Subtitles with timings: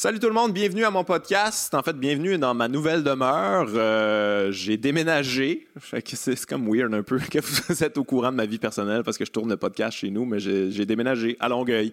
[0.00, 1.74] Salut tout le monde, bienvenue à mon podcast.
[1.74, 3.66] En fait, bienvenue dans ma nouvelle demeure.
[3.74, 5.66] Euh, j'ai déménagé.
[6.14, 9.18] c'est comme weird un peu que vous êtes au courant de ma vie personnelle parce
[9.18, 11.92] que je tourne le podcast chez nous, mais j'ai déménagé à Longueuil.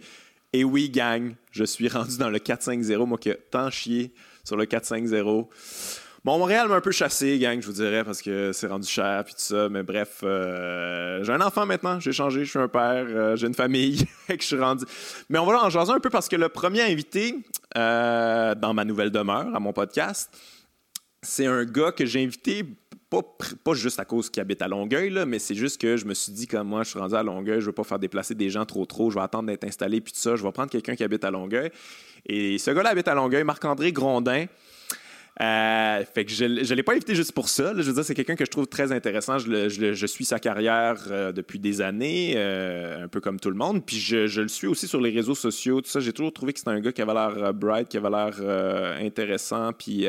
[0.54, 4.14] Et oui, gang, je suis rendu dans le 450, moi qui ai tant chié
[4.44, 5.50] sur le 450.
[6.26, 9.36] Montréal m'a un peu chassé, gang, je vous dirais, parce que c'est rendu cher puis
[9.36, 9.70] tout ça.
[9.70, 13.46] Mais bref, euh, j'ai un enfant maintenant, j'ai changé, je suis un père, euh, j'ai
[13.46, 14.86] une famille, que je suis rendu.
[15.30, 17.36] Mais on va en jaser un peu parce que le premier invité
[17.78, 20.36] euh, dans ma nouvelle demeure, à mon podcast,
[21.22, 22.66] c'est un gars que j'ai invité
[23.64, 26.32] pas, juste à cause qu'il habite à Longueuil, mais c'est juste que je me suis
[26.34, 28.66] dit, comme moi, je suis rendu à Longueuil, je veux pas faire déplacer des gens
[28.66, 31.04] trop trop, je vais attendre d'être installé, puis tout ça, je vais prendre quelqu'un qui
[31.04, 31.70] habite à Longueuil.
[32.26, 34.48] Et ce gars-là habite à Longueuil, Marc-André Grondin.
[35.42, 37.74] Euh, fait que je ne l'ai pas invité juste pour ça.
[37.76, 39.38] Je veux dire, c'est quelqu'un que je trouve très intéressant.
[39.38, 43.86] Je, suis sa carrière euh, depuis des années, euh, un peu comme tout le monde.
[43.86, 45.82] Puis je, le suis aussi sur les réseaux sociaux.
[45.82, 48.10] Tout ça, j'ai toujours trouvé que c'était un gars qui avait l'air bright, qui avait
[48.10, 48.40] l'air
[49.02, 50.06] intéressant, puis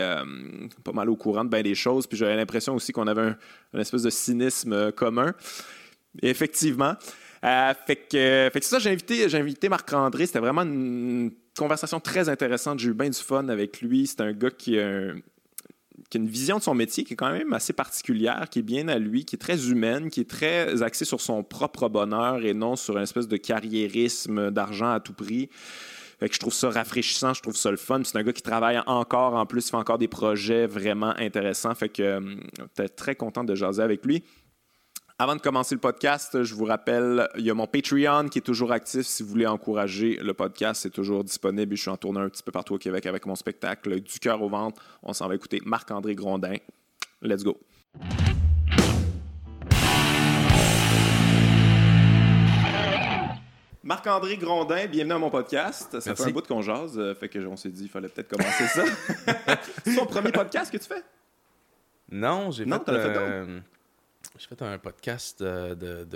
[0.84, 2.06] pas mal au courant de bien des choses.
[2.06, 3.34] Puis j'avais l'impression aussi qu'on avait
[3.72, 5.34] un, espèce de cynisme commun.
[6.22, 6.94] effectivement.
[7.42, 10.26] fait que, fait ça, j'ai invité, j'ai invité Marc-André.
[10.26, 12.78] C'était vraiment une conversation très intéressante.
[12.78, 14.06] J'ai eu bien du fun avec lui.
[14.06, 15.12] C'est un gars qui a,
[16.14, 18.98] une vision de son métier qui est quand même assez particulière, qui est bien à
[18.98, 22.76] lui, qui est très humaine, qui est très axée sur son propre bonheur et non
[22.76, 25.48] sur une espèce de carriérisme d'argent à tout prix.
[26.18, 28.00] Fait que je trouve ça rafraîchissant, je trouve ça le fun.
[28.04, 31.74] C'est un gars qui travaille encore en plus, il fait encore des projets vraiment intéressants.
[31.74, 32.20] Fait que
[32.58, 34.24] j'étais très content de jaser avec lui.
[35.18, 38.42] Avant de commencer le podcast, je vous rappelle, il y a mon Patreon qui est
[38.42, 39.06] toujours actif.
[39.06, 41.74] Si vous voulez encourager le podcast, c'est toujours disponible.
[41.74, 44.42] Je suis en tournée un petit peu partout au Québec avec mon spectacle Du cœur
[44.42, 44.82] au ventre.
[45.02, 46.56] On s'en va écouter Marc-André Grondin.
[47.22, 47.58] Let's go.
[53.82, 55.98] Marc-André Grondin, bienvenue à mon podcast.
[55.98, 58.10] Ça fait un bout de qu'on jase, euh, fait que on s'est dit qu'il fallait
[58.10, 58.84] peut-être commencer ça.
[59.82, 61.02] c'est ton premier podcast que tu fais?
[62.10, 63.62] Non, j'ai fait, fait
[64.38, 66.06] j'ai fait un podcast de,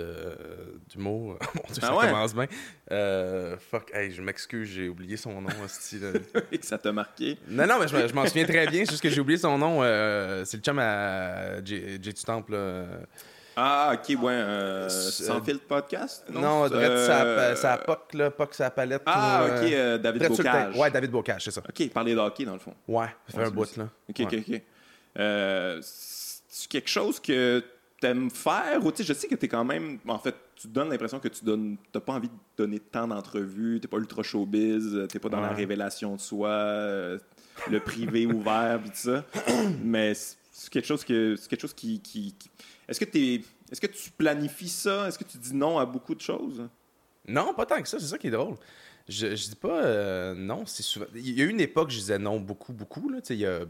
[0.89, 1.37] d'humour.
[1.55, 2.47] Mon Dieu, ah ça commence bien.
[2.91, 5.49] Euh, fuck, hey, je m'excuse, j'ai oublié son nom.
[6.51, 7.37] Et que ça t'a marqué.
[7.47, 8.85] Non, non, mais je, m'en souviens très bien.
[8.85, 9.79] C'est juste que j'ai oublié son nom.
[9.81, 12.55] Euh, c'est le chum à J, du Temple.
[13.55, 14.31] Ah, ok, ouais.
[14.33, 16.25] Euh, sans filtre podcast?
[16.29, 19.03] Non, non ça, ça POC, là, POC, sa palette.
[19.05, 20.77] Ah, ok, David Bocage.
[20.77, 21.61] Ouais, David Bocage, c'est ça.
[21.67, 22.73] Ok, parler de hockey, dans le fond.
[22.87, 23.89] Ouais, ça fait un bout, là.
[24.09, 24.61] Ok, ok, ok.
[25.81, 27.63] c'est quelque chose que
[28.01, 28.85] t'aimes faire?
[28.85, 29.99] Ou, je sais que tu es quand même.
[30.07, 31.77] En fait, tu donnes l'impression que tu donnes.
[31.93, 35.53] T'as pas envie de donner tant d'entrevues, t'es pas ultra showbiz, t'es pas dans la
[35.53, 37.19] révélation de soi, euh,
[37.69, 39.25] le privé ouvert, puis tout ça.
[39.83, 41.35] Mais c'est quelque chose que.
[41.37, 42.01] C'est quelque chose qui.
[42.01, 42.35] qui,
[42.89, 43.41] Est-ce que t'es.
[43.71, 45.07] Est-ce que tu planifies ça?
[45.07, 46.67] Est-ce que tu dis non à beaucoup de choses?
[47.27, 48.55] Non, pas tant que ça, c'est ça qui est drôle.
[49.07, 51.05] Je, je dis pas euh, non, c'est souvent.
[51.15, 53.61] Il y a eu une époque, je disais non beaucoup, beaucoup, là, il y a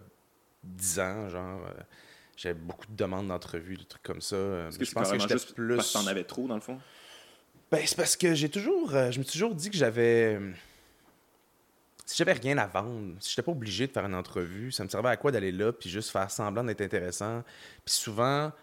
[0.64, 1.62] dix ans, genre.
[1.68, 1.82] Euh,
[2.36, 4.36] j'avais beaucoup de demandes d'entrevues, des trucs comme ça.
[4.36, 5.76] Est-ce que je pense que j'étais plus.
[5.76, 6.80] Parce que t'en avais trop, dans le fond?
[7.72, 8.96] Ben, c'est parce que j'ai toujours.
[8.96, 10.40] Euh, je me suis toujours dit que j'avais.
[12.06, 14.90] Si j'avais rien à vendre, si j'étais pas obligé de faire une entrevue, ça me
[14.90, 17.44] servait à quoi d'aller là puis juste faire semblant d'être intéressant?
[17.86, 18.58] Puis souvent, tu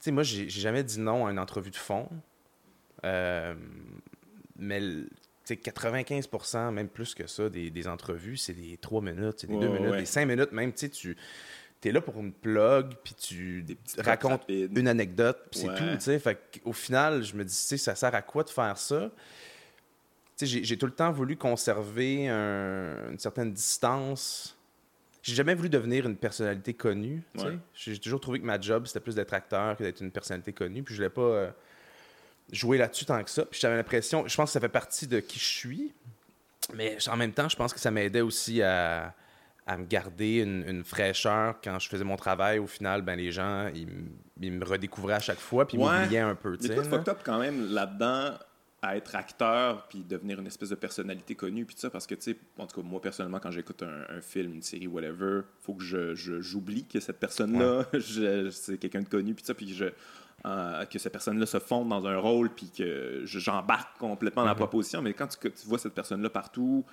[0.00, 2.08] sais, moi, j'ai jamais dit non à une entrevue de fond.
[3.04, 3.54] Euh,
[4.56, 4.80] mais
[5.44, 9.68] sais, 95% même plus que ça, des, entrevues, c'est des 3 minutes, c'est des 2
[9.68, 10.72] minutes, des 5 minutes même.
[10.72, 11.16] Tu sais, tu
[11.84, 13.66] t'es là pour une plug, puis tu
[13.98, 16.18] racontes une anecdote, puis c'est tout, tu sais.
[16.18, 19.10] Fait au final, je me dis, tu sais, ça sert à quoi de faire ça?
[20.38, 24.56] Tu sais, j'ai tout le temps voulu conserver une certaine distance.
[25.22, 27.58] J'ai jamais voulu devenir une personnalité connue, tu sais.
[27.74, 30.82] J'ai toujours trouvé que ma job, c'était plus d'être acteur que d'être une personnalité connue,
[30.82, 31.50] puis je voulais pas euh,
[32.50, 33.44] jouer là-dessus tant que ça.
[33.44, 35.92] Puis j'avais l'impression, je pense que ça fait partie de qui je suis,
[36.72, 39.14] mais en même temps, je pense que ça m'aidait aussi à
[39.66, 42.58] à me garder une, fraîcheur quand je faisais mon travail.
[42.58, 46.34] Au final, ben, les gens, ils, me redécouvraient à chaque fois, puis ils m'oubliaient un
[46.34, 46.54] peu.
[46.54, 48.34] A fucked up quand même là-dedans
[48.82, 52.32] à être acteur, puis devenir une espèce de personnalité connue, puis ça, parce que, tu
[52.32, 55.82] sais, en tout cas, moi, personnellement, quand j'écoute un, film, une série, whatever, faut que
[55.82, 57.86] je, j'oublie que cette personne-là,
[58.50, 59.86] c'est quelqu'un de connu, puis ça, puis je...
[60.46, 64.52] Euh, que cette personne-là se fonde dans un rôle, puis que j'embarque complètement dans la
[64.52, 64.58] mm-hmm.
[64.58, 65.00] proposition.
[65.00, 66.84] Mais quand tu, tu vois cette personne-là partout,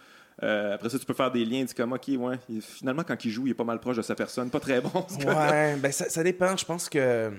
[0.43, 1.65] euh, après ça, tu peux faire des liens.
[1.65, 4.15] Tu comme, OK, ouais, finalement, quand il joue, il est pas mal proche de sa
[4.15, 4.49] personne.
[4.49, 5.05] Pas très bon.
[5.25, 6.55] Ouais, ben ça, ça, dépend.
[6.57, 7.31] Je pense que.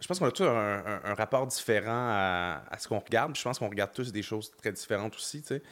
[0.00, 3.36] Je pense qu'on a tous un, rapport différent à, ce qu'on regarde.
[3.36, 5.40] Je pense qu'on regarde tous des choses très différentes aussi.
[5.40, 5.62] Tu sais.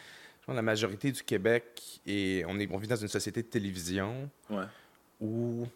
[0.40, 3.48] Je pense la majorité du Québec, et on, est, on vit dans une société de
[3.48, 4.30] télévision
[5.20, 5.66] où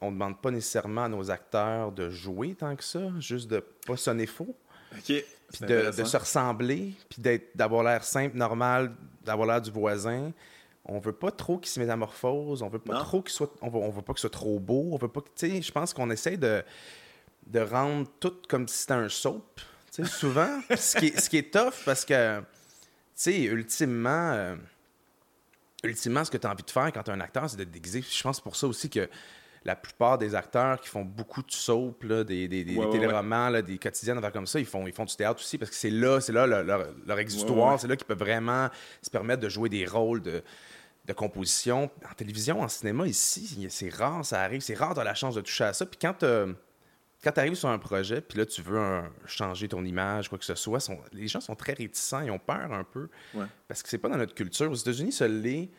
[0.00, 3.64] on ne demande pas nécessairement à nos acteurs de jouer tant que ça, juste de
[3.86, 4.56] pas sonner faux.
[5.02, 5.24] Puis
[5.60, 7.22] de, se ressembler, puis
[7.54, 8.92] d'avoir l'air simple, normal,
[9.24, 10.32] d'avoir l'air du voisin.
[10.84, 13.78] on veut pas trop qu'il se métamorphose, on veut pas trop qu'il soit, on veut,
[13.78, 16.36] on veut pas qu'il soit trop beau, on veut pas que, je pense qu'on essaie
[16.36, 16.62] de,
[17.46, 19.60] de rendre tout comme si c'était un soap,
[19.92, 22.44] tu sais, souvent, ce, qui est, ce qui est tough parce que, tu
[23.14, 24.56] sais, ultimement, euh,
[25.84, 27.64] ultimement, ce que tu as envie de faire quand tu es un acteur, c'est de
[27.64, 28.02] te déguiser.
[28.02, 29.08] Je pense pour ça aussi que
[29.64, 33.62] la plupart des acteurs qui font beaucoup de soap, là, des, des, des, téléromans, Là,
[33.62, 36.20] des quotidiennes, comme ça, ils font, ils font du théâtre aussi parce que c'est là,
[36.20, 36.64] c'est là leur,
[37.06, 38.68] leur, exutoire, c'est là qu'ils peuvent vraiment
[39.00, 40.42] se permettre de jouer des rôles de,
[41.06, 41.90] de composition.
[42.10, 44.60] En télévision, en cinéma, ici, c'est rare, ça arrive.
[44.60, 45.86] C'est rare d'avoir la chance de toucher à ça.
[45.86, 50.28] Puis quand, quand tu arrives sur un projet, puis là, tu veux changer ton image,
[50.28, 50.78] quoi que ce soit,
[51.12, 53.08] les gens sont très réticents, ils ont peur un peu.
[53.66, 54.70] Parce que c'est pas dans notre culture.
[54.70, 55.70] Aux États-Unis, ça l'est.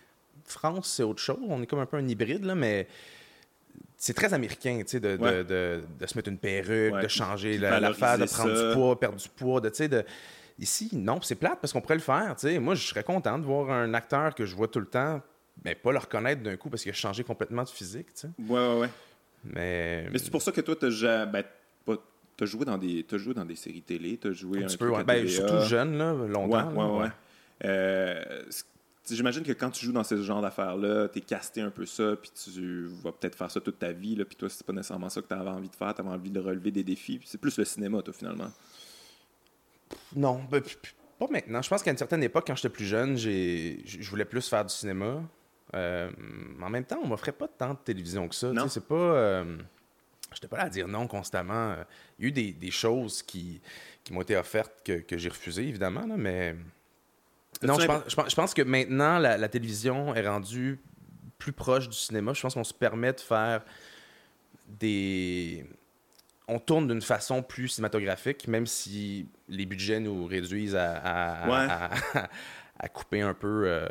[0.44, 1.40] France, c'est autre chose.
[1.48, 2.88] On est comme un peu un hybride, là, mais
[3.98, 8.18] c'est très américain, tu sais, de, de, de, se mettre une perruque, de changer l'affaire,
[8.18, 10.04] de prendre du poids, perdre du poids, de, tu sais, de...
[10.58, 12.60] Ici, non, c'est plate parce qu'on pourrait le faire, tu sais.
[12.60, 15.22] Moi, je serais content de voir un acteur que je vois tout le temps,
[15.66, 18.30] mais pas le reconnaître d'un coup parce qu'il a changé complètement de physique, tu sais.
[18.40, 18.90] Ouais, ouais, ouais.
[19.44, 20.08] Mais...
[20.12, 21.44] Mais c'est pour ça que toi, t'as ben,
[22.42, 25.04] as joué dans des as joué dans des séries télé, t'as joué un, un peu,
[25.04, 26.72] ben, surtout jeune, là, longtemps.
[26.72, 27.12] Ouais, ouais, ouais.
[27.64, 28.44] Euh,
[29.08, 32.16] J'imagine que quand tu joues dans ce genre d'affaires-là, tu es casté un peu ça,
[32.16, 35.10] puis tu vas peut-être faire ça toute ta vie, là, puis toi, c'est pas nécessairement
[35.10, 37.22] ça que tu avais envie de faire, tu avais envie de relever des défis.
[37.24, 38.52] C'est plus le cinéma, toi, finalement.
[40.16, 40.62] Non, ben,
[41.20, 41.62] pas maintenant.
[41.62, 44.74] Je pense qu'à une certaine époque, quand j'étais plus jeune, je voulais plus faire du
[44.74, 45.22] cinéma.
[45.76, 46.10] Euh,
[46.62, 48.52] en même temps, on m'offrait pas tant de télévision que ça.
[48.70, 48.96] C'est pas.
[48.96, 49.58] Euh,
[50.34, 51.76] j'étais pas là à dire non constamment.
[52.18, 53.62] Il y a eu des, choses qui,
[54.04, 56.56] qui m'ont été offertes que, que j'ai refusées, évidemment, là, mais
[57.64, 60.80] non, je pense, je pense, que maintenant, la, télévision est rendue
[61.38, 62.34] plus proche du cinéma.
[62.34, 63.62] Je pense qu'on se permet de faire
[64.68, 65.66] des.
[66.48, 71.90] On tourne d'une façon plus cinématographique, même si les budgets nous réduisent à,
[72.80, 73.88] à, couper un peu euh,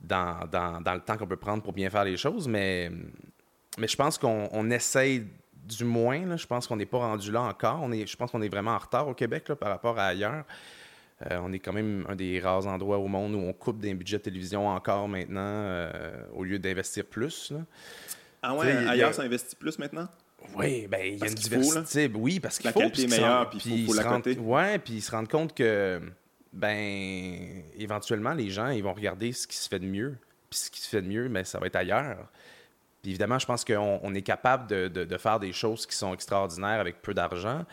[0.00, 2.46] dans, dans, dans, le temps qu'on peut prendre pour bien faire les choses.
[2.46, 2.92] Mais,
[3.76, 5.26] mais je pense qu'on essaye
[5.64, 6.24] du moins.
[6.26, 7.80] Là, je pense qu'on n'est pas rendu là encore.
[7.82, 10.06] On est, je pense qu'on est vraiment en retard au Québec là, par rapport à
[10.06, 10.44] ailleurs.
[11.30, 13.94] Euh, on est quand même un des rares endroits au monde où on coupe des
[13.94, 17.52] budgets de télévision encore maintenant euh, au lieu d'investir plus.
[18.42, 20.08] Ah ouais, ailleurs, ça investit plus maintenant?
[20.54, 22.10] Oui, ben il y a une diversité.
[22.14, 22.78] oui, parce qu'il faut.
[22.78, 24.36] La qualité est meilleure, puis il faut, la coter.
[24.38, 26.00] Oui, puis ils se rendent compte que,
[26.52, 30.16] ben, éventuellement, les gens, ils vont regarder ce qui se fait de mieux.
[30.50, 32.28] Puis ce qui se fait de mieux, ben, ça va être ailleurs.
[33.02, 36.80] Puis évidemment, je pense qu'on est capable de, de, faire des choses qui sont extraordinaires
[36.80, 37.64] avec peu d'argent.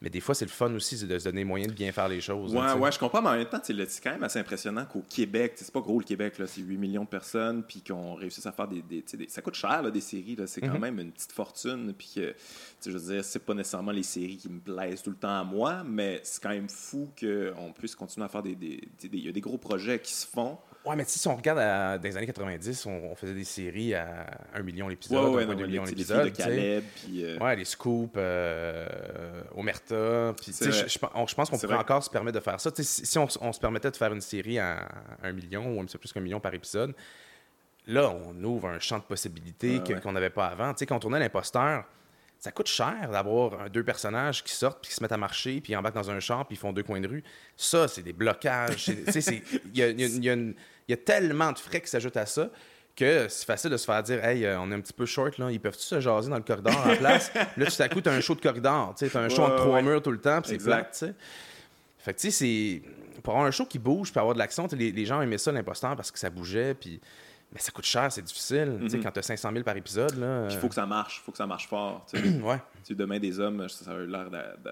[0.00, 2.20] Mais des fois, c'est le fun aussi de se donner moyen de bien faire les
[2.20, 2.54] choses.
[2.54, 5.54] Ouais, ouais, je comprends, mais en même temps, c'est quand même assez impressionnant qu'au Québec,
[5.56, 8.68] c'est pas gros le Québec, c'est 8 millions de personnes, puis qu'on réussisse à faire
[8.68, 9.04] des.
[9.26, 10.80] ça coûte cher, là, des séries, c'est quand mhm.
[10.80, 12.34] même une petite fortune, puis que,
[12.86, 15.42] je veux dire, c'est pas nécessairement les séries qui me plaisent tout le temps à
[15.42, 18.56] moi, mais c'est quand même fou qu'on puisse continuer à faire des.
[19.02, 20.58] Il y a des gros projets qui se font.
[20.84, 24.62] Ouais, mais si on regarde dans les années 90, on, faisait des séries à 1
[24.62, 26.32] million l'épisode, ouais, ouais, 2 millions l'épisode.
[26.32, 27.38] Puis, euh...
[27.38, 30.34] Ouais, les scoops, euh, Omerta.
[30.40, 30.98] Puis, je, je,
[31.34, 32.70] pense qu'on pourrait encore se permettre de faire ça.
[32.74, 34.88] si, si on, se permettait de faire une série à
[35.22, 36.94] 1 million ou un peu plus qu'un million par épisode,
[37.86, 40.74] là, on ouvre un champ de possibilités qu'on n'avait pas avant.
[40.76, 41.84] sais, quand on tournait l'imposteur,
[42.38, 45.72] ça coûte cher d'avoir deux personnages qui sortent, puis qui se mettent à marcher, puis
[45.72, 47.24] ils embarquent dans un champ, puis ils font deux coins de rue.
[47.56, 48.88] Ça, c'est des blocages.
[49.74, 50.54] Il
[50.88, 52.50] y a, tellement de frais qui s'ajoutent à ça
[52.94, 55.38] que c'est facile de se faire dire Hey, euh, on est un petit peu short,
[55.38, 55.50] là.
[55.52, 57.32] ils peuvent-tu se jaser dans le corridor en place?
[57.56, 58.94] Là, tout à coup, tu as un show de corridor.
[58.96, 60.88] Tu as un show entre trois murs tout le temps, puis c'est plat.
[61.98, 62.82] Fait que, tu sais, c'est.
[63.22, 65.52] Pour avoir un show qui bouge, puis avoir de l'action, les, les gens aimaient ça,
[65.52, 67.00] l'imposteur, parce que ça bougeait, puis
[67.52, 68.78] mais ça coûte cher, c'est difficile.
[68.82, 69.02] tu sais, mhm.
[69.02, 70.14] Quand tu as 500 000 par épisode.
[70.50, 72.06] Il faut que ça marche, il faut que ça marche fort.
[72.14, 72.60] ouais.
[72.90, 74.30] demain, des hommes, ça a l'air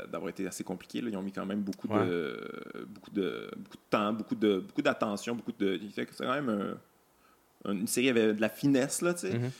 [0.09, 0.99] d'avoir été assez compliqué.
[0.99, 5.53] Ils ont mis quand même beaucoup, de, beaucoup, de, beaucoup de temps, beaucoup d'attention, beaucoup,
[5.53, 5.81] beaucoup de.
[5.95, 6.77] C'est quand même
[7.65, 9.01] une série avec de la finesse.
[9.01, 9.39] Là, tu sais.
[9.39, 9.51] Mhm.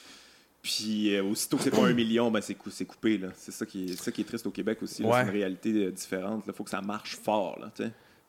[0.67, 3.21] Puis euh, aussitôt que c'est pas un million, ben c'est coupé.
[3.37, 4.97] C'est ça, qui est, ça qui est triste au Québec aussi.
[4.97, 6.43] C'est une réalité euh, différente.
[6.45, 7.57] Il faut que ça marche fort.
[7.61, 7.71] Là,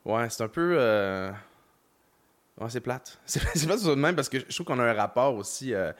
[0.04, 0.76] ouais, c'est un peu.
[0.78, 1.32] Euh,
[2.60, 3.18] Ouais, c'est plate.
[3.26, 5.74] C'est pas ça de même parce que je trouve qu'on a un rapport aussi.
[5.74, 5.92] Euh,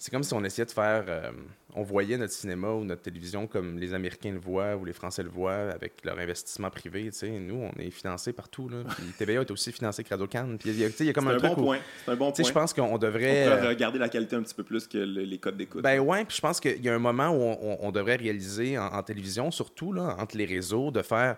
[0.00, 1.04] c'est comme si on essayait de faire.
[1.08, 1.30] Euh,
[1.74, 5.22] on voyait notre cinéma ou notre télévision comme les Américains le voient ou les Français
[5.22, 7.10] le voient avec leur investissement privé.
[7.22, 8.70] Nous, on est financé partout.
[8.70, 8.78] Là.
[8.96, 10.56] Puis TVA est aussi financé que Radio-Can.
[10.58, 11.78] Puis il y, a comme un, bon point.
[12.04, 12.44] C'est un bon point.
[12.44, 13.62] Je pense qu'on devrait.
[13.62, 15.82] On regarder la qualité un petit peu plus que les codes d'écoute.
[15.82, 19.02] Ben ouais, puis je pense qu'il y a un moment où on, devrait réaliser en,
[19.02, 21.36] télévision, surtout là, entre les réseaux, de faire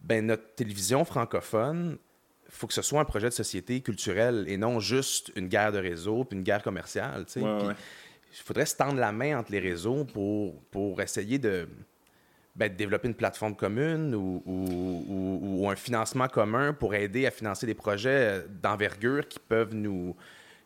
[0.00, 1.98] ben, notre télévision francophone
[2.56, 5.78] faut que ce soit un projet de société culturelle et non juste une guerre de
[5.78, 7.26] réseau puis une guerre commerciale.
[7.36, 11.68] Il faudrait se tendre la main entre les réseaux pour, pour essayer de,
[12.56, 17.74] ben, développer une plateforme commune ou, ou, un financement commun pour aider à financer des
[17.74, 20.14] projets d'envergure qui peuvent nous,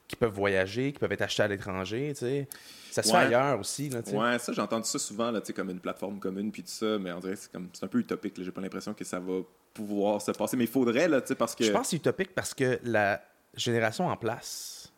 [0.06, 2.48] qui peuvent voyager, qui peuvent être achetés à l'étranger, tu sais.
[2.90, 4.00] Ça se fait ailleurs aussi, là.
[4.12, 6.70] Ouais, ça, j'ai entendu ça souvent, là, tu sais, comme une plateforme commune, puis tout
[6.70, 7.40] ça, mais on dirait que
[7.72, 8.42] c'est un peu utopique.
[8.42, 9.40] J'ai pas l'impression que ça va
[9.74, 11.64] pouvoir se passer, mais il faudrait, là, tu sais, parce que.
[11.64, 13.22] Je pense que c'est utopique parce que la
[13.54, 14.92] génération en place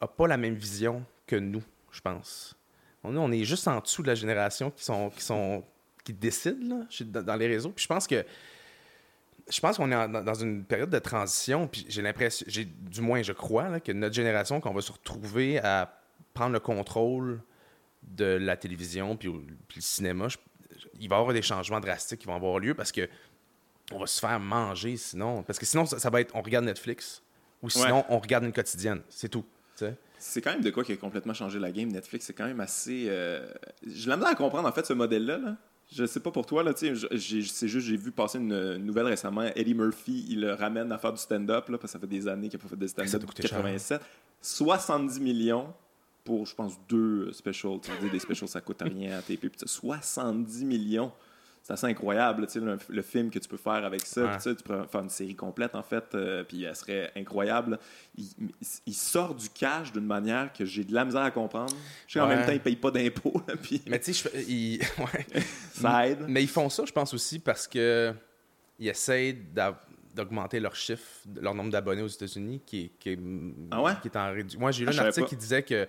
[0.00, 2.54] a pas la même vision que nous, je pense.
[3.04, 5.62] Nous, on est juste en dessous de la génération qui sont qui sont
[6.04, 7.70] qui décident là, dans les réseaux.
[7.70, 8.24] Puis je pense que
[9.50, 11.68] je pense qu'on est en- dans dans une période de transition.
[11.68, 14.90] Puis j'ai l'impression, j'ai du moins je crois là, que notre génération qu'on va se
[14.92, 16.00] retrouver à
[16.34, 17.40] prendre le contrôle
[18.02, 20.28] de la télévision puis, le cinéma.
[20.28, 20.36] je-
[21.00, 23.08] il va y avoir des changements drastiques qui vont avoir lieu parce que
[23.92, 25.42] on va se faire manger sinon.
[25.42, 27.22] Parce que sinon, ça, ça va être on regarde Netflix
[27.62, 29.00] ou sinon on regarde une quotidienne.
[29.08, 29.44] C'est tout.
[30.18, 31.88] C'est quand même de quoi qui a complètement changé la game.
[31.90, 33.06] Netflix, c'est quand même assez.
[33.08, 33.46] euh,
[33.86, 35.36] J'ai la misère à comprendre, en fait, ce modèle-là.
[35.36, 35.56] Là.
[35.92, 36.94] Je sais pas pour toi, là, j'ai-
[37.42, 39.42] c'est juste, j'ai vu passer une, nouvelle récemment.
[39.54, 42.26] Eddie Murphy, il le ramène à faire du stand-up, là, parce que ça fait des
[42.26, 43.58] années qu'il n'a pas fait de Ça stand-up doit depuis coûter cher.
[43.58, 44.00] 87.
[44.40, 45.74] 70 millions
[46.24, 47.78] pour, je pense, deux specials.
[47.80, 49.48] Tu des specials, ça coûte rien à TP.
[49.48, 51.12] Puis ça, 70 millions.
[51.62, 54.24] C'est assez incroyable, tu sais, le, le film que tu peux faire avec ça.
[54.24, 54.36] Ouais.
[54.38, 57.78] Puis, tu peux faire une série complète, en fait, euh, puis elle serait incroyable.
[58.18, 58.26] Il,
[58.84, 61.74] il sort du cash d'une manière que j'ai de la misère à comprendre.
[62.06, 62.36] Je sais qu'en Ouais.
[62.36, 65.26] même temps, il paye pas d'impôts, puis Mais tu sais, je- ils- ouais.
[65.72, 66.26] ça aide.
[66.28, 68.12] Mais ils font ça, je pense aussi, parce que
[68.78, 69.80] ils essayent d'a-
[70.14, 71.02] d'augmenter leur chiffre,
[71.40, 72.92] leur nombre d'abonnés aux États-Unis, qui,
[73.70, 73.92] Ah ouais?
[74.02, 74.60] qui est en réduction.
[74.60, 75.88] Moi, j'ai lu Ah, un article qui disait que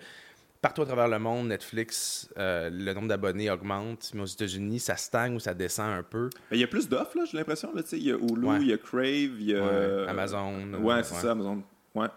[0.66, 4.98] partout à travers le monde, Netflix, euh, le nombre d'abonnés augmente, mais aux États-Unis, ça
[4.98, 6.32] stagne ou ça descend un peu.
[6.50, 7.72] Mais il y a plus d'offres, là, j'ai l'impression.
[7.76, 8.58] là, tu sais, Il y a Hulu, Ouais.
[8.62, 9.04] il y a Crave,
[9.40, 9.64] il y a.
[9.64, 11.62] Ouais, Amazon, Ouais, euh, c'est ça, Amazon.
[11.94, 12.08] Ouais.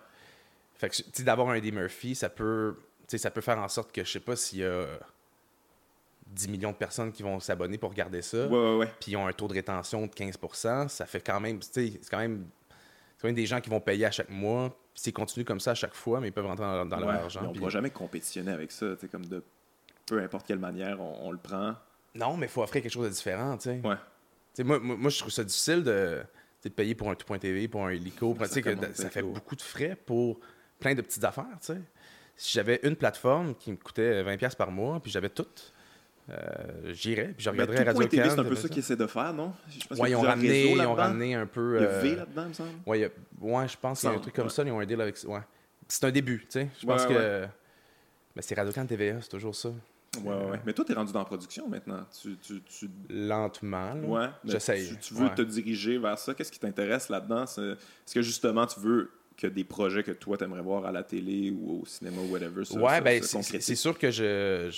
[0.77, 2.75] Fait que, tu sais, d'avoir un Eddie Murphy, ça peut,
[3.07, 4.87] ça peut faire en sorte que, je sais pas s'il y a
[6.29, 8.47] 10 millions de personnes qui vont s'abonner pour regarder ça.
[8.47, 8.93] Ouais, ouais, ouais.
[8.99, 12.19] puis ils ont un taux de rétention de 15% ça fait quand même, c'est quand
[12.19, 12.47] même,
[13.19, 14.71] c'est même des gens qui vont payer à chaque mois.
[14.95, 17.11] Puis s'ils continuent comme ça à chaque fois, mais ils peuvent rentrer dans, dans leur
[17.11, 17.41] argent.
[17.43, 19.43] On ne puis- pourra jamais compétitionner avec ça, comme de
[20.07, 21.75] peu importe quelle manière on, on le prend.
[22.15, 23.81] Non, mais il faut offrir quelque chose de différent, tu sais.
[23.85, 24.65] Ouais.
[24.65, 26.23] Moi, moi, moi, je trouve ça difficile de,
[26.65, 28.37] de payer pour un tout.tv, pour un hélico.
[28.47, 30.41] Ça que ça fait beaucoup de frais pour
[30.81, 31.81] plein de petites affaires, tu sais.
[32.37, 35.47] Si j'avais une plateforme qui me coûtait 20$ par mois, puis j'avais tout,
[36.31, 39.07] euh, j'irais, puis je Mais regarderais Radio tout.tv, c'est un peu ça qu'ils essaient de
[39.07, 39.53] faire, non?
[40.07, 41.77] Ils ont ramené, ils ont ramené un peu.
[41.79, 42.71] Il y a euh, V là-dedans, il me semble.
[42.87, 44.51] A- ouais, je pense qu'il y a un truc comme ouais.
[44.51, 45.41] ça, ils ont un deal avec ouais.
[45.87, 46.69] C'est un début, tu sais.
[46.81, 47.15] Je pense ouais.
[47.15, 47.47] que.
[48.37, 49.71] Mais c'est Radio-Can TVA, c'est toujours ça.
[50.23, 50.61] Ouais, ouais, ouais.
[50.65, 52.05] Mais toi, tu es rendu dans la production maintenant.
[52.21, 52.91] Tu, tu, tu...
[53.11, 53.95] Lentement.
[53.95, 54.01] là.
[54.07, 54.89] Ouais, J'essaye.
[54.89, 55.35] Tu, tu veux ouais.
[55.35, 56.35] te diriger vers ça.
[56.35, 57.45] Qu'est-ce qui t'intéresse là-dedans?
[57.45, 61.03] Est-ce que justement, tu veux que des projets que toi, tu aimerais voir à la
[61.03, 62.65] télé ou au cinéma ou whatever?
[62.65, 64.71] se- ouais, ben, c'est- sûr que je.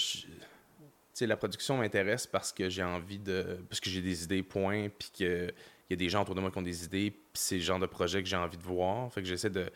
[1.20, 3.58] Sais, la production m'intéresse parce que j'ai envie de.
[3.68, 5.52] Parce que j'ai des idées, point, puis qu'il
[5.88, 7.78] y a des gens autour de moi qui ont des idées, puis c'est le genre
[7.78, 9.12] de projet que j'ai envie de voir.
[9.12, 9.70] Fait que j'essaie de.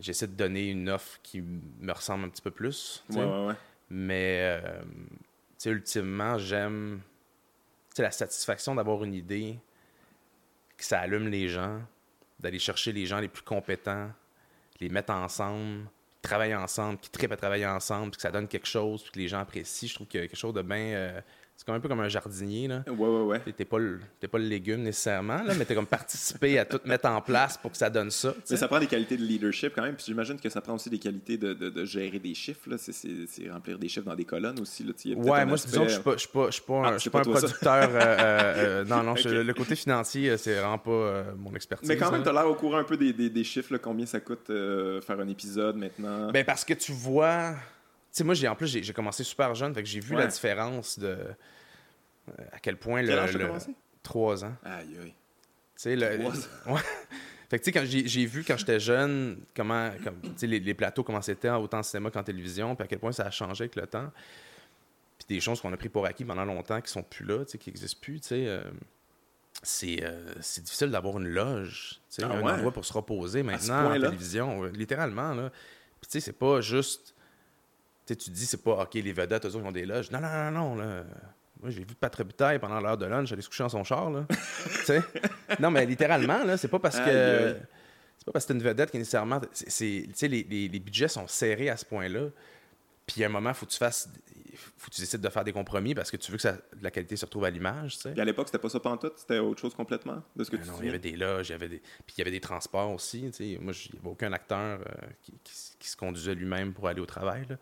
[0.00, 3.04] J'essaie de donner une offre qui me ressemble un petit peu plus.
[3.06, 3.20] tu sais.
[3.20, 3.54] Ouais, ouais, ouais.
[3.90, 5.18] Mais, euh, tu
[5.58, 7.00] sais, ultimement, j'aime
[7.94, 9.56] tu sais, la satisfaction d'avoir une idée,
[10.76, 11.80] que ça allume les gens,
[12.40, 14.10] d'aller chercher les gens les plus compétents,
[14.80, 15.86] les mettre ensemble,
[16.24, 19.18] travailler ensemble, qui trippent à travailler ensemble, puis que ça donne quelque chose, puis que
[19.18, 19.88] les gens apprécient.
[19.88, 21.22] Je trouve qu'il y a quelque chose de bien.
[21.56, 22.82] C'est comme un peu comme un jardinier, là.
[22.88, 23.40] Ouais, ouais, ouais.
[23.56, 26.80] T'es- pas, le- t'es pas le légume nécessairement, là, mais t'es comme participé à tout
[26.84, 28.34] mettre en place pour que ça donne ça.
[28.50, 29.94] Mais ça prend des qualités de leadership quand même.
[29.94, 32.68] Puis j'imagine que ça prend aussi des qualités de, de- de gérer des chiffres.
[32.68, 32.76] là.
[32.78, 34.82] C'est- C'est c'est remplir des chiffres dans des colonnes aussi.
[34.84, 34.92] Là.
[35.04, 36.62] Y a Ouais, moi, aspect- disons que je suis pas, je suis pas, je suis
[36.62, 37.46] pas un, je c'est suis pas pas un toi, ça.
[37.46, 37.74] producteur.
[37.74, 41.88] euh, euh, euh, non, non, je- le côté financier, c'est vraiment pas euh, mon expertise.
[41.88, 42.24] Mais quand même, là.
[42.24, 44.46] tu as l'air au courant un peu des, des, des chiffres, là, combien ça coûte
[44.48, 46.30] faire un épisode maintenant.
[46.32, 47.54] Ben, parce que tu vois.
[48.14, 50.20] Tu sais, moi, j'ai, en plus, j'ai, commencé super jeune, fait que j'ai vu Ouais.
[50.22, 51.06] la différence de.
[51.08, 53.08] euh, à quel point le.
[53.08, 53.74] Quel t'as le- commencé?
[54.04, 54.54] Trois ans.
[54.64, 55.08] Aïe, aïe.
[55.10, 55.14] Tu
[55.76, 56.18] sais, le.
[56.70, 56.80] Ouais.
[57.50, 59.90] Fait que, tu sais, quand j'ai, vu quand j'étais jeune, comment.
[60.04, 62.86] Comme, tu sais, les, les plateaux, comment c'était, autant en cinéma qu'en télévision, puis à
[62.86, 64.12] quel point ça a changé avec le temps.
[65.18, 67.50] Puis des choses qu'on a pris pour acquis pendant longtemps qui sont plus là, tu
[67.52, 68.44] sais, qui n'existent plus, tu sais.
[68.46, 68.62] euh,
[69.62, 72.52] c'est, euh, c'est difficile d'avoir une loge, Ah un ouais?
[72.52, 75.50] endroit pour se reposer maintenant en télévision, ouais, littéralement, là.
[76.00, 77.13] Puis tu sais, c'est pas juste...
[78.06, 79.86] Tu sais, tu te dis, c'est pas, OK, les vedettes, eux autres, ils ont des
[79.86, 80.10] loges.
[80.10, 81.04] Non, non, non, non, là.
[81.60, 84.10] Moi, j'ai vu Pat Robitaille pendant l'heure de lunch, aller se coucher dans son char,
[84.10, 84.26] là.
[84.30, 85.02] tu sais?
[85.58, 87.56] Non, mais littéralement, là, c'est pas parce que...
[88.18, 89.40] C'est pas parce que une vedette qui est nécessairement...
[89.40, 92.28] Tu sais, les, les- les budgets sont serrés à ce point-là.
[93.06, 94.08] Puis à un moment, faut que tu fasses...
[94.76, 96.90] Faut que tu décides de faire des compromis parce que tu veux que ça- la
[96.90, 98.12] qualité se retrouve à l'image, tu sais.
[98.12, 100.62] Puis à l'époque, c'était pas ça pantoute, c'était autre chose complètement de ce que Ah
[100.64, 101.78] tu non, il y avait des loges, il y avait des...
[101.78, 103.22] Puis il y avait des transports aussi.
[103.32, 103.58] tu sais.
[103.60, 105.32] Moi, il n'y avait aucun acteur euh, qui,
[105.78, 107.46] qui se conduisait lui-même pour aller au travail.
[107.48, 107.56] là.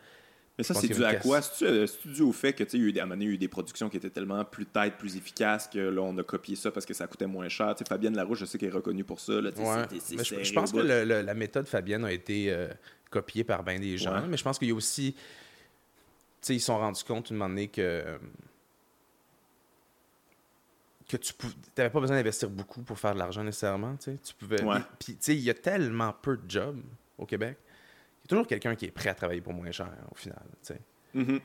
[0.68, 1.42] Mais ça, c'est dû à quoi?
[1.42, 3.06] C'est-tu euh, dû au fait que, tu sais, il y a eu des- à un
[3.06, 5.68] moment donné, il y a eu des productions qui étaient tellement plus têtes, plus efficaces
[5.68, 7.74] que là, on a copié ça parce que ça coûtait moins cher.
[7.88, 9.40] Fabienne Larouche, je sais qu'elle est reconnue pour ça.
[9.40, 9.84] Là, tu sais, Ouais.
[9.90, 10.82] c'est- c'est Mais je, pense que bout.
[10.86, 12.68] le- le- la méthode Fabienne a été euh,
[13.10, 14.14] copié par bien des gens.
[14.20, 14.26] Ouais.
[14.28, 15.12] Mais je pense qu'il y a aussi.
[15.14, 15.20] Tu
[16.40, 18.04] sais, ils se sont rendus compte une moment donné que.
[21.08, 21.32] que tu
[21.76, 23.96] n'avais pas besoin d'investir beaucoup pour faire de l'argent nécessairement.
[23.96, 24.62] Tu pouvais.
[24.62, 24.78] Ouais.
[24.98, 26.80] Puis, tu sais, il y a tellement peu de jobs
[27.18, 27.58] au Québec.
[28.22, 30.38] Il y a toujours quelqu'un qui est prêt à travailler pour moins cher, au final.
[31.14, 31.40] Mhm.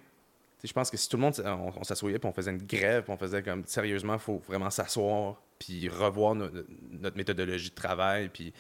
[0.60, 2.64] Sais, je pense que si tout le monde, on, on s'assoyait puis on faisait une
[2.66, 6.50] grève, puis on faisait comme sérieusement, il faut vraiment s'asseoir puis revoir no-
[6.92, 8.54] notre méthodologie de travail, puis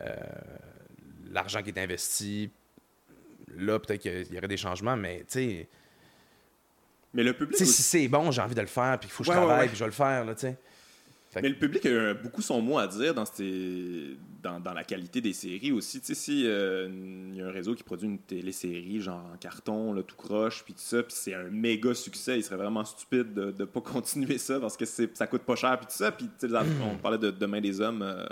[0.00, 0.16] euh,
[1.30, 2.50] l'argent qui est investi.
[3.56, 5.68] Là, peut-être qu'il y aurait des changements, mais tu sais,
[7.14, 9.22] Mais le public aussi- si c'est bon, j'ai envie de le faire, puis il faut
[9.22, 9.68] que je Ouais, ouais, travaille, ouais.
[9.68, 10.56] puis je vais le faire, là, tu sais.
[11.40, 15.20] Mais le public a beaucoup son mot à dire dans, ces- dans, dans la qualité
[15.20, 16.00] des séries aussi.
[16.00, 16.88] Tu sais, si euh,
[17.30, 20.62] il y a un réseau qui produit une télésérie genre en carton, là, tout croche,
[20.64, 23.80] puis tout ça, puis c'est un méga succès, il serait vraiment stupide de ne pas
[23.82, 26.12] continuer ça parce que ça coûte pas cher, puis tout ça.
[26.12, 28.26] Puis tu sais, là, on parlait de Demain des hommes euh,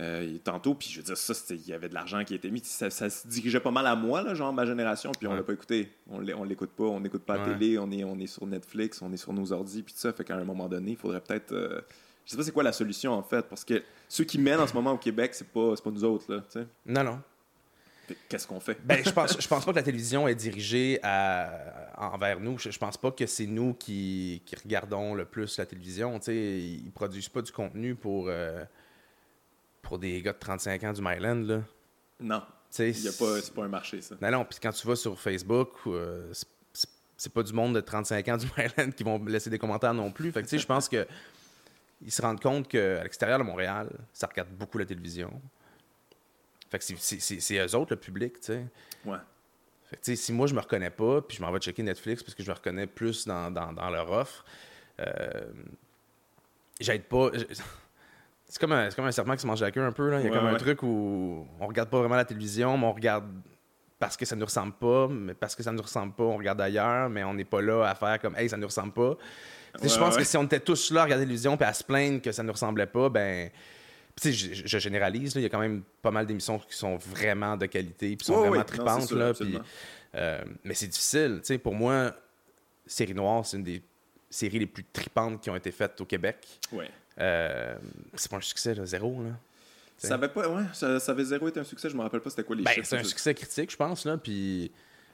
[0.00, 2.60] euh, tantôt, puis je veux dire, ça, il y avait de l'argent qui était mis.
[2.64, 5.36] Ça, ça se dirigeait pas mal à moi, là, genre ma génération, puis on Ouais.
[5.36, 5.90] l'a pas écouté.
[6.10, 7.52] On l'é- on l'écoute pas, on n'écoute pas la Ouais.
[7.58, 10.12] télé, on est, on est sur Netflix, on est sur nos ordis, puis tout ça.
[10.12, 11.52] Fait qu'à un moment donné, il faudrait peut-être.
[11.52, 11.80] euh,
[12.24, 14.66] je sais pas c'est quoi la solution en fait, parce que ceux qui mènent en
[14.66, 16.42] ce moment au Québec, c'est pas, pas nous autres, là.
[16.86, 17.20] Non, non.
[18.28, 18.78] Qu'est-ce qu'on fait?
[18.84, 22.58] Ben, je pense, je pense pas que la télévision est dirigée à- envers nous.
[22.58, 26.18] Je, je pense pas que c'est nous qui, qui regardons le plus la télévision.
[26.18, 28.64] Tu sais, ils produisent pas du contenu pour, euh,
[29.82, 31.62] pour des gars de 35 ans du Myland, là.
[32.20, 34.14] non, c'est pas un marché, ça.
[34.22, 36.48] Non, non, puis quand tu vas sur Facebook, euh, c'est-
[37.34, 40.32] pas du monde de 35 ans du Myland qui vont laisser des commentaires non plus.
[40.32, 41.06] Fait que, tu sais, je pense que
[42.04, 45.40] ils se rendent compte qu'à l'extérieur de Montréal, ça regarde beaucoup la télévision.
[46.70, 48.66] Fait que c'est- eux autres, le public, tu sais.
[49.04, 49.18] Ouais.
[49.84, 51.82] Fait que, tu sais, si moi, je me reconnais pas, puis je m'en vais checker
[51.82, 54.44] Netflix parce que je me reconnais plus dans, dans- dans leur offre,
[55.00, 55.52] euh,
[56.80, 57.30] j'aide pas.
[58.52, 60.10] C'est comme, un, comme un serpent qui se mange la queue un peu.
[60.10, 60.20] Là.
[60.20, 62.84] Il y a Ouais, comme un truc où on regarde pas vraiment la télévision, mais
[62.84, 63.24] on regarde
[63.98, 66.60] parce que ça nous ressemble pas, mais parce que ça nous ressemble pas, on regarde
[66.60, 69.16] ailleurs, mais on n'est pas là à faire comme Hey, ça nous ressemble pas.
[69.82, 71.82] Je pense que si on était tous là à regarder la télévision puis à se
[71.82, 73.48] plaindre que ça nous ressemblait pas, ben.
[74.22, 78.14] Je, généralise, il y a quand même pas mal d'émissions qui sont vraiment de qualité,
[78.14, 78.56] puis sont vraiment.
[78.56, 79.06] Non, tripantes.
[79.06, 79.58] sûr, là, puis,
[80.14, 81.40] euh, mais c'est difficile.
[81.62, 82.14] Pour moi,
[82.86, 83.82] Série Noire, c'est une des
[84.28, 86.36] séries les plus tripantes qui ont été faites au Québec.
[86.70, 86.90] Ouais.
[87.20, 87.76] Euh,
[88.14, 89.22] c'est pas un succès, là, zéro.
[89.22, 89.30] Là.
[89.98, 90.08] T'sais.
[90.08, 92.30] Ça avait pas, ouais, ça, ça avait zéro été un succès, je me rappelle pas
[92.30, 92.86] c'était quoi les Ben, chiffres.
[92.88, 94.72] c'est un succès critique, je pense, là, puis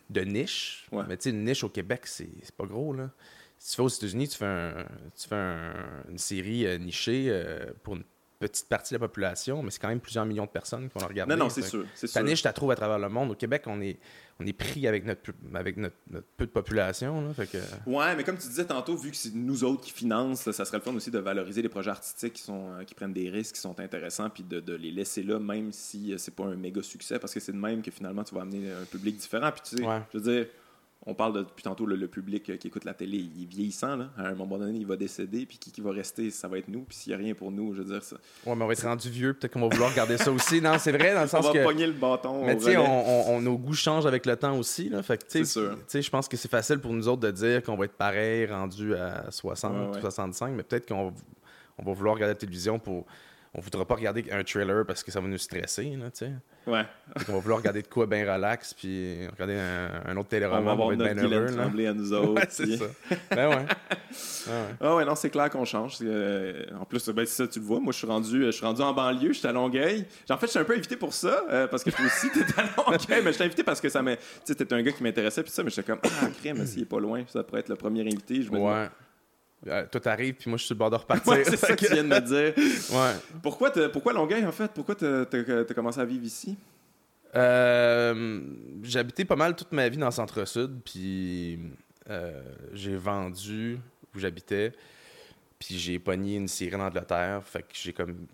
[0.08, 0.86] de niche.
[0.92, 1.04] Ouais.
[1.08, 3.10] Mais tu sais, une niche au Québec, c'est c'est pas gros, là.
[3.58, 4.86] Si tu vas aux États-Unis, tu fais, un-
[5.20, 8.04] tu fais un- une série euh, nichée euh, pour une
[8.38, 11.00] petite partie de la population, mais c'est quand même plusieurs millions de personnes qui vont
[11.00, 11.34] la regarder.
[11.34, 11.84] Non, non, c'est sûr.
[11.94, 12.22] C'est Ta sûr.
[12.22, 13.30] niche, tu la trouves à travers le monde.
[13.32, 13.98] Au Québec, on est,
[14.38, 17.20] on est pris avec notre, avec notre, notre peu de population.
[17.26, 17.58] Là, fait que...
[17.86, 20.78] Ouais, mais comme tu disais tantôt, vu que c'est nous autres qui financent, ça serait
[20.78, 23.56] le fun aussi de valoriser les projets artistiques qui, sont, euh, qui prennent des risques,
[23.56, 26.54] qui sont intéressants, puis de, de les laisser là, même si euh, c'est pas un
[26.56, 29.50] méga succès, parce que c'est de même que finalement tu vas amener un public différent.
[29.50, 30.00] Puis tu sais, Ouais.
[30.12, 30.46] je veux dire,
[31.06, 33.46] on parle de- depuis tantôt, le, le public euh, qui écoute la télé, il est
[33.46, 34.10] vieillissant, là.
[34.18, 36.68] À un moment donné, il va décéder, puis qui, qui va rester, ça va être
[36.68, 36.80] nous.
[36.82, 38.72] Puis s'il n'y a rien pour nous, je veux dire, ça, Ouais, mais on va
[38.72, 39.32] être rendu vieux.
[39.32, 40.60] Peut-être qu'on va vouloir regarder ça aussi.
[40.60, 41.64] Non, c'est vrai, dans le on sens va que.
[41.64, 42.44] pogner le bâton.
[42.44, 42.82] Mais tu sais, on,
[43.30, 44.88] on- on- nos goûts changent avec le temps aussi.
[44.90, 45.02] Là.
[45.02, 45.76] Fait tu sais, C'est sûr.
[45.76, 47.96] tu sais, je pense que c'est facile pour nous autres de dire qu'on va être
[47.96, 50.00] pareil, rendu à 60 Ouais, ou ouais.
[50.00, 51.14] 65, mais peut-être qu'on
[51.78, 53.06] on va vouloir regarder la télévision pour.
[53.54, 55.84] On voudra pas regarder un trailer parce que ça va nous stresser.
[55.98, 56.32] Là, tu sais.
[56.66, 56.84] Ouais.
[57.24, 60.64] Qu'on va vouloir regarder de quoi bien relax, puis regarder un, un autre On téléroman.
[60.64, 61.56] va avoir être notre bien Guylaine.
[61.56, 62.34] Tremblay à nous autres.
[62.34, 62.84] Ouais, c'est puis- ça.
[63.30, 63.54] Ben ouais.
[63.56, 63.62] Ouais,
[64.52, 64.74] ouais.
[64.80, 65.96] Ah ouais, non, c'est clair qu'on change.
[66.02, 67.80] Euh, en plus, ben, c'est ça, tu le vois.
[67.80, 70.04] Moi, je suis rendu, je suis rendu en banlieue, je suis à Longueuil.
[70.28, 72.40] En fait, je suis un peu invité pour ça, euh, parce que toi aussi, t'es
[72.60, 73.22] à Longueuil.
[73.24, 74.16] mais je t'ai invité parce que ça m'a.
[74.16, 76.82] Tu sais, t'étais un gars qui m'intéressait, puis ça, mais j'étais comme, ah, crème, s'il
[76.82, 78.42] est pas loin, ça pourrait être le premier invité.
[78.42, 78.88] Je me dis, Ouais.
[79.66, 81.32] Euh, toi, t'arrives, puis moi, je suis sur le bord de repartir.
[81.32, 82.54] Ouais, c'est ça que tu viens de me dire.
[82.96, 83.12] Ouais.
[83.42, 84.70] Pourquoi, pourquoi Longueuil, en fait?
[84.72, 85.24] Pourquoi t'as,
[85.74, 86.56] commencé à vivre ici?
[87.36, 88.40] Euh,
[88.94, 91.58] habité pas mal toute ma vie dans le centre-sud, puis
[92.08, 92.42] euh,
[92.72, 93.78] j'ai vendu
[94.14, 94.72] où j'habitais,
[95.58, 98.26] puis j'ai pogné une série en Angleterre, fait que j'ai comme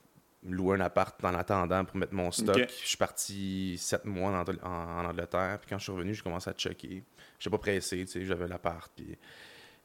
[0.49, 2.69] loué un appart en attendant pour mettre mon stock.
[2.83, 4.69] Je suis parti sept mois en, Angl- en-
[5.01, 7.03] en Angleterre, puis quand je suis revenu, j'ai commencé à checker.
[7.39, 9.17] J'étais pas pressé, tu sais, j'avais l'appart, puis,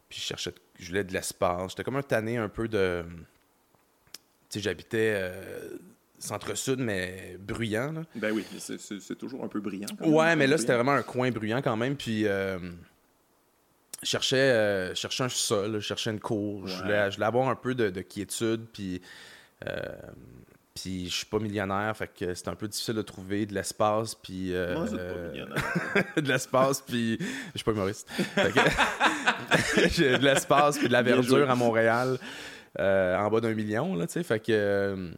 [0.10, 1.72] puis je cherchais, je voulais de l'espace.
[1.72, 3.06] J'étais comme un tanné un peu de...
[4.50, 5.78] Tu sais, j'habitais euh,
[6.18, 8.02] centre-sud, mais bruyant, là.
[8.16, 9.88] Ben oui, c'est, toujours un peu brillant.
[9.98, 10.58] quand même, Ouais, mais là, bruyant.
[10.58, 11.96] c'était vraiment un coin bruyant quand même.
[11.96, 12.58] Puis, euh,
[14.02, 16.68] je cherchais, euh, cherchais un sol, je cherchais une cour.
[16.68, 18.66] Je, voulais, je voulais avoir un peu de, de quiétude.
[18.74, 19.02] Puis,
[19.68, 19.86] euh,
[20.82, 24.16] puis je suis pas millionnaire, fait que c'est un peu difficile de trouver de l'espace.
[24.16, 26.06] Puis, euh, Moi, c'est pas millionnaire.
[26.18, 28.08] de l'espace, puis je suis pas humoriste.
[29.92, 32.18] J'ai de l'espace, puis de la verdure à Montréal,
[32.80, 34.24] euh, en bas d'un million, là, tu sais.
[34.24, 35.12] Fait que euh,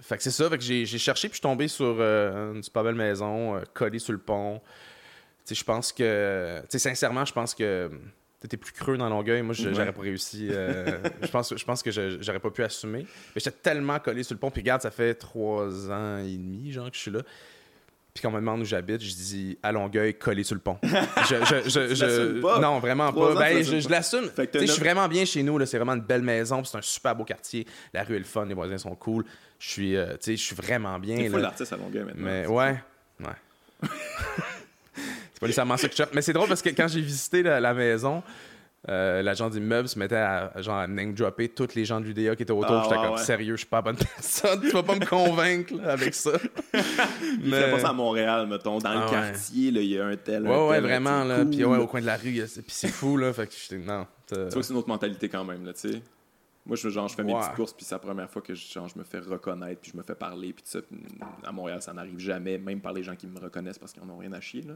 [0.00, 0.48] fait que c'est ça.
[0.48, 3.62] Fait que j'ai cherché, puis je suis tombé sur euh, une super belle maison, euh,
[3.74, 4.60] collée sur le pont.
[5.44, 6.60] Tu sais, je pense que.
[6.62, 7.90] Tu sais, sincèrement, je pense que.
[8.40, 9.42] T'étais plus creux dans Longueuil.
[9.42, 9.70] Moi, Ouais.
[9.74, 10.48] j'aurais pas réussi.
[10.50, 13.00] euh, je, pense, je pense que j'aurais pas pu assumer.
[13.34, 14.50] Mais j'étais tellement collé sur le pont.
[14.50, 17.20] Puis regarde, ça fait trois ans et demi, genre, que je suis là.
[18.14, 20.78] Puis quand on me demande où j'habite, je dis à Longueuil, collé sur le pont.
[20.82, 22.58] je, je, je, Tu je- l'assumes pas?
[22.60, 23.36] Non, vraiment Trois pas.
[23.36, 24.30] ans, Ben, je, l'assume.
[24.54, 25.64] Je suis vraiment bien chez nous.
[25.66, 26.62] C'est vraiment une belle maison.
[26.64, 27.66] C'est un super beau quartier.
[27.92, 28.44] La rue est le fun.
[28.46, 29.24] Les voisins sont cool.
[29.58, 31.16] Je suis, euh, je suis vraiment bien.
[31.16, 32.24] Il faut l'artiste à Longueuil maintenant.
[32.24, 32.76] Mais ouais.
[33.20, 33.88] Ouais.
[35.38, 36.02] c'est pas nécessairement ça que je.
[36.14, 38.24] Mais c'est drôle parce que quand j'ai visité la, la maison,
[38.88, 42.06] euh, l'agent d'immeuble se mettait à, à, genre, à name dropper tous les gens de
[42.06, 42.72] l'UDA qui étaient autour.
[42.76, 43.22] Ah, J'étais ouais, comme ouais.
[43.22, 44.60] sérieux, je suis pas la bonne personne.
[44.62, 46.32] tu vas pas me convaincre là, avec ça.
[47.42, 48.78] Il fait pas ça à Montréal, mettons.
[48.78, 49.10] Dans Ah le ouais.
[49.10, 50.44] quartier, il y a un tel.
[50.46, 51.22] un Ouais, ouais, vraiment.
[51.24, 51.38] Là.
[51.42, 51.50] cool.
[51.50, 53.16] Puis ouais, au coin de la rue, puis c'est fou.
[53.16, 53.32] là.
[53.32, 53.78] Fait que j'étais.
[53.84, 54.06] Non.
[54.26, 56.02] Tu vois que c'est une autre mentalité quand même, là, tu sais.
[56.66, 57.40] Moi, je, genre, je fais mes Ouais.
[57.40, 59.90] petites courses, puis c'est la première fois que je, genre, je me fais reconnaître, puis
[59.90, 60.80] je me fais parler, puis tout ça.
[61.42, 64.12] À Montréal, ça n'arrive jamais, même par les gens qui me reconnaissent parce qu'ils n'en
[64.12, 64.60] ont rien à chier.
[64.62, 64.74] Là.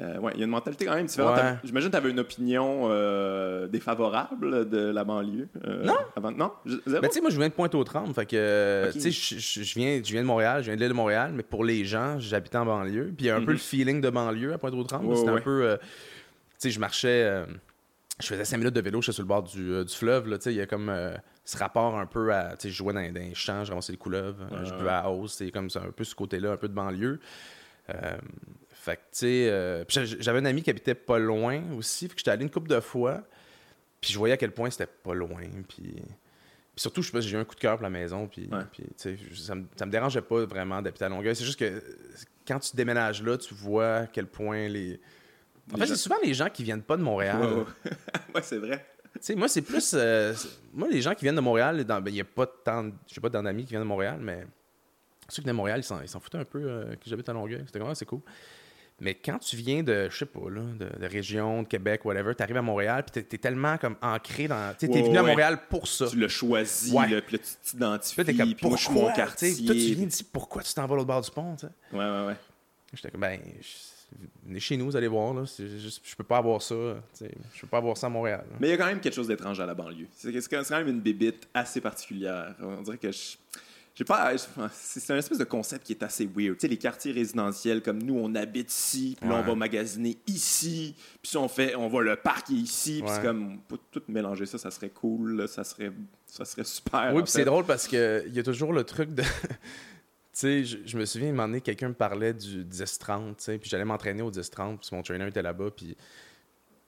[0.00, 1.36] Euh, ouais, il y a une mentalité quand même différente.
[1.36, 1.54] Ouais.
[1.62, 5.48] J'imagine que tu avais une opinion euh, défavorable de la banlieue.
[5.64, 5.94] euh, Non.
[6.16, 6.32] Avant...
[6.32, 6.52] Non?
[6.66, 7.00] Je- zéro?
[7.00, 8.12] Ben, tu sais, moi, je viens de Pointe-aux-Trembles.
[8.12, 8.92] Fait que, Ok.
[8.94, 10.94] tu sais, je- je je viens, je viens de Montréal, je viens de l'île de
[10.94, 13.12] Montréal, mais pour les gens, j'habite en banlieue.
[13.16, 13.52] Puis il y a un peu Mhm.
[13.52, 15.06] le feeling de banlieue à Pointe-aux-Trembles.
[15.06, 15.78] Ouais, C'était un peu.
[15.80, 15.86] tu
[16.58, 17.44] sais, je marchais.
[18.20, 20.28] je faisais 5 minutes de vélo, j'étais sur le bord du, du fleuve.
[20.28, 20.92] là, Tu sais, il y a comme
[21.44, 22.56] ce rapport un peu à.
[22.56, 25.08] Tu sais, je jouais dans, dans les champs, je ramassais des couleuvres, je buvais à
[25.08, 25.34] hausse.
[25.34, 27.20] C'est comme ça, un peu ce côté-là, un peu de banlieue.
[28.84, 29.84] Fait que, tu sais, euh,
[30.20, 32.06] j'avais un ami qui habitait pas loin aussi.
[32.08, 33.22] Fait que j'étais allé une couple de fois.
[34.00, 35.40] Puis je voyais à quel point c'était pas loin.
[35.68, 36.02] Puis, puis
[36.76, 38.26] surtout, je sais pas, j'ai eu un coup de cœur pour la maison.
[38.28, 38.60] Puis, Ouais.
[38.96, 41.34] ça, me, ça me dérangeait pas vraiment d'habiter à Longueuil.
[41.34, 41.82] C'est juste que
[42.46, 45.00] quand tu déménages là, tu vois à quel point les.
[45.72, 47.40] En Les fait, gens- c'est souvent les gens qui viennent pas de Montréal.
[47.40, 47.64] Ouais,
[48.34, 48.42] ouais.
[48.42, 48.84] C'est vrai.
[49.14, 49.92] Tu sais, moi, c'est plus.
[49.94, 52.90] euh, c'est- moi, les gens qui viennent de Montréal, ben, il n'y a pas tant.
[53.22, 54.44] pas d'amis qui viennent de Montréal, mais
[55.28, 57.28] ceux qui viennent de Montréal, ils s'en, ils s'en foutent un peu euh, que j'habite
[57.30, 57.62] à Longueuil.
[57.64, 58.20] C'était assez cool.
[59.00, 62.32] Mais quand tu viens de, je sais pas, là, de, de région, de Québec, whatever,
[62.34, 64.72] tu arrives à Montréal, puis t'es, es tellement comme ancré dans.
[64.78, 65.22] Tu t'es Ouais, venu à.
[65.24, 66.06] Montréal pour ça.
[66.06, 67.08] Tu l'as choisi, Ouais.
[67.08, 68.20] là, puis là, tu t'identifies.
[68.20, 69.10] Là, t'es comme, puis moi, je suis pourquoi?
[69.10, 69.52] mon quartier.
[69.66, 71.72] Toi, tu viens d'ici, pourquoi tu t'en vas l'autre bord du pont, tu sais?
[71.92, 72.36] Ouais, ouais, ouais.
[72.92, 73.40] J'étais comme, ben,
[74.46, 75.44] venez chez nous, vous allez voir, là.
[75.44, 76.74] C'est juste- je peux pas avoir ça,
[77.18, 77.34] tu sais.
[77.52, 78.44] Je peux pas avoir ça à Montréal.
[78.48, 78.56] là.
[78.60, 80.06] Mais il y a quand même quelque chose d'étrange à la banlieue.
[80.12, 82.54] C'est c'est quand même une bébite assez particulière.
[82.60, 83.36] On dirait que je.
[83.94, 84.32] J'ai pas.
[84.72, 86.56] C'est c'est un espèce de concept qui est assez weird.
[86.56, 90.18] Tu sais, les quartiers résidentiels, comme nous, on habite ici, puis là, on va magasiner
[90.26, 94.02] ici, puis si on fait, on va le parc ici, puis c'est comme, pour tout
[94.08, 95.92] mélanger ça, ça serait cool, là, ça serait,
[96.26, 97.12] ça serait super.
[97.14, 99.22] Oui, puis c'est drôle parce que il y a toujours le truc de.
[99.22, 99.28] tu
[100.32, 103.58] sais, je, je me souviens, un moment donné, quelqu'un me parlait du 10-30, tu sais,
[103.58, 105.96] puis j'allais m'entraîner au 10-30, puis mon trainer était là-bas, puis.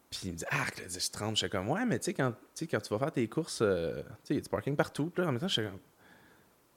[0.08, 2.32] Puis il me dit, ah, que le 10-30, j'étais comme, ouais, mais tu sais, quand,
[2.70, 5.10] quand tu vas faire tes courses, euh, tu sais, il y a du parking partout.
[5.10, 5.80] Puis là, en même temps, j'étais comme,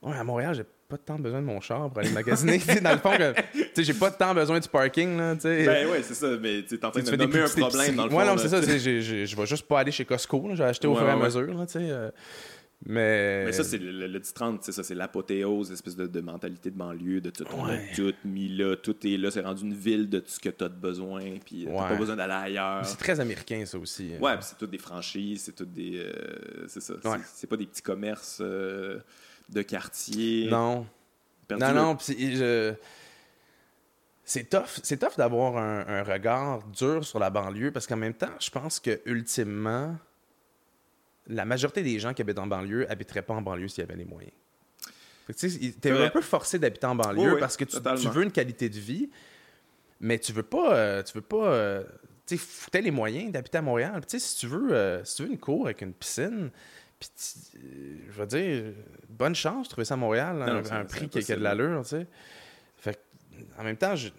[0.02, 2.58] ouais, à Montréal, j'ai pas tant besoin de mon char pour aller magasiner.
[2.82, 5.36] Dans le fond, que, tu sais, j'ai pas tant besoin du parking, là.
[5.36, 8.10] Ben ouais, c'est ça, mais tu es en train de nommer un problème dans le
[8.10, 8.18] fond.
[8.18, 8.62] Ouais, non, c'est ça.
[8.62, 10.48] j'ai- j'ai- Je vais juste pas aller chez Costco.
[10.54, 11.24] vais acheter au Ouais, fur et à ouais.
[11.24, 11.42] mesure.
[11.54, 12.12] Là, euh,
[12.86, 13.46] mais...
[13.46, 16.72] Mais ça, c'est le, le, le 10-30, c'est ça, c'est l'apothéose, espèce de, de mentalité
[16.72, 17.90] de banlieue, de tout, on a Ouais.
[17.96, 20.64] tout mis là, tout est là, c'est rendu une ville de tout ce que tu
[20.64, 21.90] as de besoin, puis t'as Ouais.
[21.90, 22.86] pas besoin d'aller ailleurs.
[22.86, 24.12] C'est très américain, ça aussi.
[24.22, 25.98] Ouais, puis c'est toutes des franchises, c'est toutes des.
[25.98, 26.14] euh,
[26.68, 26.94] c'est ça.
[27.02, 27.18] c'est- Ouais.
[27.34, 29.00] C'est pas des petits commerces euh,
[29.50, 30.50] de quartier.
[30.50, 30.86] Non.
[31.48, 32.74] perdu Non, le- non, je...
[34.24, 38.14] C'est tough, c'est tough d'avoir un, un regard dur sur la banlieue parce qu'en même
[38.14, 39.96] temps, je pense que ultimement,
[41.28, 43.96] la majorité des gens qui habitent en banlieue habiteraient pas en banlieue s'il y avait
[43.96, 44.34] les moyens.
[45.38, 46.06] Tu vrai.
[46.06, 47.78] un peu forcé d'habiter en banlieue Oui, oui, parce que tu,
[48.10, 49.10] veux une qualité de vie,
[50.00, 51.84] mais tu veux pas, euh, tu veux pas, euh,
[52.26, 52.38] tu
[52.74, 53.94] les moyens d'habiter à Montréal.
[54.02, 56.50] Puis, Tu sais, si tu veux, euh, si tu veux une cour avec une piscine,
[57.00, 57.10] puis
[57.64, 58.64] euh, je veux dire,
[59.10, 61.36] bonne chance de trouver ça à Montréal, Non, à un, prix qui a, qui a
[61.38, 62.08] de l'allure, tu sais.
[62.78, 64.10] Fait que, en même temps, je-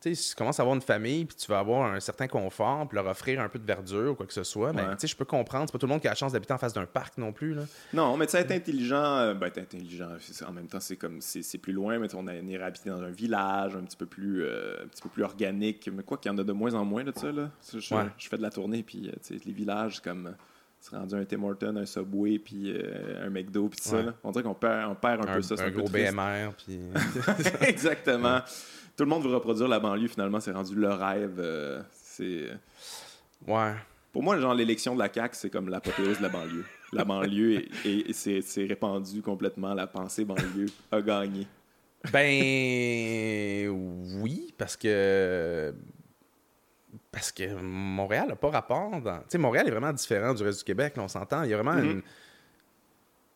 [0.00, 2.28] tu sais, si tu commences à avoir une famille, puis tu vas avoir un certain
[2.28, 5.06] confort, puis leur offrir un peu de verdure ou quoi que ce soit, mais sais,
[5.06, 5.64] je peux comprendre.
[5.66, 7.32] C'est pas tout le monde qui a la chance d'habiter en face d'un parc non
[7.32, 7.62] plus, là.
[7.94, 10.10] Non, mais tu sais, être intelligent, euh, ben, être intelligent,
[10.46, 13.76] en même temps, c'est comme, c'est plus loin, mais on irait habiter dans un village
[13.76, 15.88] un petit peu plus, euh, un petit peu plus organique.
[15.90, 17.50] Mais quoi qu'il y en a de moins en moins de ça, là.
[17.72, 18.04] Je, Ouais.
[18.18, 20.34] je fais de la tournée, puis, tu sais, les villages, comme,
[20.90, 24.14] c'est rendu un Tim Hortons, un Subway, puis euh, un McDo, puis tout ça, là.
[24.22, 25.56] On dirait qu'on perd, on perd un, Un, peu ça.
[25.56, 25.88] c'est un peu gros.
[25.88, 26.78] BMR, puis...
[27.66, 28.40] Exactement.
[28.96, 31.36] Tout le monde veut reproduire la banlieue, finalement, c'est rendu le rêve.
[31.38, 32.48] euh, c'est...
[33.46, 33.72] ouais.
[34.12, 36.64] Pour moi, genre, l'élection de la CAQ, c'est comme l'apothéose de la banlieue.
[36.92, 39.74] La banlieue, est- est- c'est c'est répandu complètement.
[39.74, 41.46] La pensée banlieue a gagné.
[42.12, 43.68] Ben
[44.20, 45.74] oui, parce que
[47.14, 49.18] parce que Montréal n'a pas rapport dans.
[49.20, 51.42] Tu sais, Montréal est vraiment différent du reste du Québec, là, on s'entend.
[51.44, 51.90] Il y a vraiment Mhm.
[51.90, 52.02] une.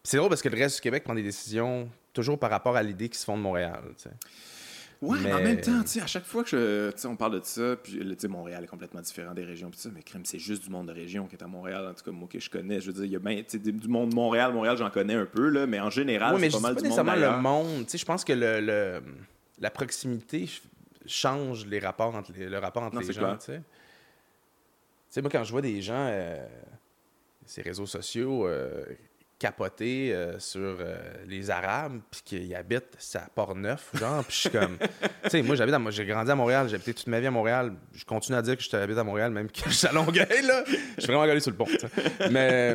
[0.04, 2.82] C'est drôle parce que le reste du Québec prend des décisions toujours par rapport à
[2.82, 3.80] l'idée qui se font de Montréal.
[5.00, 8.00] Ouais, mais en même temps, à chaque fois que je, on parle de ça, puis
[8.28, 10.92] Montréal est complètement différent des régions, puis ça, mais crème, c'est juste du monde de
[10.92, 12.80] région qui est à Montréal, en tout cas, moi que je connais.
[12.80, 15.26] Je veux dire, il y a sais, du monde de Montréal, Montréal, j'en connais un
[15.26, 17.84] peu, là, mais en général, c'est pas mal pas du monde nécessairement le monde.
[17.84, 19.02] Tu sais, je pense que le, le-
[19.60, 20.48] la proximité
[21.08, 23.36] change les rapports entre les, le rapport entre Non, les gens.
[23.36, 23.52] Tu
[25.10, 25.20] sais.
[25.20, 26.46] Moi, quand je vois des gens, euh,
[27.46, 28.84] ces réseaux sociaux, euh,
[29.38, 34.50] capoter euh, sur euh, les Arabes, puis qu'ils habitent à Port-Neuf, genre, puis je suis
[34.50, 34.76] comme...
[35.24, 37.26] tu sais, moi, j'habite à- moi, j'ai grandi à Montréal, j'ai habité toute ma vie
[37.26, 37.74] à Montréal.
[37.94, 40.42] Je continue à dire que je habite à Montréal, même que je suis à Longueuil,
[40.42, 40.64] là.
[40.66, 41.66] Je suis vraiment galé sur le pont.
[42.30, 42.74] Mais...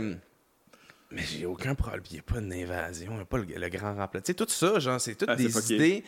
[1.11, 2.01] Mais j'ai aucun problème.
[2.09, 4.21] Il n'y a pas d'invasion, il n'y a pas le, le grand remplacement.
[4.21, 6.03] Tu sais, tout ça, genre, c'est toutes Ah, des idées.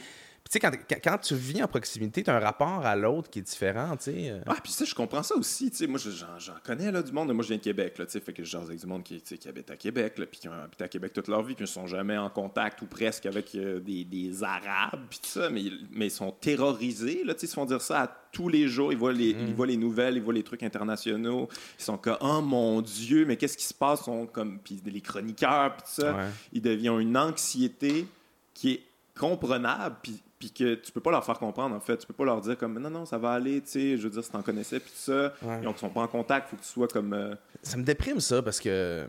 [0.48, 3.32] Puis, tu sais, quand, quand, tu vis en proximité, tu as un rapport à l'autre
[3.32, 4.30] qui est différent, tu sais.
[4.30, 4.40] euh.
[4.46, 5.72] Ah, puis ça, je comprends ça aussi.
[5.72, 7.34] Tu sais, moi, je- j'en, connais là, du monde.
[7.34, 9.20] Moi, je viens de Québec, là, tu sais, fait que je avec du monde qui,
[9.22, 11.64] qui habite à Québec, là, puis qui ont habité à Québec toute leur vie, puis
[11.64, 15.30] ils ne sont jamais en contact ou presque avec euh, des, des Arabes, puis tout
[15.30, 18.08] ça, mais, mais ils sont terrorisés, là, tu sais, ils se font dire ça à
[18.32, 18.92] tous les jours.
[18.92, 19.48] Ils voient les, Mm.
[19.48, 21.50] ils voient les nouvelles, ils voient les trucs internationaux.
[21.80, 24.02] Ils sont comme, oh mon Dieu, mais qu'est-ce qui se passe?
[24.02, 26.14] Ils sont comme, puis les chroniqueurs, puis tout ça.
[26.16, 26.26] Ouais.
[26.54, 28.06] Ils deviennent une anxiété
[28.54, 28.84] qui est
[29.18, 31.98] comprenable, puis, puis que tu peux pas leur faire comprendre, en fait.
[31.98, 34.10] Tu peux pas leur dire comme, non, non, ça va aller, tu sais, je veux
[34.12, 35.34] dire, si t'en connaissais, puis tout ça.
[35.42, 35.62] Ouais.
[35.64, 37.14] Ils sont pas en contact, faut que tu sois comme...
[37.14, 39.08] euh, Ça me déprime, ça, parce que.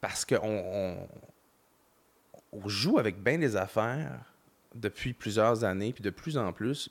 [0.00, 1.08] Parce qu'on on,
[2.52, 4.20] on joue avec bien des affaires
[4.74, 6.90] depuis plusieurs années, puis de plus en plus,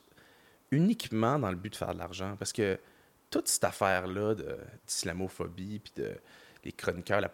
[0.72, 2.36] uniquement dans le but de faire de l'argent.
[2.38, 2.78] Parce que
[3.30, 6.12] toute cette affaire-là de- d'islamophobie, puis de
[6.64, 7.30] les chroniqueurs, la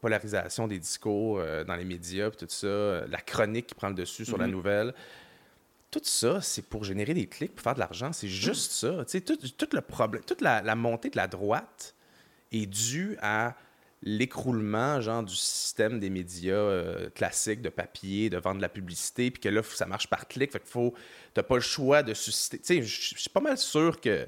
[0.00, 4.24] polarisation des discours euh, dans les médias, tout ça, la chronique qui prend le dessus
[4.24, 4.52] sur la Mhm.
[4.52, 4.94] nouvelle.
[5.90, 8.12] Tout ça, c'est pour générer des clics, pour faire de l'argent.
[8.12, 9.04] C'est juste ça.
[9.04, 11.94] Tout, tout le problème, toute la, la montée de la droite
[12.52, 13.56] est due à
[14.02, 19.30] l'écroulement genre du système des médias euh, classiques de papier, de vendre de la publicité,
[19.30, 20.50] puis que là, ça marche par clic.
[20.52, 20.94] Fait que faut,
[21.34, 22.58] t'as pas le choix de susciter.
[22.58, 24.26] Tu sais, je suis pas mal sûr que.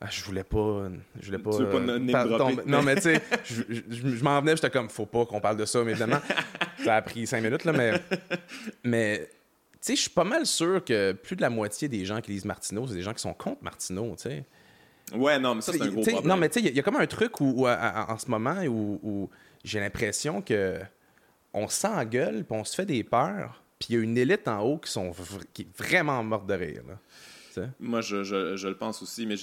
[0.00, 0.88] Ah, je voulais pas.
[1.20, 1.50] Je voulais pas.
[1.52, 4.54] Tu veux pas euh, dropper, tomber- Non, mais tu sais, je, je- je m'en venais,
[4.56, 6.20] j'étais comme, faut pas qu'on parle de ça, mais évidemment.
[6.84, 7.92] ça a pris cinq minutes, là, mais.
[8.84, 9.28] Mais.
[9.72, 12.32] Tu sais, je suis pas mal sûr que plus de la moitié des gens qui
[12.32, 14.44] lisent Martineau, c'est des gens qui sont contre Martineau, tu sais.
[15.14, 16.28] Ouais, non, mais ça, c'est un gros problème.
[16.34, 17.66] Non, mais tu sais, il y, a- il y a comme un truc où, où,
[17.66, 19.30] à- à- en ce moment où, où
[19.64, 20.78] j'ai l'impression que
[21.54, 24.60] on s'engueule, puis on se fait des peurs, puis il y a une élite en
[24.60, 25.12] haut qui, sont
[25.54, 26.82] qui est vraiment morte de rire.
[26.88, 26.94] Là.
[27.80, 29.36] Moi, je, je- le pense aussi, mais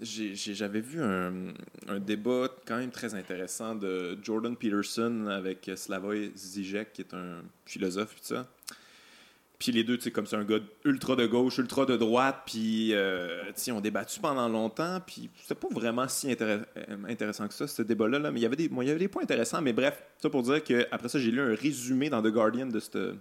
[0.00, 1.52] j'avais vu un,
[2.00, 8.14] débat quand même très intéressant de Jordan Peterson avec Slavoj Zizek, qui est un philosophe,
[8.14, 8.46] puis ça.
[9.58, 12.42] Puis les deux, tu sais, comme c'est un gars ultra de gauche, ultra de droite,
[12.44, 16.58] puis, euh, tu sais, on débattu pendant longtemps, puis c'était pas vraiment si euh,
[17.08, 19.08] intéressant que ça, ce débat-là, là, mais il y avait des, il y avait des
[19.08, 22.20] points intéressants, mais bref, ça pour dire que après ça, j'ai lu un résumé dans
[22.20, 23.14] The Guardian de ce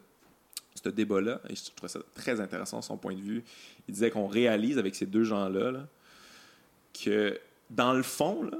[0.84, 3.44] ce débat-là, et je trouvais ça très intéressant, son point de vue.
[3.88, 5.88] Il disait qu'on réalise avec ces deux gens-là là,
[7.04, 8.58] que, dans le fond, là,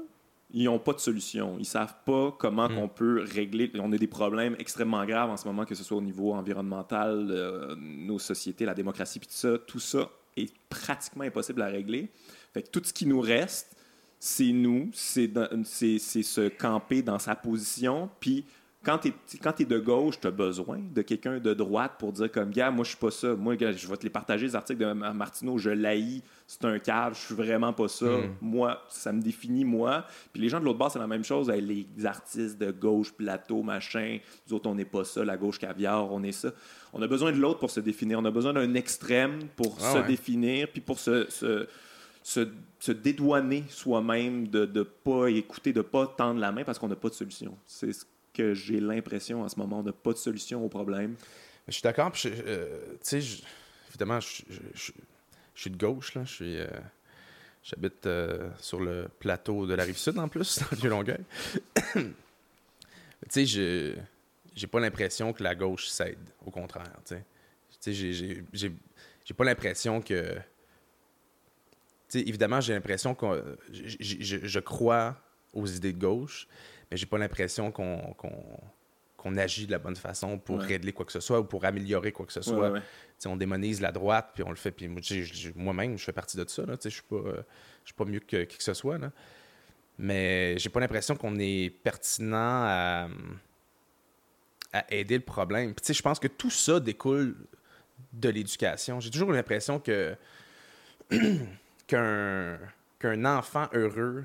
[0.52, 1.56] ils n'ont pas de solution.
[1.58, 2.78] Ils savent pas comment Mm.
[2.78, 3.70] on peut régler.
[3.78, 7.26] On a des problèmes extrêmement graves en ce moment, que ce soit au niveau environnemental,
[7.30, 9.58] euh, nos sociétés, la démocratie, puis tout ça.
[9.58, 12.08] Tout ça est pratiquement impossible à régler.
[12.52, 13.76] Fait que tout ce qui nous reste,
[14.20, 15.28] c'est nous, c'est
[15.98, 18.44] se camper dans sa position, puis
[18.84, 22.50] quand tu es, de gauche, tu as besoin de quelqu'un de droite pour dire comme
[22.50, 23.34] gars, moi je suis pas ça.
[23.34, 26.78] Moi, je vais te les partager les articles de Ma- Martineau, je l'haïs, c'est un
[26.78, 28.06] cave, je suis vraiment pas ça.
[28.06, 28.36] Mm.
[28.42, 30.04] Moi, ça me définit moi.
[30.32, 31.48] Puis les gens de l'autre bord, c'est la même chose.
[31.50, 34.18] Les artistes de gauche, plateau, machin,
[34.48, 36.50] nous autres, on n'est pas ça, la gauche caviar, on est ça.
[36.92, 38.18] On a besoin de l'autre pour se définir.
[38.20, 40.06] On a besoin d'un extrême pour Ah se ouais.
[40.06, 41.66] définir, puis pour se, se,
[42.22, 46.78] se, se dédouaner soi-même de ne pas écouter, de ne pas tendre la main parce
[46.78, 47.56] qu'on n'a pas de solution.
[47.66, 49.80] C'est ce que j'ai l'impression en ce moment.
[49.80, 51.14] On n'a pas de solution au problème.
[51.68, 52.12] Je suis d'accord.
[52.26, 53.42] euh, tu sais,
[53.88, 54.42] évidemment, je,
[55.54, 56.12] suis de gauche.
[56.14, 56.66] Je suis, euh,
[57.62, 61.24] j'habite euh, sur le plateau de la rive sud en plus, dans le Vieux-Longueuil.
[61.94, 62.04] tu
[63.30, 63.94] sais, je
[64.54, 66.18] j'ai pas l'impression que la gauche cède.
[66.44, 66.92] Au contraire.
[67.04, 67.16] Tu
[67.80, 68.72] sais, j'ai-
[69.36, 70.34] pas l'impression que.
[72.08, 75.16] Tu sais, évidemment, j'ai l'impression que je crois
[75.52, 76.46] aux idées de gauche,
[76.94, 80.66] mais j'ai pas l'impression qu'on agit de la bonne façon pour Ouais.
[80.66, 82.70] régler quoi que ce soit ou pour améliorer quoi que ce soit.
[82.70, 83.26] Ouais, ouais.
[83.26, 84.70] On démonise la droite, puis on le fait.
[84.70, 84.88] Puis
[85.56, 86.62] moi-même, je fais partie de ça.
[86.84, 87.42] Je suis pas, euh,
[87.96, 88.98] pas mieux que qui que ce soit.
[88.98, 89.10] Là.
[89.98, 93.08] Mais j'ai pas l'impression qu'on est pertinent à,
[94.72, 95.74] à aider le problème.
[95.74, 97.34] Puis, je pense que tout ça découle
[98.12, 99.00] de l'éducation.
[99.00, 100.14] J'ai toujours l'impression que
[101.88, 102.58] qu'un
[103.00, 104.24] qu'un enfant heureux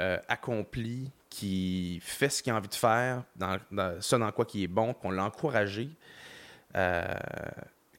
[0.00, 4.46] euh, accompli, qui fait ce qu'il a envie de faire, dans, dans ça dans quoi
[4.54, 5.90] il est bon, qu'on l'a encouragé,
[6.76, 7.02] euh,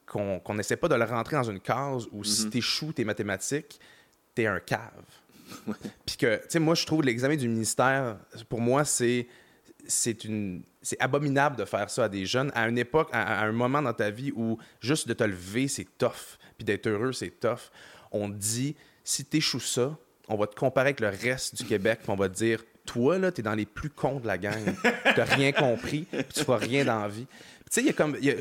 [0.08, 3.78] qu'on n'essaie pas de le rentrer dans une case où si t'échoues tes mathématiques,
[4.34, 5.04] t'es un cave.
[6.06, 8.16] Puis que, tu sais, moi, je trouve l'examen du ministère,
[8.48, 9.28] pour moi, c'est
[9.88, 13.46] c'est une c'est abominable de faire ça à des jeunes à une époque à, à
[13.46, 17.12] un moment dans ta vie où juste de te lever c'est tough puis d'être heureux
[17.12, 17.70] c'est tough.
[18.12, 19.96] On dit si t'échoues ça
[20.28, 23.18] on va te comparer avec le reste du Québec puis on va te dire toi
[23.18, 24.60] là t'es dans les plus cons de la gang
[25.16, 27.94] t'as rien compris puis tu feras rien dans la vie tu sais il y a
[27.94, 28.36] comme y a-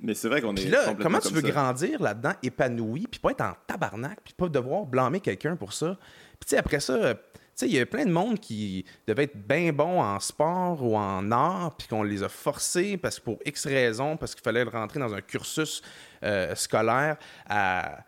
[0.00, 1.48] Mais c'est vrai qu'on est là, complètement comment tu veux ça.
[1.50, 5.98] grandir là-dedans, épanoui, puis pas être en tabarnak, puis pas devoir blâmer quelqu'un pour ça?
[6.40, 8.84] Puis tu sais, après ça, euh, tu sais, il y a plein de monde qui
[9.06, 13.18] devait être bien bon en sport ou en art, puis qu'on les a forcés parce
[13.20, 15.82] que pour X raisons, parce qu'il fallait rentrer dans un cursus
[16.24, 17.16] euh, scolaire
[17.46, 17.98] à-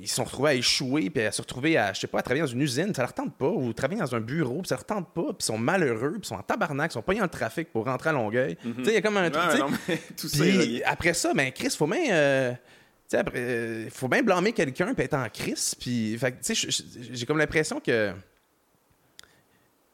[0.00, 2.22] ils se sont retrouvés à échouer, puis à se retrouver à, je sais pas, à
[2.22, 4.74] travailler dans une usine, ça leur tente pas, ou travailler dans un bureau, puis ça
[4.76, 7.14] leur tente pas, puis ils sont malheureux, puis ils sont en tabarnak, ils sont pas
[7.14, 8.56] dans le trafic pour rentrer à Longueuil.
[8.56, 9.68] Tu sais, il y a comme un truc, non,
[10.16, 12.12] tout puis après ça, ben Chris, faut bien.
[12.12, 12.52] euh,
[13.08, 15.74] tu sais, euh, faut bien blâmer quelqu'un puis être en crise.
[15.74, 16.68] Puis, tu sais,
[17.12, 18.12] j'ai comme l'impression que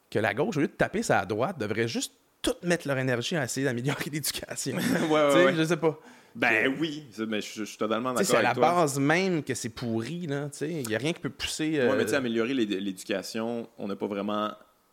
[0.09, 3.35] que la gauche, au lieu de taper sa droite, devrait juste tout mettre leur énergie
[3.35, 4.77] à essayer d'améliorer l'éducation.
[5.09, 5.53] Ouais, ouais.
[5.55, 5.99] Je sais pas.
[6.35, 8.71] Ben oui, mais je, je suis totalement d'accord C'est à la toi.
[8.75, 10.27] base même que c'est pourri.
[10.27, 10.69] là, tu sais.
[10.71, 11.79] Il n'y a rien qui peut pousser.
[11.79, 14.51] euh, Ouais, mais tu sais, améliorer l'é- l'éducation, on n'a pas vraiment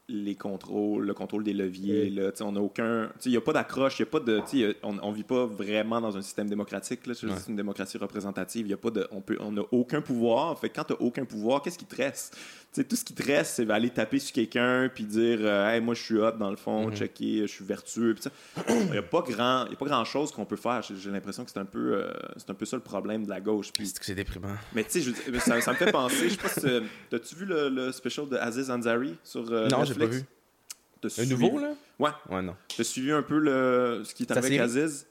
[0.09, 2.11] les contrôles, le contrôle des leviers.
[2.11, 3.11] Là, on n'a aucun.
[3.25, 4.38] Il n'y a pas d'accroche, il a pas de.
[4.38, 7.07] a- On ne vit pas vraiment dans un système démocratique.
[7.07, 7.33] Là, Ouais.
[7.38, 8.69] C'est une démocratie représentative.
[8.69, 10.57] Y a pas de, on peut, on n'a aucun pouvoir.
[10.61, 12.37] Fait quand tu n'as aucun pouvoir, qu'est-ce qui te reste?
[12.73, 15.69] Tu sais, tout ce qui te reste, c'est aller taper sur quelqu'un puis dire euh,
[15.71, 16.95] Hey, moi, je suis hot dans le fond, Mhm.
[16.97, 18.14] checker, je suis vertueux.
[18.69, 20.83] Il n'y a pas grand, y a pas grand chose qu'on peut faire.
[20.83, 23.40] J'ai l'impression que c'est un, peu, euh, c'est un peu ça le problème de la
[23.40, 23.73] gauche.
[23.73, 24.55] Puis C'est que c'est déprimant.
[24.75, 26.66] mais tu sais, ça, ça me fait penser, je sais pas si
[27.11, 30.26] t'as-tu vu le, le special de Aziz Ansari sur euh, non, Netflix?
[31.02, 31.28] pas vu?
[31.30, 31.74] Nouveau, là?
[31.98, 32.56] Ouais, Ouais, non.
[32.76, 34.61] t'as suivi un peu le, ce qui est arrivé avec?
[34.61, 35.06] Aziz?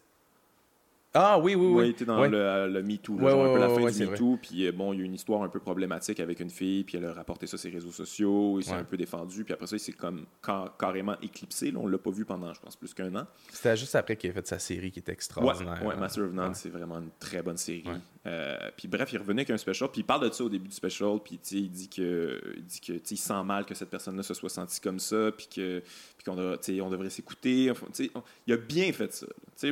[1.17, 1.85] Ah oui, oui, oui.
[1.85, 2.27] il était dans Ouais.
[2.29, 4.71] le, euh, le là, Ouais, genre un peu la fin du c'est MeToo, puis euh,
[4.73, 7.13] bon, il y a une histoire un peu problématique avec une fille, puis elle a
[7.13, 9.79] rapporté ça sur ses réseaux sociaux, il s'est un peu défendu, puis après ça, il
[9.79, 13.15] s'est comme car- carrément éclipsé, là, on l'a pas vu pendant, je pense, plus qu'un
[13.15, 13.25] an.
[13.51, 15.83] C'était juste après qu'il a fait sa série qui était extraordinaire.
[15.85, 17.85] ouais, Master of None, c'est vraiment une très bonne série.
[18.27, 20.67] Euh, puis bref, il revenait avec un special, puis il parle de ça au début
[20.67, 24.23] du special, puis il dit que il dit que il sent mal que cette personne-là
[24.23, 25.81] se soit sentie comme ça, puis que
[26.25, 27.69] puis qu'on on devrait s'écouter.
[27.71, 27.85] Enfin,
[28.15, 29.27] on- il a bien fait ça.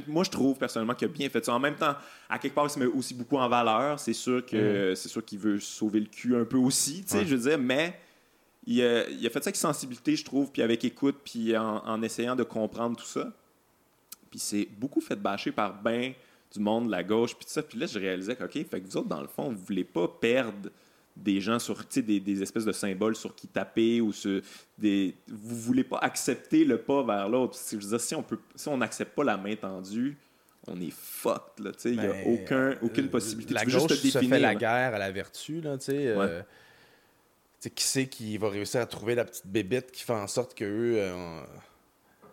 [0.08, 1.54] moi, je trouve personnellement qu'il a bien fait ça.
[1.54, 1.96] En même temps,
[2.30, 4.00] à quelque part, il se met aussi beaucoup en valeur.
[4.00, 7.16] C'est sûr que c'est sûr qu'il veut sauver le cul un peu aussi, Mm.
[7.18, 7.26] Ouais.
[7.26, 8.00] je veux dire, mais
[8.66, 11.78] il a, il a fait ça avec sensibilité, je trouve, puis avec écoute, puis en,
[11.86, 13.34] en essayant de comprendre tout ça.
[14.30, 16.14] Puis c'est beaucoup fait bâcher par ben
[16.54, 17.64] du monde de la gauche, puis tout ça.
[17.64, 19.84] Puis là, je réalisais que, OK, fait que vous autres, dans le fond, vous voulez
[19.84, 20.70] pas perdre
[21.16, 24.42] des gens sur, des, des espèces de symboles sur qui taper ou sur
[24.78, 25.16] des...
[25.28, 27.58] Vous voulez pas accepter le pas vers l'autre.
[27.72, 30.18] Je veux dire, si on peut, si on n'accepte pas la main tendue,
[30.68, 31.90] on est fucked, là, tu sais.
[31.92, 33.54] Il y a Ben, aucun, aucune euh, possibilité.
[33.54, 34.30] La tu veux juste gauche te se définir.
[34.36, 36.08] fait la guerre à la vertu, là, tu sais.
[36.08, 36.46] euh, tu
[37.60, 40.56] sais, qui c'est qui va réussir à trouver la petite bébête qui fait en sorte
[40.56, 40.96] que eux.
[40.98, 42.28] euh, tu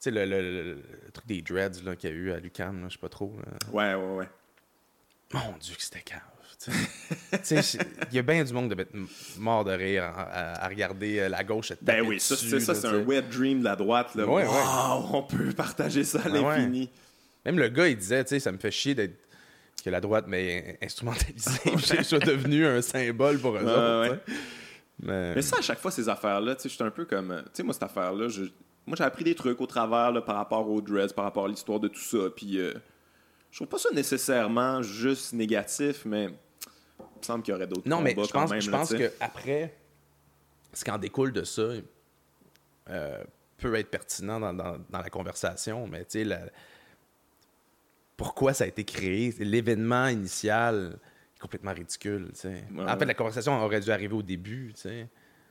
[0.00, 2.84] sais, le, le- le- le truc des dreads là, qu'il y a eu à Lucam,
[2.88, 3.34] je sais pas trop.
[3.44, 3.52] là.
[3.72, 4.28] Ouais, ouais, ouais.
[5.34, 6.20] Mon Dieu, que c'était cave.
[6.66, 8.94] Il y a bien du monde de être
[9.38, 12.90] mort de rire à, regarder euh, la gauche être Ben oui, ça, dessus, c'est ça,
[12.90, 14.14] un wet dream de la droite.
[14.14, 14.26] Là.
[14.26, 14.48] Ouais, ouais.
[14.48, 16.40] Wow, on peut partager ça à ouais.
[16.42, 16.90] l'infini.
[17.44, 19.16] Même le gars, il disait, tu sais, ça me fait chier d'être
[19.84, 24.18] que la droite m'ait instrumentalisé, que je sois devenu un symbole pour eux autres.
[25.00, 27.30] Mais, Mais ça, à chaque fois, ces affaires-là, tu sais, je suis un peu comme.
[27.30, 28.42] euh, Tu sais, moi, cette affaire-là, je-
[28.84, 31.48] moi, j'ai appris des trucs au travers là, par rapport aux dreads, par rapport à
[31.48, 32.18] l'histoire de tout ça.
[32.34, 32.74] Puis, euh,
[33.52, 36.30] je trouve pas ça nécessairement juste négatif, mais
[37.18, 38.60] me semble qu'il y aurait d'autres non, mais je pense, même.
[38.60, 39.08] je là, pense tu sais.
[39.10, 39.74] que après,
[40.72, 41.62] ce qui en découle de ça
[42.90, 43.24] euh,
[43.58, 46.46] peut être pertinent dans, dans- dans la conversation, mais tu sais, la-
[48.16, 50.98] pourquoi ça a été créé, l'événement initial
[51.36, 52.30] est complètement ridicule.
[52.44, 53.04] Ouais, en fait, ouais.
[53.06, 54.72] la conversation aurait dû arriver au début.
[54.74, 55.08] tu sais.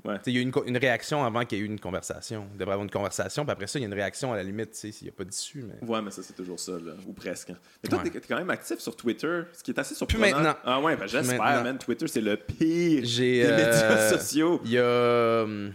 [0.07, 0.15] Ouais.
[0.25, 2.47] Il y a eu une, une réaction avant qu'il y ait eu une conversation.
[2.53, 4.37] Il devrait y avoir une conversation, puis après ça, il y a une réaction à
[4.37, 5.63] la limite, tu sais, s'il n'y a pas d'issue.
[5.63, 5.87] Mais...
[5.87, 7.49] Ouais, mais ça, c'est toujours ça, là, ou presque.
[7.49, 7.57] hein.
[7.83, 8.09] Mais toi, Ouais.
[8.09, 10.21] t'es t'es quand même actif sur Twitter, ce qui est assez surprenant.
[10.37, 10.55] maintenant.
[10.63, 11.77] Ah ouais, ben j'espère, man.
[11.77, 14.61] Twitter, c'est le pire des euh, médias sociaux.
[14.65, 15.73] Il y a, hum,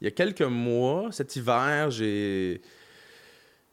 [0.00, 2.60] il y a quelques mois, cet hiver, j'ai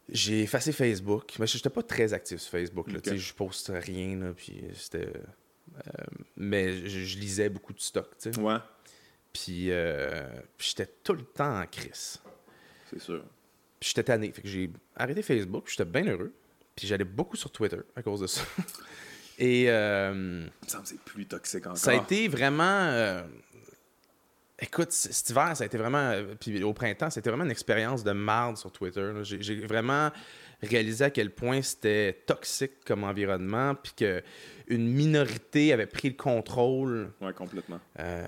[0.09, 1.33] j'ai effacé Facebook.
[1.39, 2.91] Mais je n'étais pas très actif sur Facebook.
[2.91, 3.03] Là, Ok.
[3.03, 4.15] Tu sais, Je poste rien.
[4.19, 5.91] Là, puis c'était, euh,
[6.37, 8.09] mais je, je lisais beaucoup de stock.
[8.21, 8.39] tu sais.
[8.39, 8.57] Ouais,
[9.35, 12.21] Puis euh, puis j'étais tout le temps en crise.
[12.89, 13.21] c'est sûr.
[13.81, 14.31] Puis j'étais tanné.
[14.31, 15.65] Fait que j'ai arrêté Facebook.
[15.65, 16.33] puis J'étais bien heureux.
[16.73, 18.41] Puis j'allais beaucoup sur Twitter à cause de ça.
[19.37, 21.77] Et euh, Il me semble plus toxique encore.
[21.77, 22.63] ça a été vraiment.
[22.63, 23.23] euh,
[24.57, 25.97] Écoute, cet hiver, ça a été vraiment.
[26.11, 29.11] euh, Puis au printemps, c'était vraiment une expérience de marde sur Twitter.
[29.23, 30.11] J'ai j'ai vraiment
[30.63, 37.11] réalisé à quel point c'était toxique comme environnement, puis qu'une minorité avait pris le contrôle.
[37.19, 37.81] Ouais, complètement.
[37.99, 38.25] Euh,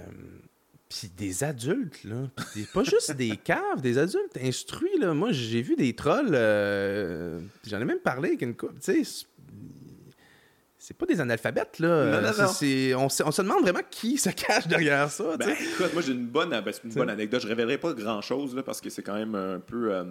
[0.89, 2.29] puis des adultes, là.
[2.55, 5.13] Des- pas juste des caves, des adultes instruits, là.
[5.13, 6.29] Moi, j'ai vu des trolls.
[6.33, 8.75] euh, J'en ai même parlé avec une couple.
[8.81, 9.25] Tu sais,
[10.77, 12.05] c'est- pas des analphabètes, là.
[12.05, 12.43] Non, non, non.
[13.03, 16.13] on, se, on se demande vraiment qui se cache derrière ça, Ben, écoute, moi j'ai
[16.13, 17.41] une bonne, ben, c'est une bonne anecdote.
[17.41, 19.93] Je révélerai pas grand chose là, parce que c'est quand même un peu.
[19.93, 20.05] euh,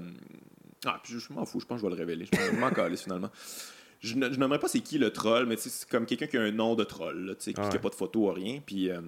[0.85, 2.27] Ah, puis je, m'en fous, je pense que je vais le révéler.
[2.31, 3.31] Je m'en- calisse finalement.
[4.01, 6.37] Je je nommerai pas c'est qui le troll, mais tu sais, c'est comme quelqu'un qui
[6.37, 8.61] a un nom de troll, là, qui n'a pas de photo, rien.
[8.65, 8.91] Puis.
[8.91, 9.01] euh,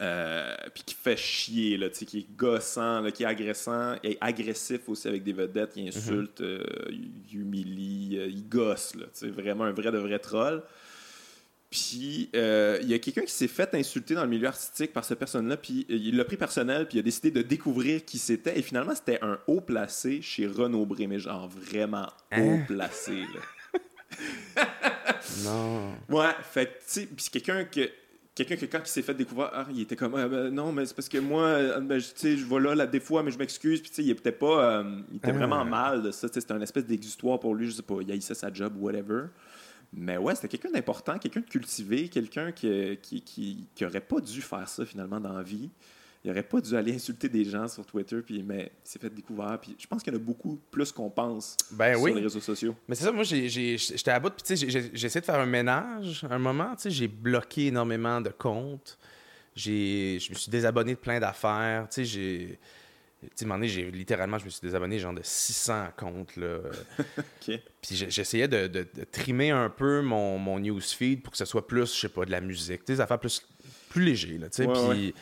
[0.00, 3.96] euh, puis qui fait chier, là, tu sais, qui est gossant, là, qui est agressant,
[4.02, 9.04] et agressif aussi avec des vedettes, qui insulte, euh, il humilie, euh, il gosse, là,
[9.06, 10.62] tu sais, vraiment un vrai de vrai troll.
[11.70, 15.06] Puis euh, il y a quelqu'un qui s'est fait insulter dans le milieu artistique par
[15.06, 18.18] cette personne-là, puis euh, il l'a pris personnel, puis il a décidé de découvrir qui
[18.18, 22.64] c'était, et finalement c'était un haut placé chez Renaud Bré, mais genre vraiment haut Hein?
[22.66, 23.12] placé.
[23.22, 23.78] Là.
[25.44, 25.92] Non.
[26.10, 27.88] Ouais, fait que, tu sais, puis c'est quelqu'un que.
[28.34, 30.86] Quelqu'un que quand il s'est fait découvrir, ah, il était comme, Ah, ben, non, mais
[30.86, 33.22] c'est parce que moi, euh, ben, je- tu sais, je vais là, là, des fois,
[33.22, 33.80] mais je m'excuse.
[33.82, 35.32] Puis, tu sais, il était pas, euh, il était Ah.
[35.32, 36.28] vraiment mal de ça.
[36.32, 39.24] C'était un espèce d'exutoire pour lui, je sais pas, il haïssait sa job, whatever.
[39.92, 44.20] Mais ouais, c'était quelqu'un d'important, quelqu'un de cultivé, quelqu'un qui, qui, qui, qui aurait pas
[44.20, 45.68] dû faire ça finalement dans la vie.
[46.24, 49.10] Il aurait pas dû aller insulter des gens sur Twitter, puis, mais il s'est fait
[49.10, 49.58] découvrir.
[49.60, 52.14] Puis je pense qu'il y en a beaucoup plus qu'on pense Ben sur oui.
[52.14, 52.76] les réseaux sociaux.
[52.86, 56.34] Mais c'est ça, moi, j'étais à bout, puis j'ai- essayé de faire un ménage à
[56.34, 58.98] un moment, j'ai bloqué énormément de comptes,
[59.56, 62.58] je me suis désabonné de plein d'affaires, tu sais, j'ai,
[63.36, 66.58] tu sais, j'ai, littéralement, je me suis désabonné genre de 600 comptes, là.
[67.40, 67.60] Puis
[68.08, 71.92] j'essayais de, de- de trimer un peu mon, mon newsfeed pour que ce soit plus,
[71.94, 73.44] je sais pas, de la musique, tu sais, des affaires plus,
[73.90, 75.14] plus léger, là, tu sais, Ouais, puis...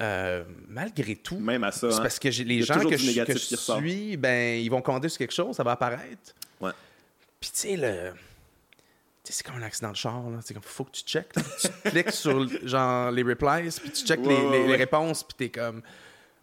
[0.00, 1.90] euh, malgré tout, Même à ça.
[1.90, 2.02] c'est hein.
[2.02, 5.34] parce que les gens que je, que je suis, ben, ils vont commander sur quelque
[5.34, 6.34] chose, ça va apparaître.
[6.60, 6.72] Ouais.
[7.38, 8.12] Puis tu sais, le...
[9.24, 10.38] c'est comme un accident de char, là.
[10.42, 11.32] C'est comme, faut que tu checkes.
[11.32, 15.60] Tu cliques sur, genre, les replies, puis tu checkes Ouais, les, ouais, réponses, puis t'es
[15.60, 15.82] comme,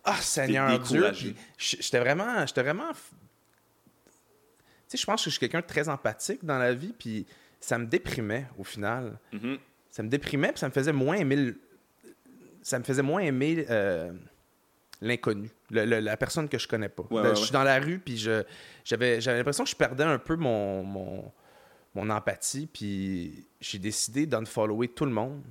[0.04, 1.12] ah, Seigneur Dieu.
[1.58, 2.46] J'étais vraiment...
[2.46, 2.92] J'étais vraiment...
[2.92, 2.98] Tu
[4.90, 7.26] sais, je pense que je suis quelqu'un de très empathique dans la vie, puis
[7.60, 9.18] ça me déprimait, au final.
[9.34, 9.58] Mhm.
[9.90, 11.56] Ça me déprimait, puis ça me faisait moins aimer...
[12.68, 13.66] Ça me faisait moins aimer...
[13.70, 14.12] euh,
[15.00, 17.04] l'inconnu, le- le- la personne que je connais pas.
[17.12, 20.18] Ouais, Ben, ouais, je suis dans la rue, puis j'avais, l'impression que je perdais un
[20.18, 21.32] peu mon, mon,
[21.94, 25.44] mon empathie, puis j'ai décidé d'unfollower tout le monde.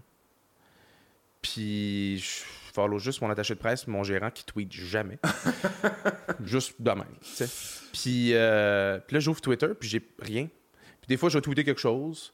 [1.43, 2.43] Puis je
[2.75, 5.19] follow juste mon attaché de presse, mon gérant qui tweet jamais.
[6.45, 7.05] juste de même.
[7.93, 10.49] Puis, euh, puis là, j'ouvre Twitter, puis j'ai rien.
[11.01, 12.33] Puis des fois, je vais tweeter quelque chose,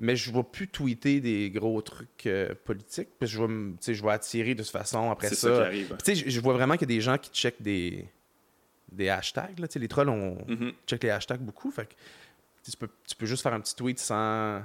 [0.00, 4.10] mais je vais plus tweeter des gros trucs euh, politiques, je vais, me- je vais
[4.12, 5.34] attirer de toute façon après ça.
[5.36, 5.96] ça qui arrive.
[6.04, 8.08] Puis, je- je vois vraiment qu'il y a des gens qui checkent des,
[8.92, 9.58] des hashtags.
[9.58, 9.66] Là.
[9.74, 10.72] Les trolls, on Mhm.
[10.86, 11.70] check les hashtags beaucoup.
[11.70, 11.94] Fait que,
[12.70, 14.62] tu, peux, tu peux juste faire un petit tweet sans,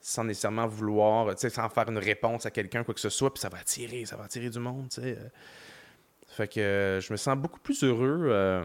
[0.00, 3.48] sans nécessairement vouloir, sans faire une réponse à quelqu'un, quoi que ce soit, puis ça
[3.48, 4.88] va attirer, ça va attirer du monde.
[4.98, 5.14] Euh,
[6.28, 8.26] Fait que euh, je me sens beaucoup plus heureux.
[8.30, 8.64] euh,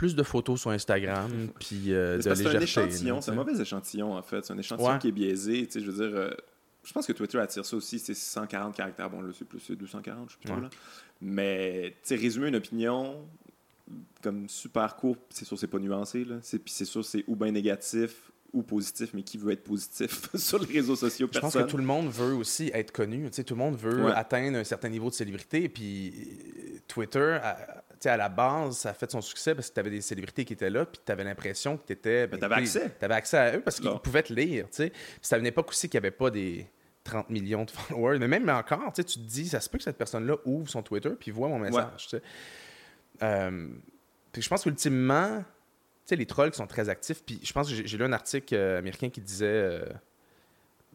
[0.00, 4.14] plus de photos sur Instagram, puis euh, de c'est un échantillon, c'est un mauvais échantillon
[4.14, 4.42] en fait.
[4.46, 4.98] C'est un échantillon Ouais.
[4.98, 5.66] qui est biaisé.
[5.66, 6.30] Tu sais, je veux dire, euh,
[6.82, 7.98] je pense que Twitter attire ça aussi.
[7.98, 9.10] C'est 140 caractères.
[9.10, 10.62] Bon, là, c'est plus c'est 240, je sais plus trop, Ouais.
[10.62, 10.70] là.
[11.20, 13.16] Mais, tu sais, résumer une opinion
[14.22, 16.24] comme super court, c'est sûr, c'est pas nuancé.
[16.24, 16.36] Là.
[16.40, 20.30] C'est, puis c'est sûr, c'est ou bien négatif ou positif, mais qui veut être positif
[20.34, 21.28] sur les réseaux sociaux?
[21.30, 23.24] Je pense que tout le monde veut aussi être connu.
[23.28, 24.12] Tu sais, tout le monde veut Ouais.
[24.14, 25.68] atteindre un certain niveau de célébrité.
[25.68, 29.80] Puis euh, Twitter, à, à la base, ça a fait son succès parce que tu
[29.80, 32.26] avais des célébrités qui étaient là, puis tu avais l'impression que tu étais.
[32.28, 32.94] Mais t'avais accès.
[32.98, 34.66] Tu avais accès à eux parce qu'ils pouvaient te lire.
[34.70, 34.90] Tu
[35.20, 36.66] c'était à une époque aussi qu'il n'y avait pas des
[37.04, 38.18] 30 millions de followers.
[38.18, 40.82] Mais même encore, tu tu te dis, ça se peut que cette personne-là ouvre son
[40.82, 42.08] Twitter puis voit mon message.
[42.08, 42.16] tu.
[43.22, 43.68] Euh,
[44.32, 45.44] puis je pense qu'ultimement, tu
[46.06, 48.12] sais, les trolls qui sont très actifs, puis je pense que j'ai j'ai lu un
[48.12, 49.84] article euh, américain qui disait, euh,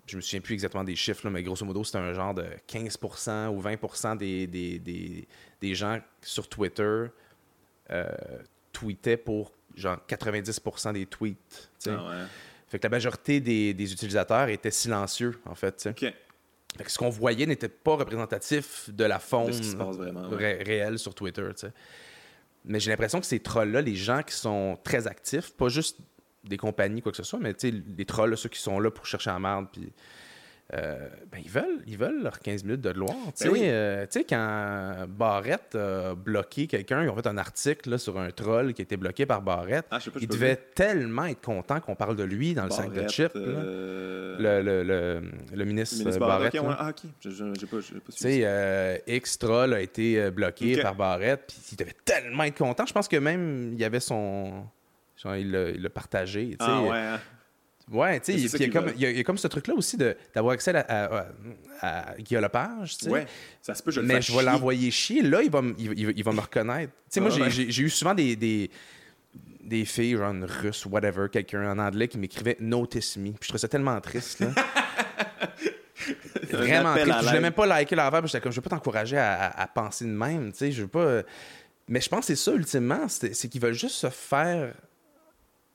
[0.08, 2.46] je me souviens plus exactement des chiffres, là, mais grosso modo, c'était un genre de
[2.70, 5.28] 15% ou 20% des, des, des,
[5.62, 7.06] des gens sur Twitter
[7.92, 8.08] euh,
[8.72, 11.70] tweetaient pour genre 90% des tweets.
[11.88, 12.24] Ah ouais.
[12.68, 15.90] Fait que la majorité des, des utilisateurs étaient silencieux, en fait.
[16.78, 19.76] Fait que ce qu'on voyait n'était pas représentatif de la faune De ce qui se
[19.76, 20.28] passe vraiment.
[20.30, 20.36] ouais.
[20.58, 21.48] ré- réelle sur Twitter.
[22.66, 26.00] Mais j'ai l'impression que ces trolls-là, les gens qui sont très actifs, pas juste
[26.48, 28.80] des compagnies, quoi que ce soit, mais tu sais, les trolls, là, ceux qui sont
[28.80, 29.92] là pour chercher la merde, puis
[30.74, 33.14] euh, ben, ils, veulent, ils veulent leurs 15 minutes de gloire.
[33.28, 33.60] Tu sais, Ben oui.
[33.66, 38.18] euh, tu sais, quand Barrette a bloqué quelqu'un, ils ont fait un article là, sur
[38.20, 39.86] un troll qui a été bloqué par Barrette.
[39.92, 43.32] Ah, il devait tellement être content qu'on parle de lui dans le sac de chips.
[43.36, 46.56] euh, Le, le, le, le ministre, ministre Barrette.
[46.56, 47.12] Barrette, Ah, ok.
[47.60, 47.78] J'ai pas,
[48.10, 52.88] suivi euh, X Troll a été bloqué par Barrette, puis il devait tellement être content.
[52.88, 54.66] Je pense que même il y avait son.
[55.26, 56.52] Genre, il l'a partagé.
[56.58, 56.72] tu sais.
[56.72, 56.98] Ah, ouais.
[56.98, 57.20] hein.
[57.92, 59.96] Ouais, tu sais, il il y, a comme- il y a- ce truc-là aussi
[60.34, 61.26] d'avoir accès à, à,
[61.82, 63.12] à, à Guillaume Lepage, tu sais.
[63.12, 63.28] Ouais,
[63.62, 65.22] ça se peut, je le Mais je vais l'envoyer chier.
[65.22, 66.92] Là, il va, me- il, va- me reconnaître.
[66.94, 67.50] Tu sais, moi, Ah, j'ai- ouais.
[67.52, 68.72] j'ai j'ai eu souvent des, des,
[69.62, 73.34] des filles, genre une russe, whatever, quelqu'un en anglais qui m'écrivait Notice me.
[73.34, 74.48] Puis je trouvais ça tellement triste, là.
[76.52, 77.06] Vraiment triste.
[77.06, 77.42] Puis je voulais l'aide.
[77.42, 78.22] même pas liker l'affaire.
[78.22, 80.52] Puis j'étais comme, je veux pas t'encourager à, penser de même.
[80.52, 81.22] Tu sais, je veux pas.
[81.88, 83.08] Mais je pense que c'est ça, ultimement.
[83.08, 84.74] C'est c'est qu'ils veulent juste se faire.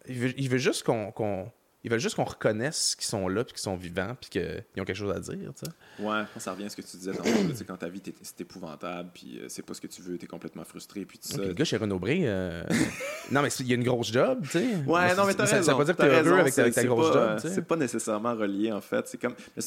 [0.09, 1.51] Ils veulent, ils veulent juste qu'on.
[1.83, 4.85] Ils veulent juste qu'on reconnaisse qu'ils sont là, puis qu'ils sont vivants, puis qu'ils ont
[4.85, 6.05] quelque chose à dire, tu sais.
[6.05, 7.31] Ouais, ça revient à ce que tu disais tantôt.
[7.67, 10.27] quand ta vie, t'es- c'est épouvantable, puis euh, c'est pas ce que tu veux, t'es
[10.27, 11.39] complètement frustré, puis tout ça.
[11.43, 12.63] Le gars chez Renaud Bré, euh,
[13.31, 14.75] non, mais il y a une grosse job, tu sais.
[14.87, 15.67] Ouais, non, mais t'as ça, raison.
[15.69, 17.51] Ça veut pas dire que t'es heureux avec, ta- avec ta grosse pas, job.
[17.51, 19.09] C'est pas nécessairement relié, en fait.
[19.09, 19.35] C'est comme.
[19.57, 19.63] mais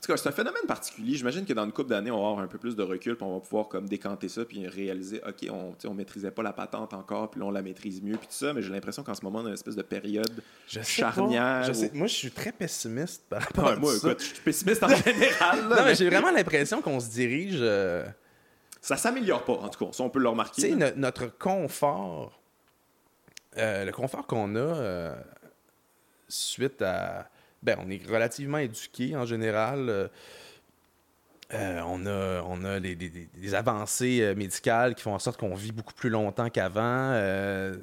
[0.00, 1.14] c'est un- c'est- En tout cas, c'est un phénomène particulier.
[1.16, 3.24] J'imagine que dans une couple d'années, on va avoir un peu plus de recul, puis
[3.24, 6.94] on va pouvoir comme décanter ça, puis réaliser, OK, on, on maîtrisait pas la patente
[6.94, 8.52] encore, puis là, on la maîtrise mieux, puis tout ça.
[8.52, 11.64] Mais j'ai l'impression qu'en ce moment, on a une espèce de période Je charnière.
[11.64, 14.08] Je sais- Moi, je suis très pessimiste par rapport Ouais, à moi, ça.
[14.08, 15.68] écoute, je suis pessimiste en général.
[15.68, 17.58] là, Non, mais j'ai vraiment l'impression qu'on se dirige.
[17.60, 18.06] euh,
[18.80, 19.92] Ça s'améliore pas, en tout cas.
[19.92, 20.62] Ça, on peut le remarquer.
[20.62, 22.40] Tu sais, no- notre confort,
[23.56, 25.14] euh, le confort qu'on a euh,
[26.28, 27.28] suite à.
[27.62, 29.88] Ben, on est relativement éduqué en général.
[29.88, 30.08] euh,
[31.54, 35.72] euh, on a, on a des avancées euh, médicales qui font en sorte qu'on vit
[35.72, 36.82] beaucoup plus longtemps qu'avant.
[37.14, 37.80] Euh, tu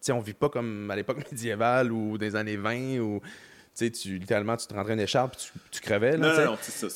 [0.00, 3.90] sais, on vit pas comme à l'époque médiévale ou des années 20 où tu sais,
[3.90, 6.16] tu, littéralement, tu te rentrais une écharpe et tu, tu crevais.
[6.16, 6.44] là, Non, tu sais.
[6.44, 6.90] non, non, c'est ça.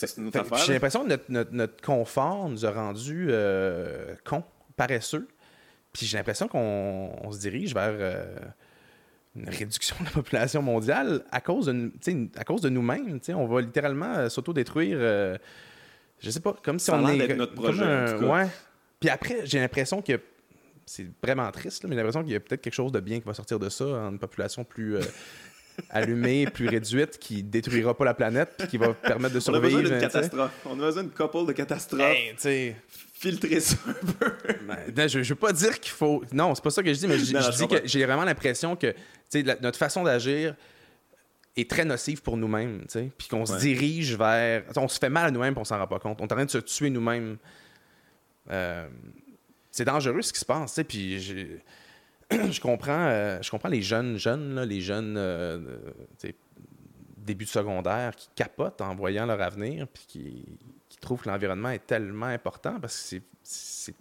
[0.55, 0.66] affaire.
[0.66, 4.45] J'ai l'impression que notre, notre- notre confort nous a rendus euh, cons,
[4.77, 5.29] paresseux.
[5.93, 7.93] Puis j'ai l'impression qu'on on se dirige vers
[9.37, 11.93] une réduction de la population mondiale à cause de,
[12.37, 13.20] à cause de nous-mêmes.
[13.31, 14.97] On va littéralement euh, s'autodétruire.
[15.01, 15.39] euh,
[16.18, 17.35] je sais pas, comme si Ça on est.
[17.37, 18.26] notre projet, en un- tout cas.
[18.26, 18.47] ouais.
[18.99, 20.20] Puis après, j'ai l'impression que.
[20.87, 23.20] C'est vraiment triste, là, mais j'ai l'impression qu'il y a peut-être quelque chose de bien
[23.20, 25.01] qui va sortir de ça, une population plus euh,
[25.91, 29.61] allumée, plus réduite, qui détruira pas la planète, puis qui va permettre de On a
[29.61, 29.83] besoin survivre.
[29.83, 30.51] d'une hein, catastrophe.
[30.66, 32.01] On a besoin d'une couple de catastrophes.
[32.01, 32.74] Hey, sais,
[33.21, 34.33] Filtrer ça un peu.
[34.66, 36.25] ben, non, je, je veux pas dire qu'il faut.
[36.33, 37.87] Non, c'est pas ça que je dis, mais je, Non, je non, je dis que
[37.87, 38.95] j'ai vraiment l'impression que
[39.35, 40.55] la- notre façon d'agir
[41.57, 42.87] est très nocive pour nous-mêmes,
[43.18, 43.59] puis qu'on se Ouais.
[43.61, 44.64] dirige vers.
[44.77, 46.18] On se fait mal à nous-mêmes, on s'en rend pas compte.
[46.21, 47.37] On est en train de se tuer nous-mêmes.
[48.51, 48.89] Euh,
[49.71, 51.21] c'est dangereux ce qui se passe, puis
[52.31, 55.59] je comprends, euh, je comprends les jeunes, jeunes, là, les jeunes, euh,
[57.18, 60.45] début de secondaire qui capotent en voyant leur avenir, puis qui,
[61.01, 63.94] qui trouvent que l'environnement est tellement important parce que c'est-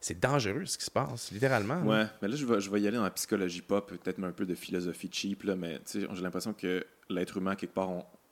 [0.00, 1.80] c'est dangereux ce qui se passe, littéralement.
[1.82, 4.32] Ouais, mais là, je vais, je vais y aller dans la psychologie pop, peut-être un
[4.32, 7.90] peu de philosophie cheap, là, mais j'ai l'impression que l'être humain, quelque part,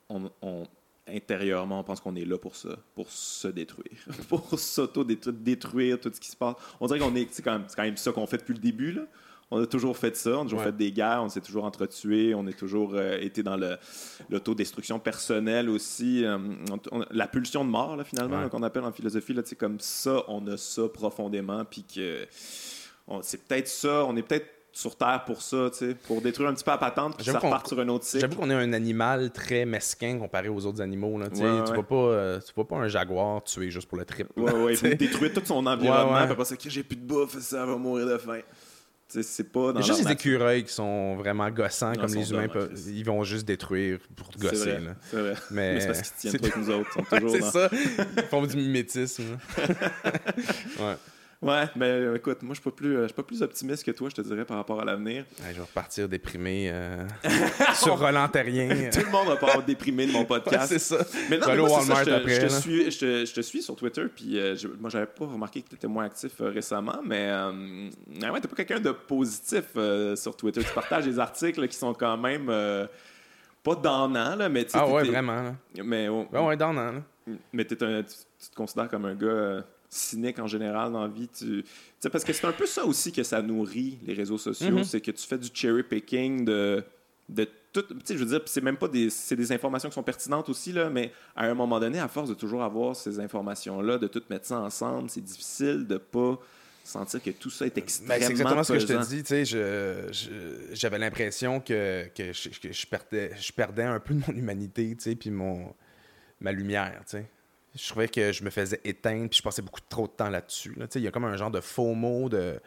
[0.09, 0.67] on, on-
[1.11, 3.97] intérieurement, on pense qu'on est là pour ça, pour se détruire,
[4.29, 6.55] pour s'auto-détruire, détruire tout ce qui se passe.
[6.79, 8.91] On dirait qu'on est, c'est quand, même- quand même ça qu'on fait depuis le début,
[8.91, 9.03] là.
[9.51, 10.65] On a toujours fait ça, on a toujours Ouais.
[10.65, 13.77] fait des guerres, on s'est toujours entretués, on a toujours euh, été dans le-
[14.29, 16.23] l'autodestruction personnelle aussi.
[16.23, 16.37] euh,
[16.71, 18.49] on- on- la pulsion de mort, là, finalement, Ouais.
[18.49, 22.27] qu'on appelle en philosophie, là, comme ça, on a ça profondément, puis que
[23.21, 25.71] c'est peut-être ça, on est peut-être sur Terre pour ça,
[26.07, 28.21] pour détruire un petit peu la patente, puis ça repart sur un autre cycle.
[28.21, 31.17] J'avoue qu'on est un animal très mesquin comparé aux autres animaux.
[31.17, 31.41] Là, tu.
[31.41, 34.27] Ouais, vois pas, euh, tu vois pas un jaguar tuer juste pour le trip.
[34.37, 37.37] Ouais, ouais, vous détruire tout son environnement, Ouais, après ça, que j'ai plus de bouffe,
[37.39, 38.41] ça va mourir de faim.
[39.11, 42.13] C'est pas dans Il y a juste les écureuils qui sont vraiment gossants, Non, comme
[42.13, 42.47] les humains.
[42.47, 44.77] peuvent- ils vont juste détruire pour te gosser.
[45.09, 45.33] c'est vrai.
[45.51, 46.97] Mais, Mais c'est parce qu'ils tiennent pas avec nous autres.
[47.31, 47.69] C'est dans- ça.
[48.17, 49.23] Ils font du mimétisme.
[49.57, 50.95] ouais.
[51.41, 53.85] Ouais, mais euh, écoute, moi, je suis pas plus, euh, je suis pas plus optimiste
[53.85, 55.23] que toi, je te dirais, par rapport à l'avenir.
[55.39, 57.07] Ouais, je vais repartir déprimé euh,
[57.75, 58.89] sur Roland Terrien.
[58.91, 60.67] Tout le monde va pas avoir déprimé de mon Ouais, podcast.
[60.67, 60.97] c'est ça.
[61.29, 62.59] Mais non, Je mais moi, ça, te, après, je te là.
[62.59, 65.61] suis, je, te, je te suis sur Twitter, puis euh, je- moi, j'avais pas remarqué
[65.61, 67.53] que tu étais moins actif euh, récemment, mais ah
[68.33, 69.63] ouais, t'es pas quelqu'un de positif
[70.15, 70.61] sur Twitter.
[70.61, 72.47] Tu partages des articles qui sont quand même
[73.63, 75.41] pas donnants, là, mais tu Ah ouais, vraiment.
[75.41, 75.53] Là.
[75.85, 76.57] Mais, oh, Ouais, ouais,
[77.53, 81.07] mais t'es un- tu, tu te considères comme un gars cynique en général dans la
[81.07, 81.27] vie.
[81.27, 81.65] Tu, tu
[81.99, 84.83] sais, parce que c'est un peu ça aussi que ça nourrit les réseaux sociaux, Mhm.
[84.83, 86.83] c'est que tu fais du cherry picking de,
[87.27, 87.81] de tout.
[87.81, 90.47] Tu sais, je veux dire, c'est même pas des, c'est des informations qui sont pertinentes
[90.49, 94.07] aussi, là, mais à un moment donné, à force de toujours avoir ces informations-là, de
[94.07, 96.39] tout mettre ça ensemble, c'est difficile de pas
[96.83, 99.23] sentir que tout ça est Ben, extrêmement c'est exactement ce que je te dis.
[99.23, 100.11] tu sais,
[100.73, 104.95] J'avais l'impression que, que, je, que je perdais, je perdais un peu de mon humanité,
[104.95, 105.73] tu sais, puis mon,
[106.39, 107.01] ma lumière.
[107.05, 107.25] tu sais.
[107.75, 110.73] Je trouvais que je me faisais éteindre, puis je passais beaucoup trop de temps là-dessus.
[110.77, 110.87] là.
[110.87, 112.59] Tu Il y a comme un genre de faux mot, de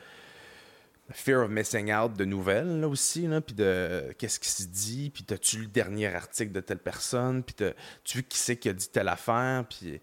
[1.10, 5.10] fear of missing out de nouvelles là, aussi, là, puis de qu'est-ce qui se dit,
[5.12, 8.68] puis t'as-tu lu le dernier article de telle personne, puis t'as-tu vu qui c'est qui
[8.68, 10.00] a dit telle affaire, puis...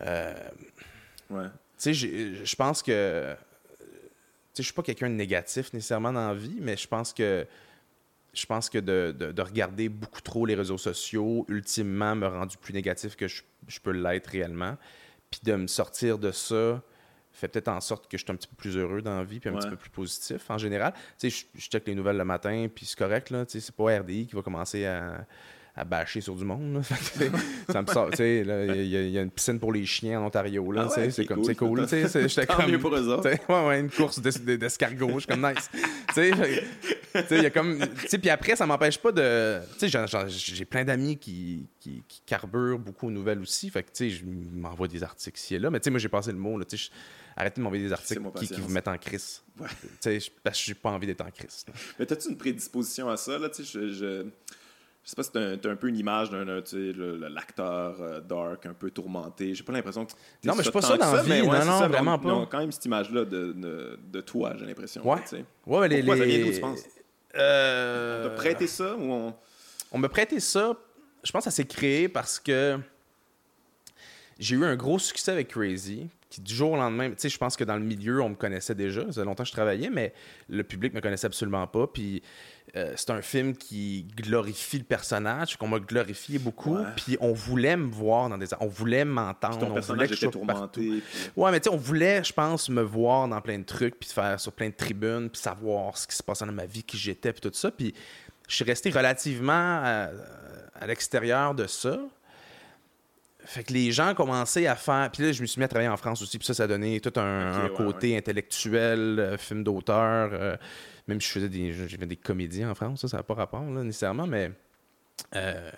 [0.00, 0.34] euh,
[1.30, 1.44] Ouais.
[1.78, 3.34] tu sais, je pense que.
[3.34, 3.84] Tu
[4.54, 7.46] sais, je suis pas quelqu'un de négatif nécessairement dans la vie, mais je pense que.
[8.38, 12.56] Je pense que de, de- de regarder beaucoup trop les réseaux sociaux, ultimement, me rendu
[12.56, 14.76] plus négatif que je, je peux l'être réellement.
[15.30, 16.82] Puis de me sortir de ça
[17.32, 19.38] fait peut-être en sorte que je suis un petit peu plus heureux dans la vie,
[19.40, 19.58] puis un Ouais.
[19.60, 20.92] petit peu plus positif en général.
[21.18, 23.44] Tu sais, je, je check les nouvelles le matin, puis c'est correct, là.
[23.46, 25.24] Tu sais, c'est pas RDI qui va commencer à,
[25.78, 26.80] à bâcher sur du monde, là.
[27.70, 29.72] Ça me sort, tu sais, là, il y, a- il y a une piscine pour
[29.72, 30.88] les chiens en Ontario, là.
[30.90, 31.46] Ah ouais, c'est comme, cool.
[31.46, 32.08] c'est cool, tu sais.
[32.08, 32.70] c'est- J'étais Tant comme.
[32.70, 33.28] mieux pour eux autres.
[33.48, 35.70] Ouais, ouais, une course d'es- d'es- d'escargot, je suis comme nice.
[35.72, 36.64] tu sais, fait-
[37.12, 37.78] tu sais, il y a comme.
[37.78, 39.60] Tu sais, puis après, ça m'empêche pas de.
[39.78, 43.70] Tu sais, j'ai plein d'amis qui, qui, qui carburent beaucoup aux nouvelles aussi.
[43.70, 45.70] Fait que, tu sais, je m'envoie des articles ici et là.
[45.70, 46.64] Mais, tu sais, moi, j'ai passé le mot, là.
[46.64, 46.90] Tu sais, je-
[47.40, 49.42] arrêtez de m'envoyer des articles qui, vous mettent en crise.
[49.60, 49.68] Ouais.
[49.80, 51.64] Tu sais, je- parce que j'ai pas envie d'être en crise.
[51.68, 51.74] là.
[51.98, 53.48] Mais t'as-tu une prédisposition à ça, là?
[53.48, 54.26] Tu sais, je, je,
[55.08, 58.66] je sais pas si t'as un, un peu une image d'un, le- l'acteur euh, dark,
[58.66, 59.54] un peu tourmenté.
[59.54, 60.12] J'ai pas l'impression que
[60.44, 61.46] Non, mais je suis pas ça dans la mais vie.
[61.48, 62.28] ouais, Non, non, ça, vraiment on- pas.
[62.28, 65.08] on a quand même cette image-là de, de, de toi, j'ai l'impression.
[65.08, 65.22] Ouais.
[65.22, 65.44] tu sais.
[65.66, 66.02] Ouais, mais les.
[66.02, 66.26] Pourquoi?
[66.26, 66.80] Les- tu penses?
[67.36, 69.34] Euh, T'as prêté ça ou on...
[69.92, 70.76] On m'a prêté ça.
[71.24, 72.78] Je pense que ça s'est créé parce que
[74.38, 76.08] j'ai eu un gros succès avec Crazy.
[76.30, 78.34] Qui du jour au lendemain, tu sais, je pense que dans le milieu, on me
[78.34, 79.00] connaissait déjà.
[79.00, 80.12] Ça faisait longtemps que je travaillais, mais
[80.50, 81.86] le public me connaissait absolument pas.
[81.86, 82.22] Puis
[82.76, 86.78] euh, c'est un film qui glorifie le personnage, qu'on m'a glorifié beaucoup.
[86.96, 88.46] Puis on voulait me voir dans des.
[88.60, 89.58] On voulait m'entendre.
[89.58, 90.80] ton on personnage voulait que je était tourmenté?
[90.80, 91.02] puis-
[91.36, 94.08] Ouais, mais tu sais, on voulait, je pense, me voir dans plein de trucs, puis
[94.10, 96.96] faire sur plein de tribunes, puis savoir ce qui se passait dans ma vie, qui
[96.98, 97.70] j'étais, puis tout ça.
[97.70, 97.94] Puis
[98.48, 99.52] je suis resté relativement
[99.82, 100.08] à,
[100.80, 101.98] à l'extérieur de ça.
[103.44, 105.08] Fait que les gens commençaient à faire.
[105.10, 106.66] Puis là, je me suis mis à travailler en France aussi, puis ça, ça a
[106.66, 110.30] donné tout un, Ok, un ouais, côté intellectuel, euh, film d'auteur.
[110.32, 110.56] euh,
[111.08, 113.62] même si je faisais des, fait des comédies en France, ça, ça n'a pas rapport
[113.62, 114.52] là, nécessairement, mais.
[115.34, 115.70] euh,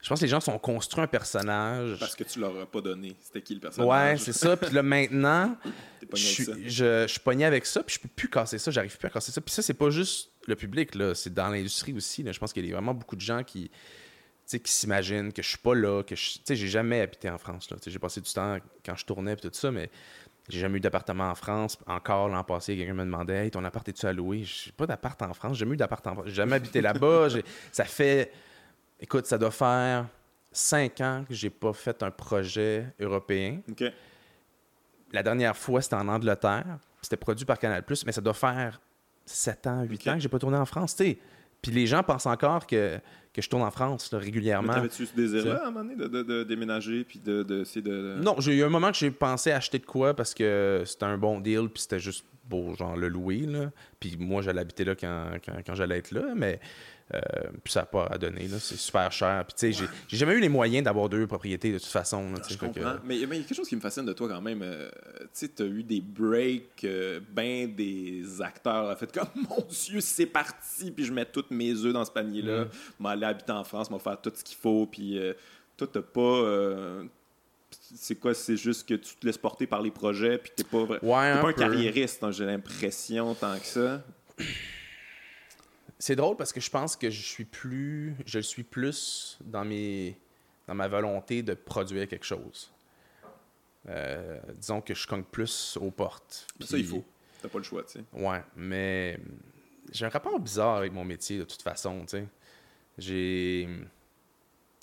[0.00, 1.98] je pense que les gens sont construits un personnage.
[1.98, 3.16] Parce que tu leur as pas donné.
[3.22, 3.88] C'était qui le personnage?
[3.88, 4.54] Ouais, c'est ça.
[4.54, 5.56] Puis là, maintenant,
[6.12, 8.98] je suis, je, je suis pogné avec ça, puis je peux plus casser ça, j'arrive
[8.98, 9.40] plus à casser ça.
[9.40, 12.22] Puis ça, c'est pas juste le public, là, c'est dans l'industrie aussi.
[12.22, 12.32] Là.
[12.32, 13.70] Je pense qu'il y a vraiment beaucoup de gens qui,
[14.46, 17.38] qui s'imaginent que je suis pas là, que je, tu sais, j'ai jamais habité en
[17.38, 17.70] France.
[17.70, 17.78] Là.
[17.86, 19.88] J'ai passé du temps quand je tournais, puis tout ça, mais
[20.48, 21.78] j'ai jamais eu d'appartement en France.
[21.86, 25.20] Encore l'an passé, quelqu'un me demandait Hey, ton appart, es-tu à louer J'ai pas d'appart
[25.22, 26.26] en France, j'ai jamais eu d'appart en France.
[26.28, 27.28] J'ai jamais habité là-bas.
[27.72, 28.30] Ça fait,
[29.00, 30.06] écoute, ça doit faire
[30.52, 33.60] cinq ans que j'ai pas fait un projet européen.
[35.12, 36.78] La dernière fois, c'était en Angleterre.
[37.00, 38.80] C'était produit par Canal+, mais ça doit faire
[39.26, 40.06] 7 ans, 8 Ok.
[40.08, 41.18] ans que j'ai pas tourné en France, tu sais.
[41.64, 42.98] Puis les gens pensent encore que,
[43.32, 44.74] que je tourne en France là, régulièrement.
[44.74, 47.64] t'avais-tu ce désir-là, à un moment donné, de, de- de déménager puis de, de.
[48.22, 51.18] Non, j'ai eu un moment que j'ai pensé acheter de quoi parce que c'était un
[51.18, 53.40] bon deal, puis c'était juste pour genre le louer.
[53.40, 53.70] Là.
[53.98, 56.60] Puis moi, j'allais habiter là quand, quand, quand j'allais être là, mais
[57.12, 57.20] euh,
[57.62, 58.48] puis ça n'a pas à donner.
[58.58, 59.44] C'est super cher.
[59.46, 62.30] Puis tu sais, j'ai- j'ai jamais eu les moyens d'avoir deux propriétés de toute façon.
[62.32, 62.94] là, tu Je que- comprends.
[63.04, 64.62] Mais il y a quelque chose qui me fascine de toi quand même.
[64.62, 64.88] euh,
[65.20, 70.00] tu sais, t'as eu des breaks, euh, ben des acteurs ont fait comme mon Dieu,
[70.00, 72.64] c'est parti, puis je mets tous mes œufs dans ce panier-là.
[72.64, 72.68] Mm.
[73.00, 75.34] M'aller habiter en France, m'en faire tout ce qu'il faut, puis euh,
[75.76, 77.02] toi, t'as pas.
[77.96, 80.78] c'est quoi, c'est juste que tu te laisses porter par les projets, puis t'es pas,
[80.84, 81.58] Ouais, t'es un pas un peu.
[81.58, 84.02] carriériste, hein, j'ai l'impression, tant que ça.
[85.98, 89.64] C'est drôle parce que je pense que je suis plus, je le suis plus dans
[89.64, 90.18] mes,
[90.66, 92.72] dans ma volonté de produire quelque chose.
[93.88, 96.46] Euh, disons que je cogne plus aux portes.
[96.60, 97.04] Ça, il faut.
[97.42, 98.04] T'as pas le choix, tu sais.
[98.12, 99.18] Ouais, mais
[99.92, 102.28] j'ai un rapport bizarre avec mon métier de toute façon, tu sais.
[102.96, 103.68] J'ai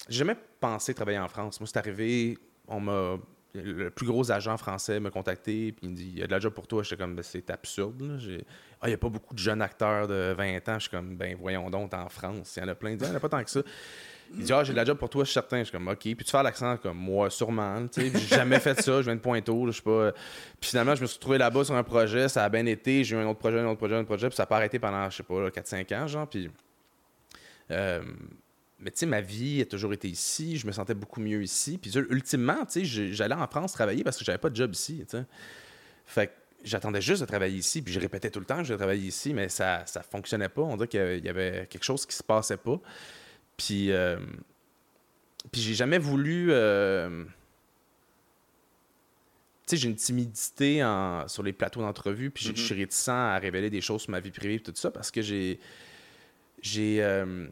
[0.08, 1.60] j'ai jamais pensé travailler en France.
[1.60, 2.38] Moi, c'est arrivé,
[2.68, 3.18] on m'a
[3.54, 6.32] le plus gros agent français m'a contacté puis il me dit il y a de
[6.32, 8.20] la job pour toi, j'étais comme Ben, c'est absurde
[8.82, 11.16] Ah, il y a pas beaucoup de jeunes acteurs de 20 ans, je suis comme
[11.18, 13.14] ben voyons donc en France, il y en a plein, il dit Ah, il y
[13.14, 13.62] en a pas tant que ça.
[14.34, 15.60] Il dit Ah, j'ai de la job pour toi, je suis certain.
[15.60, 16.00] Je suis comme OK.
[16.00, 17.86] Puis tu fais l'accent comme moi, sûrement.
[17.92, 19.02] Sais, j'ai jamais fait ça.
[19.02, 19.66] Je viens de Pointeau.
[19.68, 20.14] Je suis pas.
[20.58, 22.30] Puis finalement, je me suis retrouvé là-bas sur un projet.
[22.30, 23.04] Ça a bien été.
[23.04, 24.30] J'ai eu un autre projet, un autre projet, un autre projet.
[24.30, 26.30] Puis ça n'a pas arrêté pendant, je sais pas, 4-5 ans, genre.
[26.30, 26.50] Puis.
[27.72, 28.02] euh,
[28.82, 30.58] mais tu sais, ma vie a toujours été ici.
[30.58, 31.78] Je me sentais beaucoup mieux ici.
[31.78, 35.06] Puis ultimement, tu sais, j'allais en France travailler parce que j'avais pas de job ici,
[35.10, 35.26] tu sais.
[36.06, 36.32] Fait que
[36.64, 37.82] j'attendais juste de travailler ici.
[37.82, 40.62] Puis je répétais tout le temps que je travailler ici, mais ça ça fonctionnait pas.
[40.62, 42.80] On dirait qu'il y avait- quelque chose qui se passait pas.
[43.58, 44.18] Puis, euh,
[45.52, 46.48] puis j'ai jamais voulu.
[46.52, 47.24] euh,
[49.68, 53.38] Tu sais, j'ai une timidité en, sur les plateaux d'entrevue, puis je suis réticent à
[53.38, 55.60] révéler des choses sur ma vie privée, tout ça, parce que j'ai.
[56.62, 57.02] J'ai.
[57.04, 57.48] euh,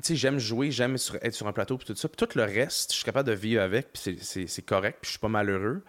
[0.00, 2.08] sais, j'aime jouer, j'aime sur- être sur un plateau, puis tout ça.
[2.08, 5.10] Puis tout le reste, je suis capable de vivre avec, puis c'est- correct, puis je
[5.12, 5.82] suis pas malheureux.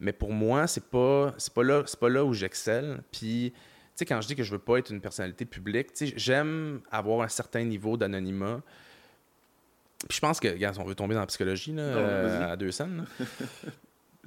[0.00, 3.02] Mais pour moi, c'est pas, pas, là, pas là où j'excelle.
[3.12, 3.60] Puis, tu
[3.96, 6.80] sais, quand je dis que je veux pas être une personnalité publique, tu sais, j'aime
[6.90, 8.62] avoir un certain niveau d'anonymat.
[10.08, 12.70] Puis je pense que, regarde, on veut tomber dans la psychologie, là, euh, à deux
[12.70, 13.04] scènes.
[13.18, 13.26] tu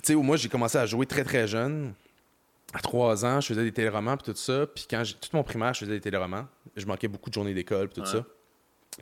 [0.03, 1.93] sais, moi, j'ai commencé à jouer très, très jeune.
[2.75, 4.67] À trois ans, je faisais des téléromans, puis tout ça.
[4.67, 5.15] Puis quand j'ai...
[5.15, 6.45] Tout mon primaire, je faisais des téléromans.
[6.75, 8.17] Je manquais beaucoup de journées d'école, puis tout Ouais.
[8.19, 8.25] ça.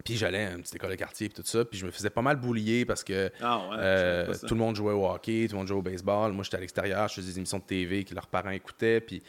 [0.05, 1.65] Puis j'allais à une petite école de quartier, puis tout ça.
[1.65, 3.75] Puis je me faisais pas mal boulier parce que Ah ouais.
[3.79, 6.31] euh, tout le monde jouait au hockey, tout le monde jouait au baseball.
[6.31, 9.01] Moi, j'étais à l'extérieur, je faisais des émissions de TV que leurs parents écoutaient.
[9.01, 9.21] Puis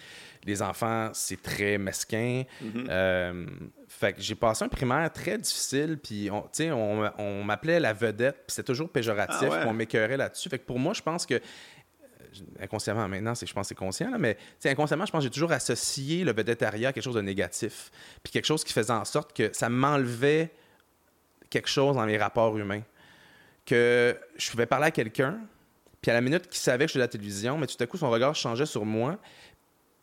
[0.45, 2.45] les enfants, c'est très mesquin.
[2.61, 2.87] Mhm.
[2.89, 3.47] Euh,
[3.89, 5.99] fait que j'ai passé un primaire très difficile.
[6.03, 8.37] Puis, on, on, on m'appelait la vedette.
[8.47, 9.49] Puis c'était toujours péjoratif.
[9.51, 9.65] Ah ouais.
[9.67, 10.49] on m'écœurait là-dessus.
[10.49, 11.41] Fait que pour moi, je pense que.
[12.61, 15.31] Inconsciemment, maintenant, c'est, je pense que c'est conscient, là, mais inconsciemment, je pense que j'ai
[15.31, 17.91] toujours associé le vedettariat à quelque chose de négatif.
[18.23, 20.53] Puis quelque chose qui faisait en sorte que ça m'enlevait
[21.51, 22.83] quelque chose dans mes rapports humains.
[23.65, 25.39] Que je pouvais parler à quelqu'un,
[26.01, 27.87] puis à la minute qu'il savait que je faisais de la télévision, mais tout à
[27.87, 29.19] coup, son regard changeait sur moi,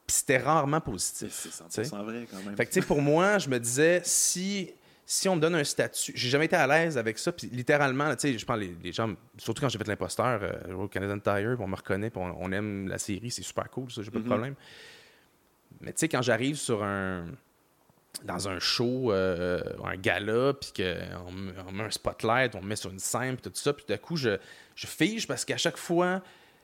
[0.08, 1.30] puis c'était rarement positif.
[1.32, 1.96] C'est c'est tu sais.
[1.96, 2.56] 100% vrai quand même.
[2.56, 4.74] Fait que, tu sais, pour moi, je me disais, si,
[5.12, 8.16] si on me donne un statut, j'ai jamais été à l'aise avec ça, puis littéralement,
[8.16, 11.18] tu sais, je pense les, les gens, surtout quand j'ai fait l'imposteur euh, au Canadian
[11.18, 14.20] Tire, on me reconnaît, on, on aime la série, c'est super cool, ça, j'ai pas
[14.20, 14.30] de Mhm.
[14.30, 14.56] problème.
[15.82, 17.26] Mais tu sais, quand j'arrive sur un
[18.24, 21.28] dans un show, euh, un gala, puis qu'on
[21.68, 23.94] on met un spotlight, on me met sur une scène, puis tout ça, puis tout
[23.94, 24.38] à coup, je,
[24.76, 26.22] je fige parce qu'à chaque fois,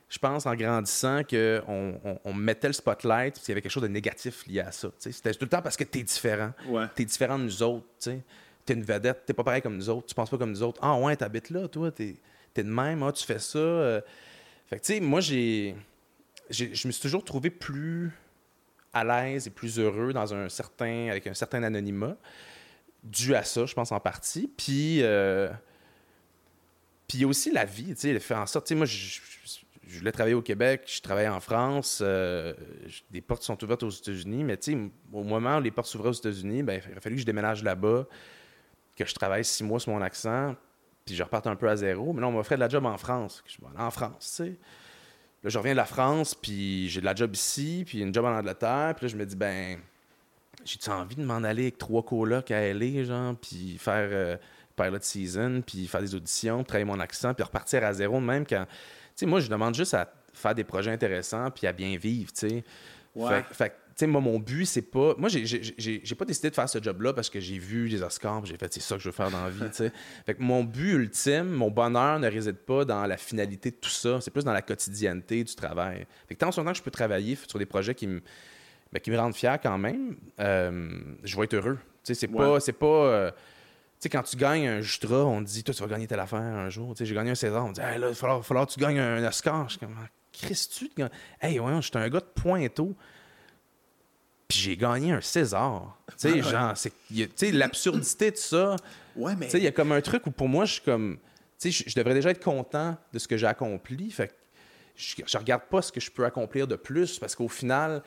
[0.09, 3.61] je pense en grandissant qu'on on, on me mettait le spotlight, puis il y avait
[3.61, 4.89] quelque chose de négatif lié à ça.
[4.99, 6.51] C'était tout le temps parce que t'es différent.
[6.67, 6.85] Ouais.
[6.95, 8.21] T'es différent de nous autres, tu.
[8.65, 10.79] T'es une vedette, t'es pas pareil comme nous autres, tu penses pas comme nous autres.
[10.81, 12.15] Ah ouais, t'habites là, toi, t'es
[12.55, 13.59] es de même, ah, tu fais ça.
[13.59, 14.01] euh.
[14.67, 15.75] Fait que, tu sais, moi, j'ai.
[16.49, 18.11] j'ai- Je me suis toujours trouvé plus
[18.93, 22.15] à l'aise et plus heureux dans un certain, avec un certain anonymat,
[23.03, 24.49] dû à ça, je pense en partie.
[24.57, 25.49] Puis, euh,
[27.07, 28.95] puis aussi la vie, tu sais, fait en sorte, tu sais, moi, je,
[29.45, 32.53] je- je voulais travailler au Québec, je travaillais en France, euh,
[33.11, 34.79] des portes sont ouvertes aux États-Unis, mais tu sais,
[35.13, 37.63] au moment où les portes s'ouvraient aux États-Unis, ben, il a fallu que je déménage
[37.63, 38.07] là-bas,
[38.95, 40.55] que je travaille six mois sur mon accent,
[41.05, 42.13] puis je reparte un peu à zéro.
[42.13, 43.43] Mais là, on m'offrait de la job en France.
[43.45, 44.57] Je suis en France, tu sais.
[45.43, 48.25] Là, je reviens de la France, puis j'ai de la job ici, puis une job
[48.25, 48.95] en Angleterre.
[48.95, 49.77] Puis là, je me dis, ben,
[50.63, 54.37] j'ai-tu envie de m'en aller avec trois colocs à LA, genre, puis faire euh,
[54.75, 58.65] pilot season, puis faire des auditions, travailler mon accent, puis repartir à zéro même quand...
[59.15, 62.49] Sais, moi, je demande juste à faire des projets intéressants, puis à bien vivre, tu
[62.49, 62.63] sais.
[63.15, 63.29] Ouais.
[63.43, 65.15] Fait, fait que, tu sais, moi, mon but, c'est pas.
[65.17, 68.57] Moi, j'ai- pas décidé de faire ce job-là parce que j'ai vu les Oscars, j'ai
[68.57, 69.91] fait, c'est ça que je veux faire dans la vie, tu sais.
[70.25, 73.89] Fait que mon but ultime, mon bonheur ne réside pas dans la finalité de tout
[73.89, 76.05] ça, c'est plus dans la quotidienneté du travail.
[76.27, 78.21] Fait que tant que je peux travailler sur des projets qui me,
[78.91, 80.89] ben, qui me rendent fier quand même, euh,
[81.23, 81.77] je vais être heureux.
[82.03, 82.37] Tu sais, c'est Ouais.
[82.37, 82.59] pas.
[82.59, 83.31] C'est pas euh,
[84.05, 86.39] sais, quand tu gagnes un Jutra, on te dit, toi, tu vas gagner telle affaire
[86.39, 86.93] un jour.
[86.93, 88.73] Tu sais, j'ai gagné un César, on me dit, hey, là, il va falloir, que
[88.73, 89.65] tu gagnes un Oscar.
[89.65, 89.95] Je suis comme,
[90.31, 91.09] Christ-tu, tu gagnes?
[91.41, 92.95] Hey, ouais, j'étais un gars de Pointeau.
[94.47, 95.97] Puis j'ai gagné un César.
[96.17, 98.75] Tu sais, genre, c'est, tu sais, l'absurdité de ça.
[99.15, 99.45] Ouais, mais.
[99.45, 101.17] Tu sais, il y a comme un truc où pour moi, je suis comme.
[101.59, 104.11] Tu sais, je, devrais déjà être content de ce que j'ai accompli.
[104.11, 104.33] Fait que
[104.95, 108.03] je, je regarde pas ce que je peux accomplir de plus parce qu'au final,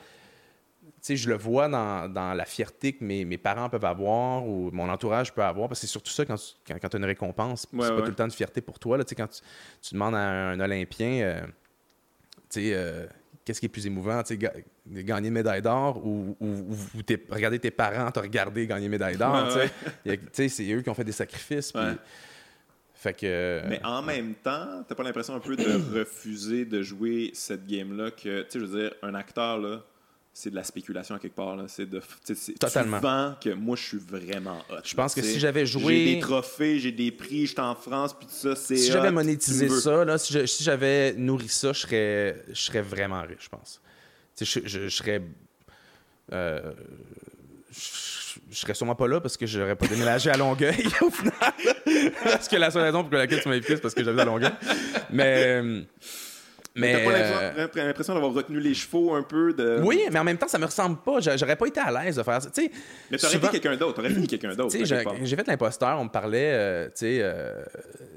[1.07, 4.89] je le vois dans, dans la fierté que mes, mes parents peuvent avoir ou mon
[4.89, 5.67] entourage peut avoir.
[5.67, 7.67] Parce que c'est surtout ça quand tu quand, quand as une récompense.
[7.73, 8.97] Ouais, c'est pas tout le temps de fierté pour toi.
[8.97, 9.41] Là, Tu sais, quand tu,
[9.81, 11.41] tu demandes à un, un Olympien, euh,
[12.49, 13.05] tu sais, euh,
[13.45, 14.53] qu'est-ce qui est plus émouvant, tu sais, ga-
[14.87, 16.75] gagner une médaille d'or ou, ou, ou-
[17.29, 19.47] regarder tes parents te regarder gagner une médaille d'or.
[20.05, 21.73] Ouais, c'est eux qui ont fait des sacrifices.
[22.93, 23.61] Fait que.
[23.69, 28.11] Mais en même temps, t'as pas l'impression un peu de refuser de jouer cette game-là
[28.11, 29.81] que, tu sais, je veux dire, un acteur, là,
[30.41, 31.65] c'est de la spéculation à quelque part, là.
[31.67, 32.01] C'est de.
[32.59, 32.97] Totalement.
[32.99, 34.75] Tu vends que moi, je suis vraiment hot.
[34.85, 38.15] Je pense que si j'avais joué- J'ai des trophées, j'ai des prix, j'étais en France,
[38.17, 38.77] puis tout ça, c'est.
[38.77, 42.81] si j'avais monétisé ça, là, si je- si j'avais nourri ça, je serais, je serais
[42.81, 43.81] vraiment riche, je pense.
[44.39, 45.21] Je, je- je serais.
[46.31, 46.71] euh,
[47.71, 51.53] je, je serais sûrement pas là parce que j'aurais pas déménagé à Longueuil au final.
[52.23, 54.25] parce que la seule raison pour laquelle tu m'as invité, c'est parce que j'habite à
[54.25, 54.51] Longueuil.
[55.11, 55.83] Mais.
[56.79, 56.99] Mais Mais.
[56.99, 59.79] t'as pas euh, l'impression- d'avoir retenu les chevaux un peu de.
[59.83, 61.19] oui, mais en même temps, ça me ressemble pas.
[61.19, 62.49] J'a- J'aurais pas été à l'aise de faire ça.
[63.11, 64.75] Mais t'aurais souvent- été quelqu'un d'autre, t'aurais fini quelqu'un d'autre.
[65.23, 67.63] J'ai fait l'imposteur, on me parlait, euh, tu sais, euh,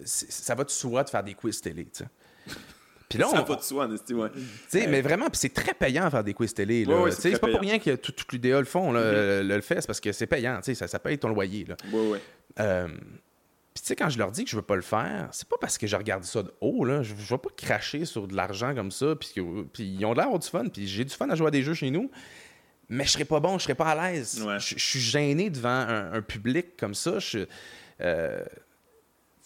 [0.04, 1.86] ça va de soi de faire des quiz télé.
[3.08, 3.98] Puis là, on, Ça va de soi, ouais.
[4.30, 6.84] tu sais, mais vraiment, c'est très payant à faire des quiz télé.
[6.86, 6.98] là.
[7.02, 9.80] Ouais, c'est pas pour rien que tout, tout l'UDA le font, là, le, le fait,
[9.82, 11.66] c'est parce que c'est payant, tu sais, ça, ça paye ton loyer.
[11.68, 11.76] Là.
[11.92, 12.20] Ouais, ouais.
[13.75, 15.57] Puis tu sais, quand je leur dis que je veux pas le faire, c'est pas
[15.61, 17.03] parce que je regarde ça de haut, là.
[17.03, 19.33] Je, je vais pas cracher sur de l'argent comme ça, puis,
[19.73, 21.51] puis ils ont de l'air d'avoir du fun, puis j'ai du fun à jouer à
[21.51, 22.11] des jeux chez nous,
[22.89, 24.43] mais je serais pas bon, je serais pas à l'aise.
[24.43, 24.61] Ouais.
[24.61, 27.18] Je, je suis gêné devant un, un public comme ça.
[27.18, 27.47] Je,
[28.03, 28.45] euh,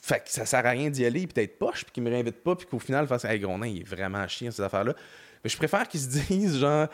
[0.07, 2.43] fait que ça sert à rien d'y aller, puis d'être poche, puis qu'ils me réinvitent
[2.43, 4.95] pas, puis qu'au final, ils fassent Hey, Grondin, il est vraiment chiant, ces affaires-là.
[5.43, 6.89] Mais je préfère qu'ils se disent, genre,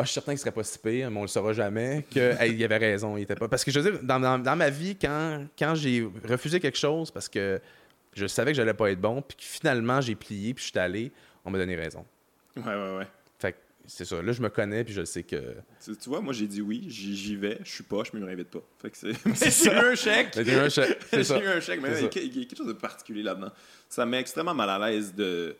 [0.00, 2.18] ah, je suis certain qu'il serait pas si pire, mais on le saura jamais, que
[2.40, 3.48] Hey, avait raison, il était pas.
[3.48, 6.78] Parce que je veux dire, dans, dans- dans ma vie, quand, quand j'ai refusé quelque
[6.78, 7.60] chose parce que
[8.14, 10.78] je savais que j'allais pas être bon, puis que finalement j'ai plié, puis je suis
[10.78, 11.12] allé,
[11.44, 12.04] on m'a donné raison.
[12.56, 13.06] Ouais, ouais, ouais.
[13.38, 14.20] Fait que c'est ça.
[14.20, 15.36] Là, je me connais, puis je sais que.
[15.84, 18.26] Tu, tu vois, moi, j'ai dit oui, j'y vais, je suis poche, mais ils me
[18.26, 18.62] réinvitent pas.
[18.82, 19.12] Fait que c'est.
[19.64, 20.28] J'ai eu un chèque.
[20.34, 21.38] J'ai eu un chèque, c'est J'ai ça.
[21.40, 22.08] eu un chèque, mais il y a ça.
[22.08, 23.50] que- il y a quelque chose de particulier là-dedans.
[23.88, 25.56] Ça me met extrêmement mal à l'aise de.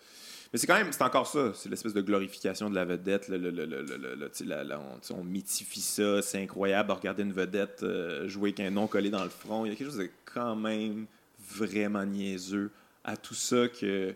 [0.52, 3.28] Mais c'est quand même, c'est encore ça, c'est l'espèce de glorification de la vedette.
[3.28, 4.80] Le, le- le- la- la-
[5.10, 9.10] on, mythifie ça, c'est incroyable de regarder une vedette euh, jouer avec un nom collé
[9.10, 9.64] dans le front.
[9.64, 11.06] Il y a quelque chose de quand même
[11.50, 12.70] vraiment niaiseux
[13.04, 14.14] à tout ça que.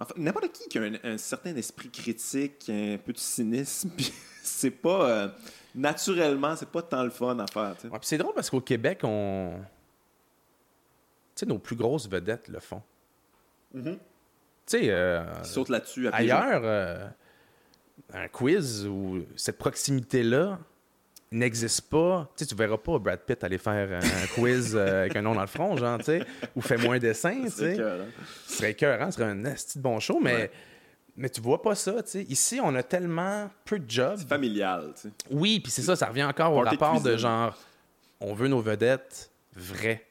[0.00, 3.90] Enfin, n'importe qui qui a un, un certain esprit critique, un peu de cynisme,
[4.44, 5.10] c'est pas.
[5.10, 5.28] euh,
[5.74, 7.74] naturellement, c'est pas tant le fun à faire.
[7.90, 9.54] Ouais, c'est drôle parce qu'au Québec, on.
[11.34, 12.82] Tu sais, nos plus grosses vedettes le font.
[13.74, 13.98] Mhm.
[14.68, 16.08] Tu sais, euh, saute là-dessus.
[16.12, 17.06] ailleurs, euh,
[18.12, 20.58] un quiz où cette proximité-là
[21.32, 22.30] n'existe pas.
[22.36, 25.34] Tu sais, tu verras pas Brad Pitt aller faire un quiz euh, avec un nom
[25.34, 26.22] dans le front, genre, tu sais,
[26.56, 27.76] ou fait moins dessin, tu sais.
[28.46, 30.50] Ce serait écœurant, ce serait un esti de bon show, mais, Ouais.
[31.16, 32.22] mais tu vois pas ça, tu sais.
[32.24, 34.18] Ici, on a tellement peu de jobs.
[34.18, 35.08] C'est familial, tu sais.
[35.30, 37.56] Oui, puis c'est ça, ça revient encore au rapport de genre,
[38.20, 40.04] on veut nos vedettes vraies.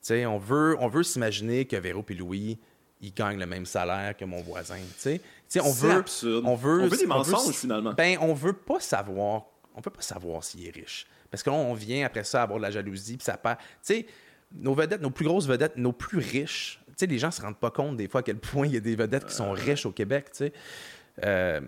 [0.00, 2.58] Tu sais, on veut, on veut s'imaginer que Véro et Louis,
[3.06, 4.76] ils gagnent le même salaire que mon voisin.
[4.76, 6.44] Tu sais, Tu sais, on C'est veut, absurde.
[6.46, 7.92] on veut, On veut des on veut- mensonges, finalement.
[7.92, 9.44] Ben, on veut pas savoir,
[9.74, 12.58] on peut pas savoir s'il est riche, parce que là, on vient après ça avoir
[12.58, 13.58] de la jalousie, puis ça perd.
[13.84, 14.04] Tu
[14.54, 16.80] nos vedettes, nos plus grosses vedettes, nos plus riches.
[16.88, 18.76] Tu sais, les gens se rendent pas compte des fois à quel point il y
[18.76, 20.26] a des vedettes qui sont riches au Québec.
[20.30, 20.52] Tu sais.
[21.24, 21.60] Euh,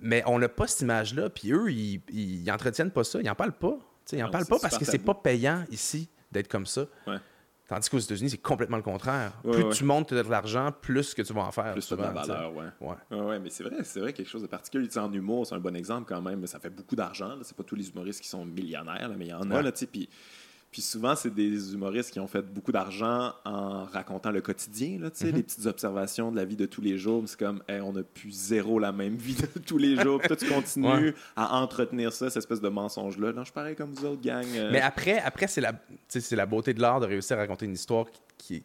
[0.00, 3.30] mais on n'a pas cette image-là, puis eux, ils, ils, ils entretiennent pas ça, ils
[3.30, 3.72] en parlent pas.
[4.04, 6.48] Tu sais, ils en Non, parlent c'est pas parce que c'est pas payant ici d'être
[6.48, 6.86] comme ça.
[7.06, 7.16] Ouais.
[7.72, 9.32] Tandis qu'aux États-Unis, c'est complètement le contraire.
[9.44, 9.72] Ouais, plus ouais.
[9.72, 11.72] tu montes de l'argent, plus que tu vas en faire.
[11.72, 12.32] Plus sur la souvent, tu sais.
[12.34, 13.18] valeur, ouais.
[13.18, 13.38] Ouais.
[13.38, 14.88] Mais c'est vrai, c'est vrai quelque chose de particulier.
[14.88, 16.46] Tu sais, en humour, c'est un bon exemple quand même.
[16.46, 17.34] Ça fait beaucoup d'argent.
[17.40, 19.62] C'est pas tous les humoristes qui sont millionnaires, là, mais il y en a.
[19.62, 20.06] Là, tu puis,
[20.72, 25.10] puis souvent, c'est des humoristes qui ont fait beaucoup d'argent en racontant le quotidien, là,
[25.10, 27.22] tu sais, les petites observations de la vie de tous les jours.
[27.26, 30.18] C'est comme, Hey, on a plus zéro la même vie de tous les jours.
[30.18, 31.14] Puis toi, tu continues Ouais.
[31.36, 33.32] à entretenir ça, cette espèce de mensonge-là.
[33.34, 34.46] Non, je pareil comme vous autres, gang.
[34.56, 35.72] euh, Mais après, après c'est la,
[36.32, 38.06] la beauté de l'art de réussir à raconter une histoire
[38.38, 38.64] qui, est-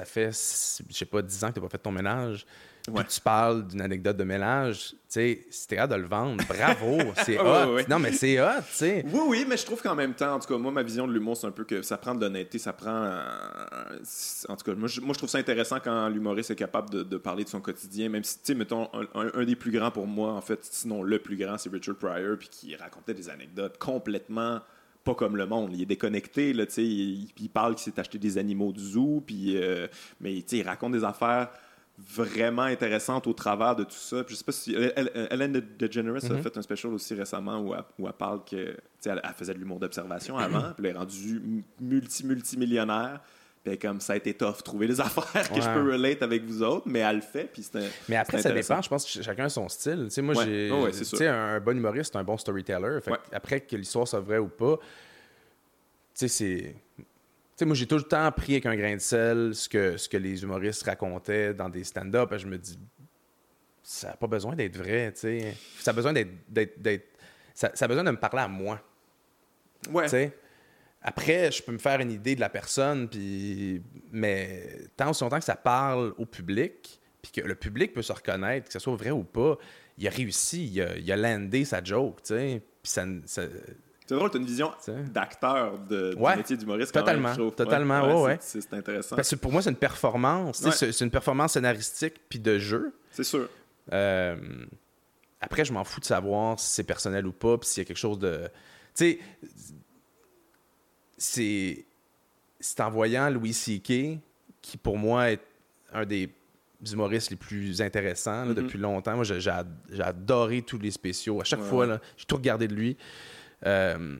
[0.00, 0.30] ça fait,
[0.88, 2.46] je sais pas, 10 ans que tu n'as pas fait ton ménage.
[2.82, 6.42] Puis tu parles d'une anecdote de ménage, tu sais, si t'es hâte de le vendre,
[6.48, 7.66] bravo, c'est Ouais, hot.
[7.68, 7.86] ouais, ouais.
[7.88, 9.04] Non, mais c'est hot, tu sais.
[9.06, 11.12] Oui, oui, mais je trouve qu'en même temps, en tout cas, moi, ma vision de
[11.12, 12.88] l'humour, c'est un peu que ça prend de l'honnêteté, ça prend.
[12.90, 13.98] euh,
[14.48, 17.02] en tout cas, moi je, moi, je trouve ça intéressant quand l'humoriste est capable de,
[17.02, 19.70] de parler de son quotidien, même si, tu sais, mettons, un, un- un des plus
[19.70, 23.14] grands pour moi, en fait, sinon le plus grand, c'est Richard Pryor, puis qui racontait
[23.14, 24.60] des anecdotes complètement
[25.04, 25.70] pas comme le monde.
[25.74, 28.80] Il est déconnecté, là, tu sais, il, il parle qu'il s'est acheté des animaux du
[28.82, 29.86] zoo, puis, euh,
[30.20, 31.48] mais tu sais, il raconte des affaires
[31.98, 34.24] vraiment intéressantes au travers de tout ça.
[34.24, 36.42] Puis je sais pas si Elle- Elle- Ellen DeGeneres a Mhm.
[36.42, 38.74] fait un special aussi récemment où elle, où elle parle que
[39.04, 41.42] elle, elle faisait de l'humour d'observation avant, puis elle est rendue
[41.80, 43.20] multi multi millionnaire.
[43.62, 46.62] Puis comme ça a été tough trouver des affaires que je peux relate avec vous
[46.62, 48.80] autres, mais elle le fait puis un- Mais après, ça dépend.
[48.80, 50.04] Je pense que ch- chacun a son style.
[50.04, 50.44] Tu sais, moi, Ouais.
[50.46, 50.70] j'ai.
[50.70, 53.00] Ouais, tu sais, un, bon humoriste, un bon storyteller.
[53.02, 53.12] Fait.
[53.32, 54.84] Après, que l'histoire soit vraie ou pas, tu
[56.14, 56.74] sais, c'est.
[56.96, 57.04] Tu
[57.56, 60.08] sais, moi, j'ai tout le temps pris avec un grain de sel ce que, ce
[60.08, 62.32] que les humoristes racontaient dans des stand-up.
[62.38, 62.78] Je me dis,
[63.82, 65.54] ça n'a pas besoin d'être vrai, tu sais.
[65.78, 67.02] Ça a besoin d'être.
[67.52, 68.80] Ça, ça a besoin de me parler à moi.
[69.90, 70.04] Ouais.
[70.04, 70.32] Tu sais?
[71.02, 73.82] Après, je peux me faire une idée de la personne, puis...
[74.12, 78.12] mais tant aussi longtemps que ça parle au public, puis que le public peut se
[78.12, 79.56] reconnaître, que ce soit vrai ou pas,
[79.96, 82.62] il a réussi, il a, il a landé sa joke, tu sais.
[82.82, 83.42] Puis ça, ça-
[84.06, 84.72] C'est drôle, tu as une vision
[85.12, 86.92] d'acteur de, du métier d'humoriste.
[86.92, 88.38] Totalement, même, totalement, ouais, ouais.
[88.40, 89.16] c'est- intéressant.
[89.16, 90.60] Parce que pour moi, c'est une performance.
[90.70, 92.92] c'est une performance scénaristique puis de jeu.
[93.10, 93.48] C'est sûr.
[93.92, 94.36] Euh,
[95.40, 97.86] après, je m'en fous de savoir si c'est personnel ou pas, puis s'il y a
[97.86, 98.48] quelque chose de.
[98.94, 99.18] Tu sais,
[101.20, 101.84] c'est.
[102.62, 104.18] C'est en voyant Louis C.K.,
[104.60, 105.40] qui pour moi est
[105.94, 106.28] un des
[106.92, 108.54] humoristes les plus intéressants là, Mhm.
[108.54, 109.14] depuis longtemps.
[109.14, 111.40] Moi, j'ai j'ai ad- j'ai adoré tous les spéciaux.
[111.40, 112.96] À chaque Ouais, fois, j'ai tout regardé de lui.
[113.66, 114.16] Euh,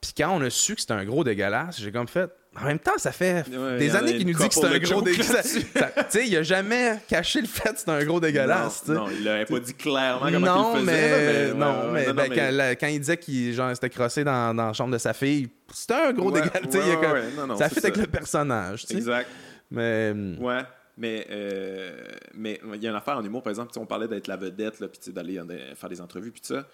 [0.00, 2.30] Puis quand on a su que c'était un gros dégueulasse, j'ai comme fait.
[2.60, 5.00] En même temps, ça fait Ouais, des années qu'il nous dit que c'est un gros
[5.02, 5.54] dégueulasse.
[5.54, 5.62] Tu
[6.08, 8.86] sais, il a jamais caché le fait que c'est un gros dégueulasse.
[8.88, 11.52] Non, non, il l'avait pas dit clairement comment non, il le faisait.
[11.52, 14.54] mais, non, mais, ouais, ben, non, Quand, la- quand il disait qu'il s'était crossé dans,
[14.56, 17.36] dans la chambre de sa fille, c'était un gros Ouais, dégueulasse.
[17.36, 18.86] comme- ça fit avec le personnage.
[18.90, 19.28] Exact.
[19.70, 20.62] Mais Ouais,
[20.96, 24.26] mais euh, mais il y a une affaire en humour, par exemple, on parlait d'être
[24.26, 25.40] la vedette, là, puis d'aller
[25.76, 26.66] faire des entrevues, puis tout ça.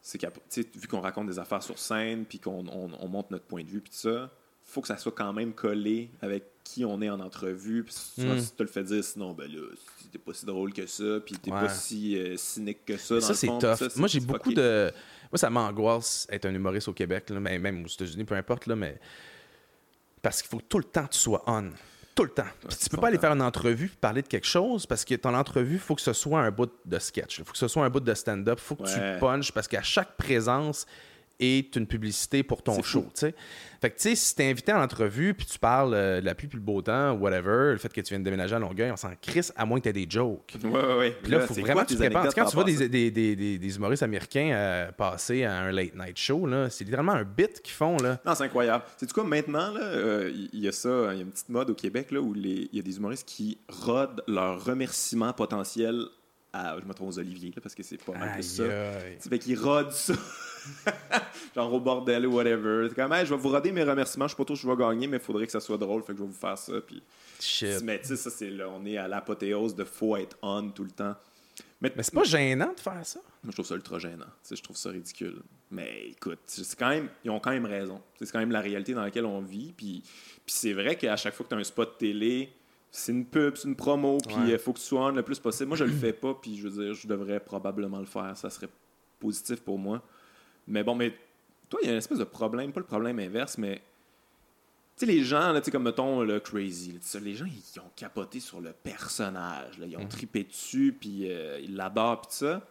[0.00, 3.62] C'est vu qu'on raconte des affaires sur scène, puis qu'on on, on montre notre point
[3.62, 4.30] de vue, puis tout ça,
[4.70, 7.82] faut que ça soit quand même collé avec qui on est en entrevue.
[7.84, 8.38] Puis si, Mm.
[8.38, 9.62] si tu te le fais dire, sinon, ben là,
[10.12, 11.60] t'es pas si drôle que ça, puis t'es Ouais.
[11.60, 13.14] pas si euh, cynique que ça.
[13.16, 13.74] dans ça, c'est tough.
[13.76, 14.92] ça, Moi, j'ai beaucoup de.
[15.32, 18.66] Moi, ça m'angoisse être un humoriste au Québec, là, mais même aux États-Unis, peu importe,
[18.66, 18.98] là, mais.
[20.22, 21.70] Parce qu'il faut que tout le temps que tu sois on.
[22.14, 22.42] Tout le temps.
[22.68, 25.14] Puis tu peux pas aller faire une entrevue et parler de quelque chose parce que
[25.14, 27.38] ton entrevue, il faut que ce soit un bout de sketch.
[27.38, 28.58] Il faut que ce soit un bout de stand-up.
[28.60, 29.14] Il faut que Ouais.
[29.14, 30.84] tu punches parce qu'à chaque présence
[31.40, 33.02] est une publicité pour ton show.
[33.02, 33.10] fou.
[33.14, 33.34] tu sais.
[33.80, 36.34] Fait que, tu sais, si t'es invité en entrevue puis tu parles euh, de la
[36.34, 38.90] pluie puis le beau temps, whatever, le fait que tu viens de déménager à Longueuil,
[38.90, 40.56] on s'en crisse à moins que tu des jokes.
[40.64, 41.16] Ouais, ouais, ouais.
[41.22, 42.34] Puis là, il faut vraiment quoi que tu tes prépares.
[42.34, 46.18] Quand tu vois des, des, des, des, humoristes américains euh, passer à un late night
[46.18, 47.96] show, là, c'est littéralement un bit qu'ils font.
[47.98, 48.18] Là.
[48.26, 48.82] Non, c'est incroyable.
[48.96, 51.50] C'est quoi maintenant là, euh, il il y a ça, il y a une petite
[51.50, 56.04] mode au Québec là où il y a des humoristes qui rodent leurs remerciements potentiels
[56.52, 58.64] à, je me trompe aux Olivier là, parce que c'est pas mal plus ça.
[58.64, 59.18] Aïe, aïe.
[59.22, 60.14] Tu fait qu'ils rodent ça.
[61.54, 62.86] Genre au bordel ou whatever.
[62.88, 64.26] C'est comme, Hey, je vais vous roder mes remerciements.
[64.26, 66.02] Je sais pas trop si je vais gagner, mais il faudrait que ça soit drôle.
[66.02, 66.72] Fait que je vais vous faire ça.
[66.86, 67.02] Puis,
[67.40, 67.82] Shit.
[67.82, 68.68] mais tu sais, ça, c'est là.
[68.68, 71.14] On est à l'apothéose de faut être on tout le temps.
[71.80, 73.20] Mais, Mais c'est pas gênant de faire ça?
[73.44, 74.26] moi, je trouve ça ultra gênant.
[74.50, 75.40] Je trouve ça ridicule.
[75.70, 78.00] Mais écoute, c'est quand même, ils ont quand même raison.
[78.20, 79.72] C'est quand même la réalité dans laquelle on vit.
[79.76, 82.52] Puis, puis c'est vrai qu'à chaque fois que tu as un spot télé,
[82.90, 84.58] c'est une pub, c'est une promo, puis il Ouais.
[84.58, 85.68] faut que tu sois on le plus possible.
[85.68, 88.36] Moi, je le fais pas, puis je veux dire, je devrais probablement le faire.
[88.36, 88.68] Ça serait
[89.20, 90.02] positif pour moi.
[90.68, 91.12] Mais bon, mais
[91.68, 93.76] toi, il y a une espèce de problème, pas le problème inverse, mais
[94.96, 97.80] tu sais, les gens, là, tu sais, comme mettons le Crazy, là, les gens, ils
[97.80, 99.78] ont capoté sur le personnage.
[99.78, 99.86] là.
[99.86, 100.08] Ils ont Mhm.
[100.08, 102.66] tripé dessus, puis euh, ils l'adorent, puis tout ça.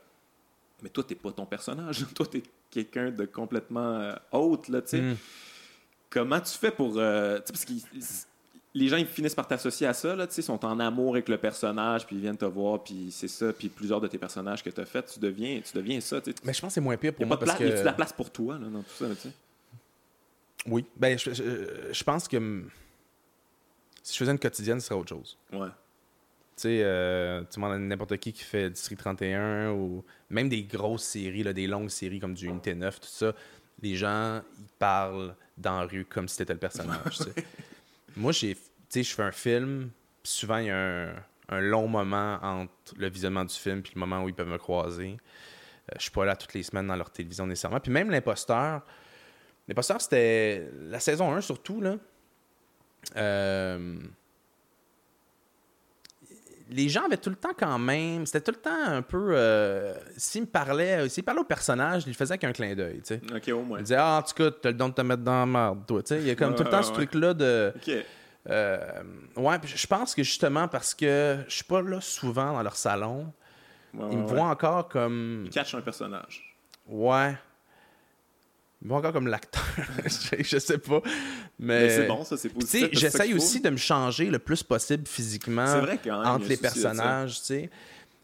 [0.83, 2.05] Mais toi, t'es pas ton personnage.
[2.15, 5.01] toi, t'es quelqu'un de complètement euh, autre, là, tu sais.
[5.01, 5.17] Mm.
[6.09, 6.93] Comment tu fais pour...
[6.97, 7.73] euh, tu sais, parce que
[8.77, 11.29] les gens, ils finissent par t'associer à ça, là, tu sais, sont en amour avec
[11.29, 14.63] le personnage, puis ils viennent te voir, puis c'est ça, puis plusieurs de tes personnages
[14.63, 16.33] que t'as fait, tu deviens, tu deviens ça, tu.
[16.43, 17.79] Mais je pense que c'est moins pire Y pour a moi pas de parce place,
[17.81, 19.31] y la place pour toi, là, dans tout ça, là, tu sais?
[20.67, 20.85] Oui.
[20.97, 22.63] Ben, je, je- je pense que
[24.03, 25.37] si je faisais une quotidienne, ce serait autre chose.
[25.53, 25.67] Ouais.
[25.67, 30.63] Tu sais, euh, tu demandes à n'importe qui qui fait District 31 ou même des
[30.63, 33.33] grosses séries, là, des longues séries comme du Unité 9, tout ça,
[33.81, 37.17] les gens, ils parlent dans la rue comme si t'étais le personnage.
[37.19, 37.43] tu.
[38.15, 39.89] Moi, j'ai, tu sais, je fais un film,
[40.23, 41.09] puis souvent, il y a un,
[41.49, 44.57] un long moment entre le visionnement du film puis le moment où ils peuvent me
[44.57, 45.17] croiser.
[45.89, 47.79] Euh, je suis pas là toutes les semaines dans leur télévision nécessairement.
[47.79, 48.81] Puis même l'imposteur,
[49.67, 51.95] l'imposteur, c'était la saison 1 surtout, là.
[53.15, 53.95] Euh,
[56.69, 58.25] les gens avaient tout le temps quand même.
[58.25, 59.29] C'était tout le temps un peu.
[59.31, 63.01] Euh, s'ils me parlaient, s'ils parlaient au personnage, ils le faisaient avec un clin d'œil.
[63.01, 63.21] tu sais.
[63.33, 63.79] OK, au moins.
[63.79, 65.85] Ils disaient Ah, en tout cas, t'as le don de te mettre dans la merde,
[65.87, 66.03] toi.
[66.03, 66.95] Tu sais, Il y a comme Ouais, tout le temps ouais, ce ouais.
[66.95, 67.73] truc-là de.
[68.49, 69.03] Euh,
[69.35, 73.33] ouais, je pense que justement parce que je suis pas là souvent dans leur salon,
[73.93, 75.43] Ouais, ils me ouais, voient encore comme.
[75.45, 76.55] Il catch un personnage.
[76.87, 77.35] Ouais.
[78.81, 79.63] Ils me voient encore comme l'acteur.
[80.05, 81.01] je, sais pas.
[81.57, 82.89] Mais, Mais c'est bon, ça, c'est positif.
[82.91, 83.37] j'essaye faut.
[83.37, 87.39] aussi de me changer le plus possible physiquement C'est vrai quand même, entre les personnages,
[87.39, 87.69] tu sais.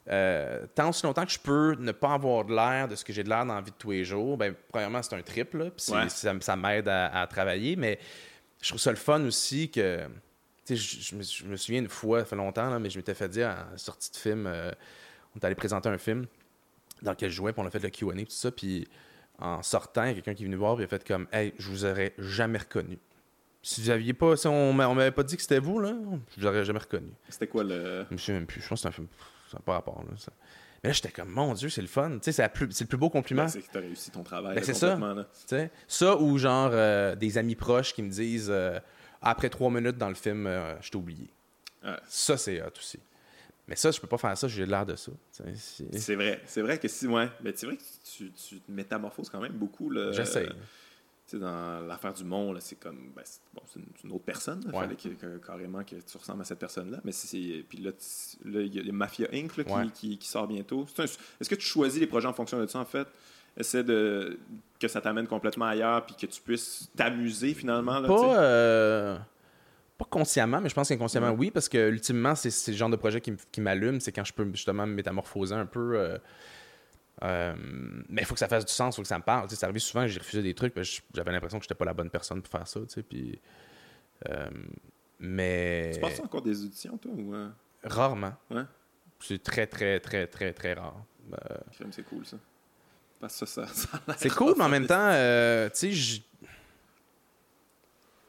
[0.09, 3.13] Euh, tant aussi longtemps que je peux ne pas avoir de l'air de ce que
[3.13, 5.53] j'ai de l'air dans la vie de tous les jours, ben, premièrement, c'est un trip,
[5.53, 6.09] là, puis c'est- Ouais.
[6.09, 7.97] ça, ça m'aide à, à travailler, mais
[8.63, 10.05] je trouve ça le fun aussi que,
[10.65, 12.89] tu sais, je, je me, je me souviens une fois, ça fait longtemps, là, mais
[12.89, 14.71] je m'étais fait dire à la sortie de film, euh,
[15.35, 16.25] on est allé présenter un film
[17.01, 18.87] dans lequel je jouais, puis on a fait le Q&A, tout ça, puis
[19.39, 21.27] en sortant, il y a quelqu'un qui est venu voir, puis il a fait comme,
[21.33, 22.97] hey, je vous aurais jamais reconnu.
[23.61, 25.93] Si vous aviez pas, si on, m'a- on m'avait pas dit que c'était vous, là,
[26.35, 27.09] je vous aurais jamais reconnu.
[27.29, 28.05] C'était quoi le.
[28.09, 28.61] Je me souviens même plus.
[28.61, 29.07] Je pense que c'est un film.
[29.49, 30.03] Ça n'a pas rapport.
[30.03, 30.33] Là, ça.
[30.83, 32.11] Mais là, j'étais comme, mon Dieu, c'est le fun.
[32.11, 33.43] Tu sais, c'est, plus- c'est le plus beau compliment.
[33.43, 34.55] Ben, c'est que t'as réussi ton travail.
[34.55, 34.95] Ben, c'est ça.
[34.97, 35.23] là.
[35.23, 35.71] tu sais.
[35.87, 38.79] Ça ou genre euh, des amis proches qui me disent, euh,
[39.21, 41.29] après trois minutes dans le film, euh, je t'ai oublié.
[42.07, 42.99] Ça, c'est hot aussi.
[43.67, 45.11] Mais ça, je peux pas faire ça, j'ai l'air de ça.
[45.35, 45.43] tu.
[45.55, 46.41] C'est- C'est vrai.
[46.45, 47.29] C'est vrai que si, ouais.
[47.41, 47.83] Mais c'est vrai que
[48.17, 49.89] tu, tu te métamorphoses quand même beaucoup.
[49.89, 50.11] là.
[50.11, 50.49] J'essaie.
[51.25, 53.11] Sais, dans l'affaire du monde, c'est comme.
[53.15, 53.61] Ben, c'est, bon,
[54.03, 54.59] une, autre personne.
[54.65, 54.81] Il Ouais.
[54.81, 56.99] fallait que, que- carrément que tu ressembles à cette personne-là.
[57.05, 57.91] Mais c'est, puis là,
[58.45, 59.55] il y a Mafia Inc.
[59.57, 59.87] là, qui, Ouais.
[59.93, 60.85] qui, qui sort bientôt.
[60.99, 63.07] Est-ce que tu choisis les projets en fonction de ça, en fait?
[63.55, 64.37] Essaie de
[64.79, 67.99] que ça t'amène complètement ailleurs puis que tu puisses t'amuser finalement.
[67.99, 68.07] Là.
[68.09, 69.17] Pas, euh,
[69.97, 71.37] pas consciemment, mais je pense qu'inconsciemment, Ouais.
[71.37, 74.45] oui, parce que ultimement, c'est le genre de projet qui m'allume, c'est quand je peux
[74.51, 75.97] justement me métamorphoser un peu.
[75.97, 76.17] euh,
[77.23, 77.55] euh,
[78.09, 79.47] mais il faut que ça fasse du sens, il faut que ça me parle.
[79.47, 80.73] Tu sais, ça arrive souvent, j'ai refusé des trucs,
[81.13, 82.79] j'avais l'impression que j'étais pas la bonne personne pour faire ça.
[82.81, 83.39] tu sais, Puis
[84.29, 84.49] Euh,
[85.19, 85.91] mais.
[85.93, 87.49] Tu passes encore des auditions, toi ou, euh?
[87.83, 88.33] Rarement.
[88.49, 88.63] Ouais.
[89.19, 91.03] C'est très, très, très, très, très rare.
[91.31, 91.57] Euh,
[91.91, 92.37] C'est cool, ça.
[93.19, 96.17] Parce que ça, ça, c'est cool, mais en même temps, tu sais, je.
[96.19, 96.23] Tu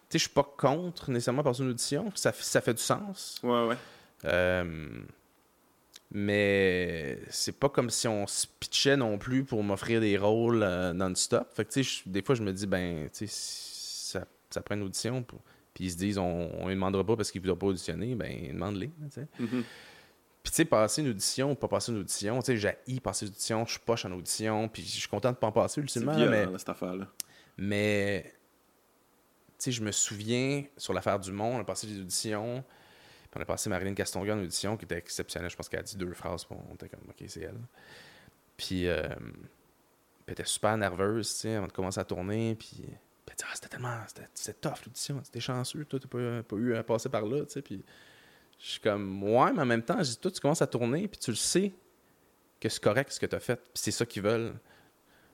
[0.09, 2.13] sais, je suis pas contre nécessairement passer une audition.
[2.15, 3.41] Ça, ça fait du sens.
[3.43, 4.65] Ouais, ouais.
[6.17, 10.93] Mais c'est pas comme si on se pitchait non plus pour m'offrir des rôles euh,
[10.93, 11.49] non-stop.
[11.53, 14.63] Fait que, tu sais, des fois, je me dis, ben, tu sais, si ça, ça
[14.63, 15.25] prend une audition.
[15.25, 15.41] pour-
[15.75, 18.15] Puis ils se disent, on ne les demandera pas parce qu'ils ne voudront pas auditionner.
[18.15, 18.89] Ben, demande-les.
[18.89, 19.27] tu sais.
[19.41, 19.65] Mhm.
[20.45, 23.25] Puis, tu sais, passer une audition ou pas passer une audition, tu sais, j'ai passer
[23.27, 25.81] une audition, je suis poche en audition, puis je suis content de pas en passer
[25.81, 26.15] ultimement.
[26.15, 27.09] violent, mais, là, cette affaire-là.
[27.59, 28.35] mais
[29.59, 32.63] tu sais, je me souviens sur l'affaire du monde, on a passé des auditions,
[33.35, 35.51] on a passé Marilyn Castonguay en audition, qui était exceptionnelle.
[35.51, 37.59] Je pense qu'elle a dit deux phrases, puis on était comme, OK, c'est elle.
[38.57, 39.09] Puis, euh,
[40.27, 42.85] elle était super nerveuse, tu sais, avant de commencer à tourner, puis.
[42.85, 43.99] elle dit, ah, c'était tellement.
[44.35, 47.45] C'était, tough l'audition, c'était chanceux, toi, t'as pas, eu à passer par là.
[47.65, 47.85] Puis
[48.59, 51.09] je suis comme, ouais, mais en même temps, je dis, toi, tu commences à tourner,
[51.09, 51.73] puis tu le sais
[52.61, 54.55] que c'est correct ce que t'as fait, puis c'est ça qu'ils veulent.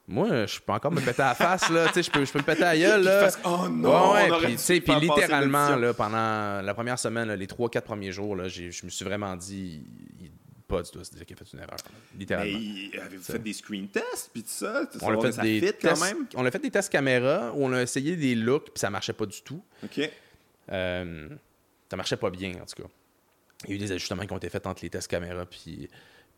[0.08, 2.32] Moi, je peux encore me péter à la face, là, tu sais, je peux, je
[2.32, 3.28] peux me péter à la gueule, là.
[3.44, 7.28] Oh non, Ouais, ouais, puis, dû tu sais, puis littéralement, là, pendant la première semaine,
[7.28, 9.82] là, les trois, quatre premiers jours, là, j'ai- je me suis vraiment dit,
[10.20, 10.30] il-
[10.66, 12.58] pas du tout se dire qu'il a fait une erreur, là, Mais littéralement.
[12.58, 14.82] il- avez-vous fait des screen tests, puis tout ça?
[15.02, 16.26] on a fait ça des fit tests, quand même?
[16.36, 19.12] on a fait des tests caméra où on a essayé des looks puis ça marchait
[19.12, 19.60] pas du tout.
[19.84, 20.10] OK.
[20.70, 21.28] Euh,
[21.90, 22.88] ça marchait pas bien en tout cas.
[23.64, 25.88] Il y a eu des ajustements qui ont été faits entre les tests caméra puis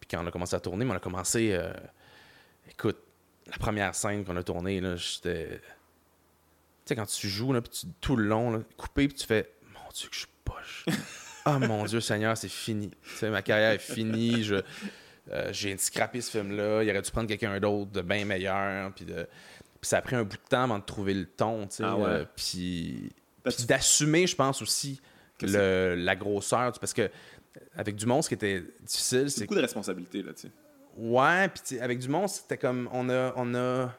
[0.01, 1.71] puis quand on a commencé à tourner, mais on a commencé euh,
[2.71, 2.97] écoute,
[3.51, 5.61] la première scène qu'on a tournée là, j'étais tu
[6.87, 9.51] sais quand tu joues là puis tu- tout le long là, coupé puis tu fais
[9.75, 10.85] mon dieu que je suis poche.
[11.45, 12.91] Ah mon dieu Seigneur, c'est fini.
[12.91, 14.57] Tu sais ma carrière est finie, je
[15.31, 19.05] euh, j'ai scrappé ce film-là, il aurait dû prendre quelqu'un d'autre de bien meilleur, puis
[19.05, 19.27] de...
[19.81, 21.97] ça a pris un bout de temps avant de trouver le ton, tu sais, Ah
[21.97, 22.05] ouais.
[22.07, 23.11] euh, puis
[23.69, 25.01] d'assumer, je pense aussi,
[25.41, 27.09] le- la grosseur, parce que
[27.77, 30.51] avec du monde, ce qui était difficile, C'est beaucoup de responsabilités, là, tu sais.
[30.97, 33.93] Ouais, puis avec du monde, c'était comme on a on a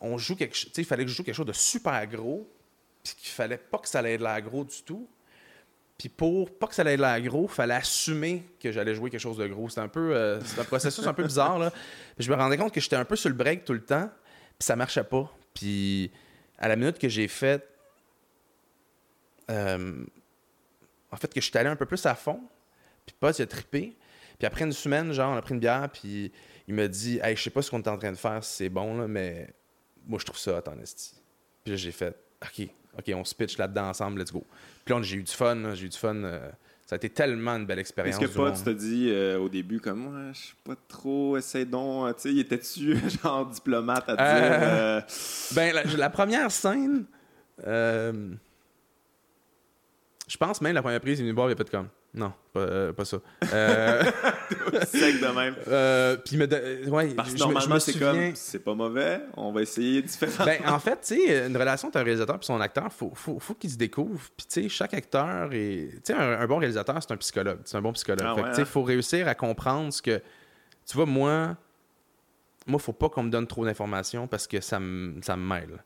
[0.00, 2.48] on joue quelque chose, il fallait que je joue quelque chose de super gros,
[3.02, 5.08] puis qu'il fallait pas que ça allait être l'air gros du tout.
[5.98, 9.20] Puis pour pas que ça allait être l'air gros, fallait assumer que j'allais jouer quelque
[9.20, 9.68] chose de gros.
[9.70, 11.70] C'était un peu euh, c'est un processus un peu bizarre là.
[12.16, 14.10] Puis je me rendais compte que j'étais un peu sur le break tout le temps,
[14.58, 15.30] puis ça marchait pas.
[15.54, 16.10] Puis
[16.58, 17.66] à la minute que j'ai fait
[19.50, 20.04] euh,
[21.10, 22.40] en fait que je suis allé un peu plus à fond,
[23.06, 23.96] puis pas il a trippé.
[24.38, 26.32] Puis après une semaine, genre, on a pris une bière, puis
[26.68, 28.54] il me dit Hey, je sais pas ce qu'on est en train de faire, si
[28.56, 29.48] c'est bon, là, mais
[30.06, 31.14] moi, je trouve ça hot en esti.
[31.64, 32.68] Puis là, j'ai fait OK,
[32.98, 34.44] OK, on se pitch là-dedans ensemble, let's go.
[34.84, 36.14] Puis là, j'ai eu du fun, j'ai eu du fun.
[36.16, 36.48] euh,
[36.84, 38.22] ça a été tellement une belle expérience.
[38.22, 41.36] Est-ce que pas, tu t'as dit euh, au début, comme, ouais, je suis pas trop,
[41.36, 45.00] essaye donc, euh, tu sais, il était-tu genre diplomate à Euh, dire, euh,
[45.56, 47.06] Ben, la, la première scène,
[47.66, 48.30] euh,
[50.28, 52.32] je pense même la première prise, il est venu voir, il a fait comme Non,
[52.54, 53.18] pas, euh, pas ça.
[53.52, 54.02] Euh,
[54.86, 55.54] sec de même?
[55.68, 56.46] euh, puis il me.
[56.46, 60.00] de- ouais, Parce que normalement, me c'est souviens- comme, c'est pas mauvais, on va essayer
[60.00, 60.44] différemment.
[60.46, 63.38] Ben, en fait, tu sais, une relation entre un réalisateur et son acteur, faut, faut,
[63.38, 64.18] faut qu'il se découvre.
[64.36, 65.90] Puis, tu sais, chaque acteur est.
[65.96, 67.58] Tu sais, un, un bon réalisateur, c'est un psychologue.
[67.66, 68.24] C'est un bon psychologue.
[68.26, 68.64] Ah Fait que, ouais, tu sais, hein?
[68.64, 70.22] faut réussir à comprendre ce que.
[70.88, 71.54] Tu vois, moi,
[72.66, 75.84] moi, faut pas qu'on me donne trop d'informations parce que ça me, ça me mêle.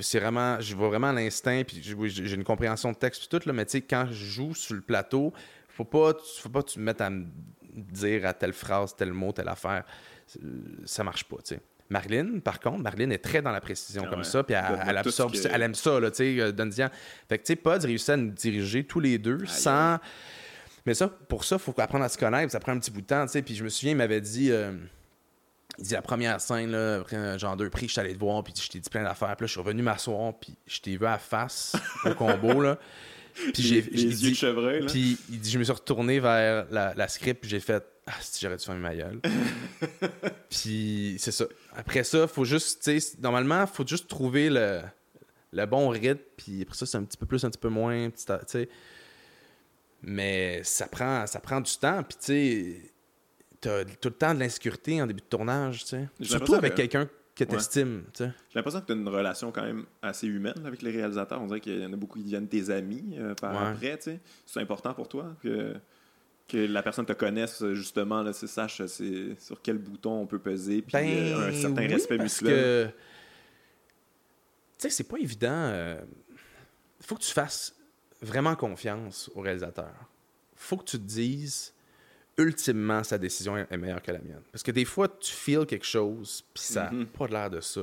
[0.00, 0.60] C'est vraiment.
[0.60, 3.72] Je vois vraiment l'instinct, puis j'ai une compréhension de texte, puis tout, là, mais tu
[3.72, 5.32] sais, quand je joue sur le plateau,
[5.68, 7.26] faut pas, faut pas que tu me mettes à me
[7.74, 9.84] dire à telle phrase, tel mot, telle affaire.
[10.26, 10.40] C'est-
[10.84, 11.60] Ça marche pas, tu sais.
[11.90, 14.24] Marilyn, par contre, Marilyn est très dans la précision Ah comme ouais.
[14.24, 16.90] ça, puis elle, absorbe, que- elle aime ça, là, tu sais, euh, Donzian.
[17.28, 19.98] Fait que, tu sais, Pod réussit à nous diriger tous les deux sans.
[20.84, 23.00] Mais ça, pour ça, il faut apprendre à se connaître, ça prend un petit bout
[23.00, 23.42] de temps, tu sais.
[23.42, 24.50] Puis je me souviens, il m'avait dit.
[24.52, 24.72] euh,
[25.78, 28.18] il dit la première scène, là, après un genre deux prix, je suis allé te
[28.18, 29.36] voir, puis je t'ai dit plein d'affaires.
[29.36, 32.60] Puis là, je suis revenu m'asseoir, puis je t'ai vu à la face au combo,
[32.60, 32.78] là.
[33.54, 34.86] Puis j'ai les, j'ai les yeux de chevreuil, là.
[34.88, 38.14] puis il dit, je me suis retourné vers la, la script, puis j'ai fait Ah,
[38.20, 39.20] si j'aurais dû fermer ma gueule.
[40.50, 41.44] puis c'est ça.
[41.76, 44.80] Après ça, faut juste, tu sais, normalement, faut juste trouver le,
[45.52, 48.10] le bon rythme, puis après ça, c'est un petit peu plus, un petit peu moins,
[48.10, 48.68] tu sais.
[50.02, 52.92] Mais ça prend, ça prend du temps, puis tu sais,
[53.60, 56.08] t'as tout le temps de l'insécurité en début de tournage, tu sais.
[56.20, 57.46] Surtout avec que- quelqu'un que Ouais.
[57.50, 58.30] t'estimes, tu sais.
[58.50, 61.40] J'ai l'impression que tu as une relation quand même assez humaine avec les réalisateurs.
[61.40, 63.68] On dirait qu'il y en a beaucoup qui deviennent tes amis euh, par Ouais.
[63.70, 63.96] après.
[63.98, 64.20] tu sais.
[64.46, 65.74] C'est important pour toi que,
[66.48, 70.82] que la personne te connaisse, justement, là, sache c'est sur quel bouton on peut peser,
[70.82, 72.92] puis euh, un certain Ben oui, respect parce mutuel.
[74.78, 75.72] Tu sais, c'est pas évident.
[77.00, 77.74] Il faut que tu fasses
[78.22, 79.92] vraiment confiance au réalisateur.
[80.56, 81.72] faut que tu te dises,
[82.38, 84.42] ultimement, sa décision est meilleure que la mienne.
[84.52, 87.06] Parce que des fois, tu feels quelque chose, puis ça n'a Mhm.
[87.06, 87.82] pas l'air de ça.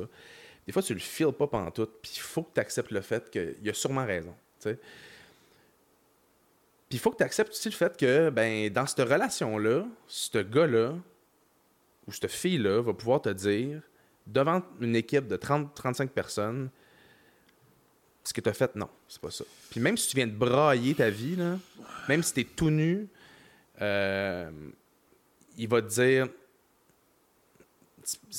[0.65, 3.29] Des fois, tu le feels pas pantoute, puis il faut que tu acceptes le fait
[3.29, 4.33] qu'il a sûrement raison.
[4.63, 4.77] Puis
[6.91, 10.93] il faut que tu acceptes aussi le fait que, ben, dans cette relation-là, ce gars-là
[12.07, 13.81] ou cette fille-là va pouvoir te dire,
[14.27, 16.69] devant une équipe de 30-35 personnes,
[18.23, 19.43] ce que tu as fait, non, c'est pas ça.
[19.69, 21.57] Puis même si tu viens de brailler ta vie, là,
[22.09, 23.07] même si tu es tout nu,
[23.81, 24.51] euh,
[25.57, 26.27] il va te dire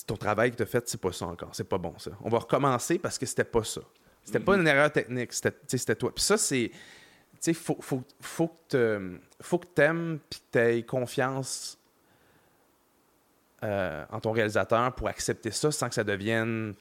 [0.07, 2.13] ton travail que tu as fait, c'est pas ça encore, c'est pas bon ça.
[2.23, 3.81] On va recommencer parce que c'était pas ça.
[4.25, 6.13] C'était pas une erreur technique, c'était toi.
[6.13, 6.71] Puis ça, c'est.
[6.71, 11.79] Tu sais, faut, faut, faut que tu aimes puis que tu aies confiance
[13.63, 16.75] euh, en ton réalisateur pour accepter ça sans que ça devienne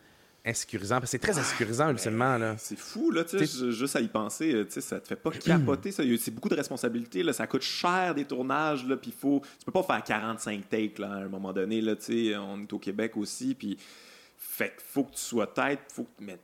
[0.46, 1.00] insécurisant.
[1.00, 2.38] Parce que c'est très insécurisant, ultimement.
[2.38, 2.56] Là.
[2.58, 5.32] C'est fou, là, tu sais, juste à y penser, tu sais, ça te fait pas
[5.46, 6.04] capoter, ça.
[6.20, 7.34] C'est beaucoup de responsabilités, là.
[7.34, 9.42] Ça coûte cher des tournages, là, puis faut...
[9.60, 12.38] Tu peux pas faire 45 takes, là, à un moment donné, là, tu sais.
[12.38, 13.78] On est au Québec aussi, puis...
[14.38, 16.24] Fait faut que tu sois tête, faut que...
[16.24, 16.38] Mais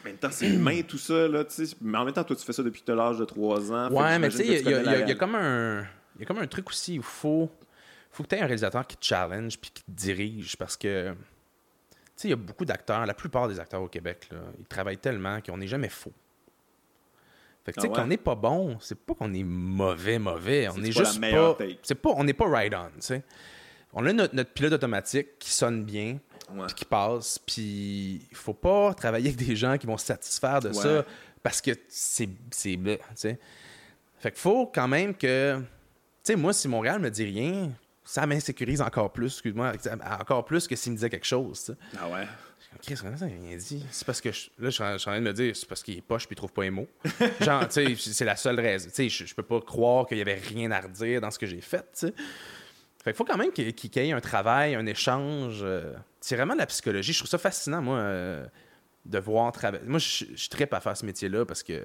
[0.00, 1.76] en même temps, c'est humain, tout ça, là, tu sais.
[1.80, 3.90] Mais en même temps, toi, tu fais ça depuis l'âge de 3 ans.
[3.90, 5.82] Ouais, mais tu sais, il y, a comme un...
[6.16, 7.50] Il y a comme un truc aussi où il faut...
[8.10, 11.14] Faut que tu aies un réalisateur qui te challenge puis qui te dirige, parce que
[12.24, 14.28] il y a beaucoup d'acteurs, la plupart des acteurs au Québec,
[14.58, 16.12] ils travaillent tellement qu'on n'est jamais faux.
[17.64, 20.68] Fait que, tu sais, ah qu'on n'est pas bon, c'est pas qu'on est mauvais, mauvais.
[20.68, 21.56] On est, juste pas.
[21.82, 22.10] C'est pas.
[22.16, 23.22] On n'est pas right on, tu sais.
[23.92, 26.18] On a notre, pilote automatique qui sonne bien,
[26.66, 30.60] puis qui passe, puis il faut pas travailler avec des gens qui vont se satisfaire
[30.60, 31.04] de ça
[31.42, 32.28] parce que c'est.
[32.50, 33.38] tu sais.
[34.18, 35.58] Fait qu'il faut quand même que.
[35.58, 37.70] Tu sais, moi, si Montréal me dit rien,
[38.12, 39.72] ça m'insécurise encore plus, excuse-moi,
[40.20, 41.74] encore plus que s'il me disait quelque chose.
[41.98, 42.26] Ah ouais?
[42.82, 43.86] Chris, ça rien dit?
[43.90, 46.02] C'est parce que là, je suis en train de me dire, c'est parce qu'il est
[46.02, 46.88] poche puis il trouve pas les mots.
[47.40, 48.90] Genre, tu sais, c'est la seule raison.
[48.94, 51.46] Tu sais, je, peux pas croire qu'il y avait rien à redire dans ce que
[51.46, 52.14] j'ai fait, tu sais.
[53.02, 55.60] Fait qu'il faut quand même qu'il y ait un travail, un échange.
[55.62, 57.14] Euh, c'est vraiment de la psychologie.
[57.14, 58.44] Je trouve ça fascinant, moi, euh,
[59.06, 59.84] de voir travailler.
[59.86, 61.80] Moi, je, je tripe à faire ce métier-là parce que,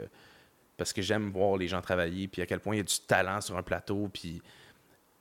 [0.76, 3.00] parce que j'aime voir les gens travailler, puis à quel point il y a du
[3.08, 4.42] talent sur un plateau, puis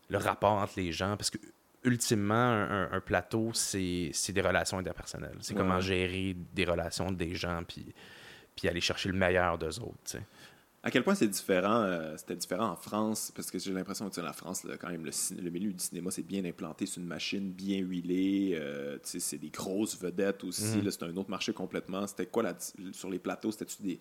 [0.09, 1.17] le rapport entre les gens.
[1.17, 1.39] Parce que,
[1.85, 5.39] ultimement, un, plateau, c'est des relations interpersonnelles.
[5.41, 7.95] C'est comment gérer des relations des gens, puis,
[8.55, 10.19] puis aller chercher le meilleur d'eux autres.
[10.83, 14.21] À quel point c'est différent, euh, c'était différent en France, parce que j'ai l'impression que
[14.21, 17.79] la France, quand même, le, milieu du cinéma, c'est bien implanté, c'est une machine bien
[17.79, 20.91] huilée, euh, c'est des grosses vedettes aussi, mm-hmm.
[20.91, 22.07] c'est un autre marché complètement.
[22.07, 22.55] C'était quoi, là,
[22.93, 23.99] sur les plateaux, c'était-tu des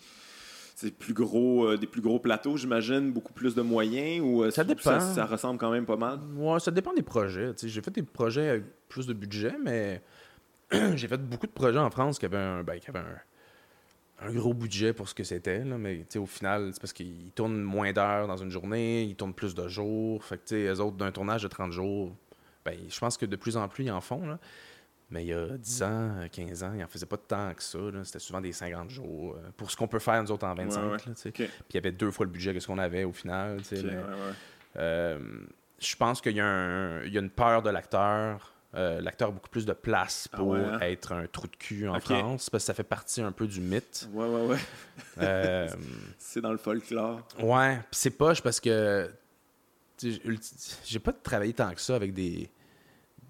[0.98, 4.64] plus gros, euh, des plus gros plateaux, j'imagine, beaucoup plus de moyens ou euh, ça
[4.64, 5.00] dépend.
[5.00, 6.20] Ça, ressemble quand même pas mal?
[6.36, 7.54] Ouais, ça dépend des projets.
[7.62, 10.02] J'ai fait des projets avec plus de budget, mais
[10.96, 13.04] j'ai fait beaucoup de projets en France qui avaient un, ben, qui avaient
[14.22, 15.64] un, gros budget pour ce que c'était.
[15.64, 19.56] Mais au final, c'est parce qu'ils tournent moins d'heures dans une journée, ils tournent plus
[19.56, 20.24] de jours.
[20.24, 22.14] Fait que, eux autres, d'un tournage de 30 jours,
[22.66, 24.26] ben, je pense que de plus en plus, ils en font.
[24.26, 24.40] Là.
[25.12, 27.78] Mais il y a 10 ans, 15 ans, il n'en faisait pas tant que ça.
[28.04, 29.36] C'était souvent des 50 jours.
[29.36, 31.32] Euh, pour ce qu'on peut faire, nous autres, en 25.
[31.32, 33.60] Puis il y avait deux fois le budget que ce qu'on avait au final.
[34.78, 35.20] Euh,
[35.80, 38.52] je pense qu'il y, a une peur de l'acteur.
[38.74, 40.80] Euh, l'acteur a beaucoup plus de place ah pour hein?
[40.82, 43.62] être un trou de cul en France, parce que ça fait partie un peu du
[43.62, 44.10] mythe.
[44.12, 44.58] Ouais, ouais,
[45.18, 45.68] ouais.
[46.18, 47.26] c'est dans le folklore.
[47.40, 49.10] Ouais, puis c'est poche parce que
[50.02, 52.50] j'ai pas travaillé tant que ça avec des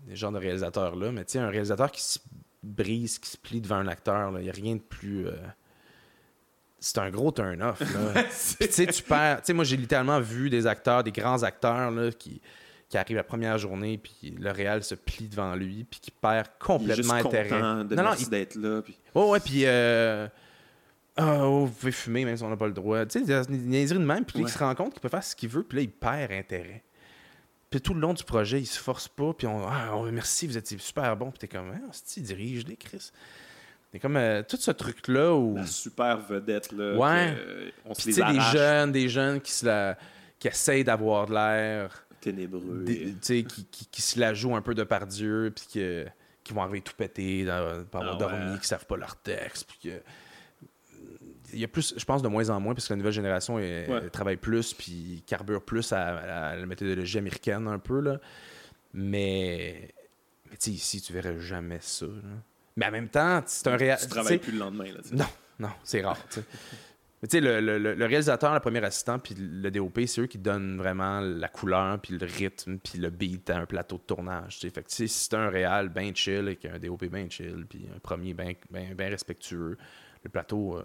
[0.06, 1.12] des genres de réalisateurs-là.
[1.12, 2.20] Mais tu sais, un réalisateur qui se
[2.64, 5.28] brise, qui se plie devant un acteur, il n'y a rien de plus.
[5.28, 5.34] Euh,
[6.80, 7.80] c'est un gros turn-off.
[8.60, 9.38] tu sais, tu perds.
[9.38, 12.42] Tu sais, moi, j'ai littéralement vu des acteurs, des grands acteurs là, qui,
[12.90, 16.48] qui arrivent la première journée, puis le réal se plie devant lui, puis qui perd
[16.60, 17.50] complètement il est intérêt.
[17.50, 18.82] de non, non, d'être là.
[18.82, 18.98] Puis...
[19.14, 19.64] Oh, ouais, puis.
[19.66, 20.28] Euh...
[21.18, 23.06] Oh, vous pouvez fumer même si on n'a pas le droit.
[23.06, 25.34] Tu sais, des niaiseries de même, puis il se rend compte qu'il peut faire ce
[25.34, 26.84] qu'il veut, puis là, il perd intérêt.
[27.70, 30.58] Puis tout le long du projet, il se force pas, puis on, ah, merci, vous
[30.58, 33.12] êtes super bon, puis t'es comme, ah, il dirige les Chris.
[33.92, 35.56] C'est comme euh, tout ce truc-là où.
[35.56, 36.96] La super vedette, là.
[36.96, 37.34] Ouais.
[37.86, 39.98] on se les des jeunes, des jeunes qui, se la,
[40.38, 42.06] qui essayent d'avoir de l'air.
[42.20, 42.86] Ténébreux.
[43.22, 46.06] sais qui, qui, qui, se la jouent un peu de par Dieu, puis
[46.44, 47.06] qui vont arriver tout pas
[48.00, 50.02] avoir ah dormi, qui savent pas leur texte, puis que
[51.56, 53.60] il y a plus, je pense, de moins en moins, parce que la nouvelle génération
[54.12, 58.02] travaille plus, puis carbure plus à, la méthodologie américaine un peu.
[58.02, 58.20] Là.
[58.94, 59.94] Mais,
[60.50, 62.06] mais tu sais, ici, tu verrais jamais ça.
[62.76, 63.98] Mais en même temps, c'est un réel.
[64.02, 64.86] Tu travailles plus le lendemain.
[64.86, 65.26] Là, non,
[65.60, 66.20] non, c'est rare.
[67.22, 70.38] Mais tu sais, le, le, réalisateur, le premier assistant, puis le DOP, c'est eux qui
[70.38, 74.60] donnent vraiment la couleur, puis le rythme, puis le beat à un plateau de tournage.
[74.60, 78.00] Fait que si c'est un réal bien chill, et un DOP bien chill, puis un
[78.00, 79.78] premier bien ben, respectueux,
[80.24, 80.84] le plateau, euh,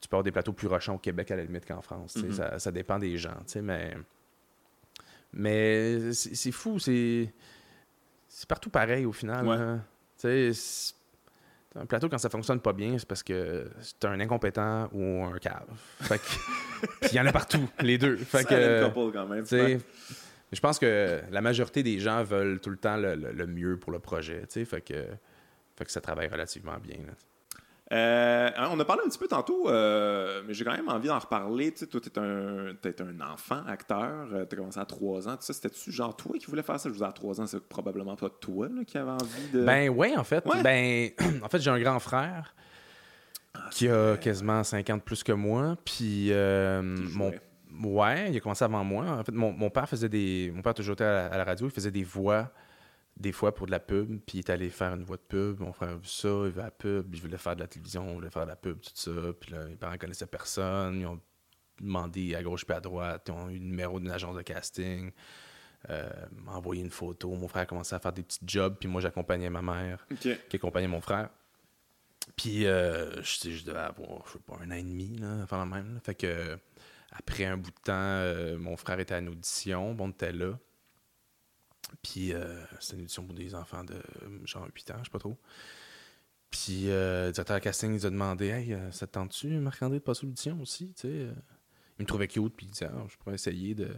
[0.00, 2.16] tu peux avoir des plateaux plus rochants au Québec à la limite qu'en France.
[2.16, 2.58] Mm-hmm.
[2.58, 3.36] ça, dépend des gens.
[3.62, 3.96] Mais,
[5.32, 6.78] mais c'est fou.
[6.78, 7.32] C'est
[8.48, 9.48] partout pareil au final.
[9.48, 9.84] Hein.
[11.78, 15.38] Un plateau, quand ça fonctionne pas bien, c'est parce que c'est un incompétent ou un
[15.38, 15.66] cave.
[16.00, 16.24] Fait que...
[17.02, 18.16] Puis il y en a partout, les deux.
[18.16, 19.44] Fait Ça que, couple quand même.
[20.52, 23.78] Je pense que la majorité des gens veulent tout le temps le, le- le mieux
[23.78, 24.44] pour le projet.
[24.48, 25.04] Fait que,
[25.76, 26.98] fait que ça travaille relativement bien.
[27.06, 27.12] là.
[27.92, 31.06] Euh, hein, on a parlé un petit peu tantôt, euh, mais j'ai quand même envie
[31.06, 31.70] d'en reparler.
[31.70, 34.26] Tu sais, toi, t'es un, t'es un enfant, acteur.
[34.32, 35.36] euh, T'as commencé à 3 ans.
[35.36, 36.88] Tout ça, c'était-tu genre toi qui voulais faire ça?
[36.88, 39.64] Je vous à 3 ans, c'est probablement pas toi là, qui avait envie de.
[39.64, 40.44] Ben oui, en fait.
[40.46, 40.62] Ouais.
[40.64, 41.10] Ben,
[41.44, 42.54] en fait, j'ai un grand frère
[43.70, 45.76] qui a quasiment 50 plus que moi.
[45.84, 47.32] Puis euh, mon
[47.84, 49.04] ouais, il a commencé avant moi.
[49.06, 50.50] En fait, mon, mon père faisait des.
[50.52, 52.50] Mon père a toujours été à la, à la radio, il faisait des voix
[53.16, 55.60] des fois pour de la pub, puis il est allé faire une voix de pub.
[55.60, 58.08] Mon frère a vu ça, il veut la pub, il voulait faire de la télévision,
[58.10, 59.10] il voulait faire de la pub, tout ça.
[59.40, 61.20] Puis là, mes parents connaissaient personne, ils ont
[61.80, 65.10] demandé à gauche puis à droite, ils ont eu le numéro d'une agence de casting,
[65.88, 66.10] euh,
[66.46, 67.30] envoyé une photo.
[67.34, 70.56] Mon frère a commencé à faire des petits jobs, puis moi j'accompagnais ma mère qui
[70.56, 71.30] accompagnait mon frère.
[72.34, 75.42] Puis, euh, je, sais, je devais avoir, je sais pas, un an et demi, là,
[75.42, 75.94] avant la même.
[75.94, 76.00] là.
[76.00, 76.58] Fait que,
[77.12, 80.32] après un bout de temps, euh, mon frère était à une audition, bon, on était
[80.32, 80.58] là.
[82.02, 85.10] Puis, euh, c'était une audition pour des enfants de euh, genre 8 ans, je sais
[85.10, 85.36] pas trop.
[86.50, 89.48] Puis, euh, le directeur de casting, il nous a demandé Hey, euh, ça te tente-tu,
[89.58, 91.26] Marc-André, de passer l'audition aussi tu sais?
[91.98, 93.88] Il me trouvait cute, puis il disait Ah, Je pourrais essayer de.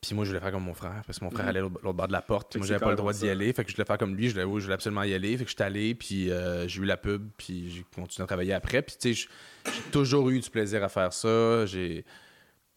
[0.00, 1.48] Puis moi, je voulais faire comme mon frère, parce que mon frère Mhm.
[1.50, 3.52] allait l'autre bord de la porte, puis moi, c'est j'avais pas le droit d'y aller.
[3.52, 5.36] Fait que je voulais faire comme lui, je voulais, je voulais absolument y aller.
[5.38, 8.26] Fait que je suis allé, puis euh, j'ai eu la pub, puis j'ai continué à
[8.26, 8.82] travailler après.
[8.82, 9.28] Puis tu sais,
[9.64, 11.66] j'ai j'ai toujours eu du plaisir à faire ça.
[11.66, 12.04] J'ai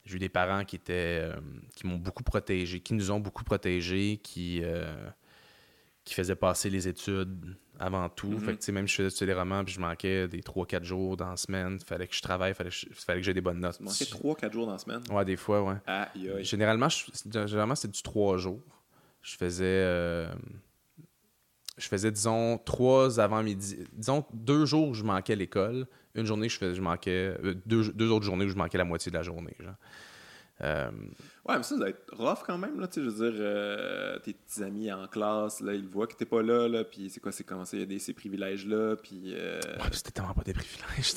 [0.05, 1.35] j'ai eu des parents qui étaient euh,
[1.75, 5.09] qui m'ont beaucoup protégé, qui nous ont beaucoup protégés, qui euh,
[6.03, 8.27] qui faisaient passer les études avant tout.
[8.29, 8.39] Mhm.
[8.39, 11.17] Fait que tu sais, même je faisais des romans, puis je manquais des 3-4 jours
[11.17, 11.79] dans la semaine.
[11.79, 13.77] Fallait que je travaille, fallait que fallait que j'ai des bonnes notes.
[13.77, 15.01] Tu manquais 3-4 jours dans la semaine.
[15.09, 15.77] Ouais, des fois, ouais.
[16.43, 18.61] Généralement, généralement c'était du trois jours.
[19.21, 19.63] Je faisais.
[19.65, 20.31] euh,
[21.77, 23.79] je faisais, disons, trois avant-midi.
[23.91, 25.87] Disons, deux jours où je manquais l'école.
[26.15, 27.35] Une journée, je, faisais, je manquais.
[27.43, 29.55] euh, deux, deux autres journées où je manquais la moitié de la journée.
[29.59, 29.75] Genre.
[30.61, 30.89] Euh,
[31.47, 34.33] Ouais, mais ça, ça doit être rough quand même, là, je veux dire, euh, tes
[34.33, 37.31] petits amis en classe, là, ils voient que t'es pas là, là, puis c'est quoi,
[37.31, 39.35] c'est comment ça, il y a des, ces privilèges-là, puis...
[39.35, 41.13] euh, ouais, puis c'était tellement pas des privilèges.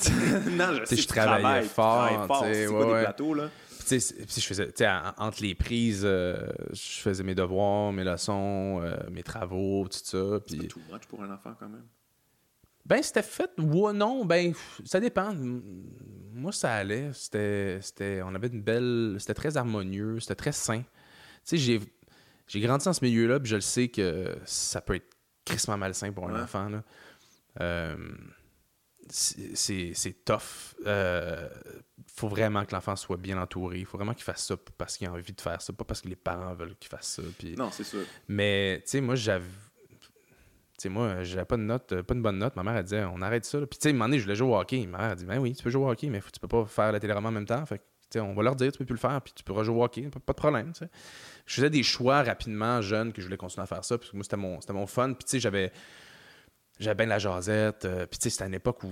[0.55, 3.03] non, je sais, je travaillais travailles, tu fort, fort, c'est quoi ouais, des ouais.
[3.05, 3.49] plateaux, là?
[3.87, 8.03] Puis, c'est- je faisais, tu sais, en- entre les prises, je faisais mes devoirs, mes
[8.03, 10.39] leçons, mes travaux, tout ça.
[10.45, 11.85] C'est Puis, pas too much pour un enfant, quand même.
[12.89, 14.51] Ben, c'était fait ou non, ben,
[14.83, 15.33] ça dépend.
[16.33, 17.11] Moi, ça allait.
[17.13, 19.17] C'était, c'était, on avait une belle.
[19.19, 20.79] C'était très harmonieux, c'était très sain.
[20.81, 20.85] Tu
[21.43, 21.79] sais, j'ai,
[22.47, 26.11] j'ai grandi dans ce milieu-là, puis je le sais que ça peut être crissement malsain
[26.11, 26.41] pour un Ouais.
[26.41, 26.67] enfant.
[26.69, 26.83] Là.
[27.61, 27.95] Euh,
[29.07, 30.75] c'est, c'est, c'est tough.
[30.85, 31.47] Euh,
[32.07, 33.79] faut vraiment que l'enfant soit bien entouré.
[33.79, 36.01] Il faut vraiment qu'il fasse ça parce qu'il a envie de faire ça, pas parce
[36.01, 37.23] que les parents veulent qu'il fasse ça.
[37.37, 37.55] Puis...
[37.55, 38.01] Non, c'est sûr.
[38.27, 39.45] Mais, tu sais, moi, j'avais.
[40.79, 42.55] Sais, moi, j'avais pas de note, euh, pas une bonne note.
[42.55, 43.57] Ma mère, elle disait, on arrête ça.
[43.59, 44.85] Puis, tu sais, un moment donné, je voulais jouer au hockey.
[44.87, 46.65] Ma mère, elle dit, ben oui, tu peux jouer au hockey, mais tu peux pas
[46.65, 47.65] faire la téléroman en même temps.
[47.65, 49.43] Fait que, tu sais, on va leur dire, tu peux plus le faire, puis tu
[49.43, 50.89] pourras jouer au hockey, pas, de problème, tu sais.
[51.45, 54.15] Je faisais des choix rapidement, jeune, que je voulais continuer à faire ça, parce que
[54.15, 55.13] moi, c'était mon, mon fun.
[55.13, 55.71] Puis, tu sais, j'avais.
[56.79, 57.83] J'avais bien de la jasette.
[57.83, 58.91] euh, puis, tu sais, c'était une époque où.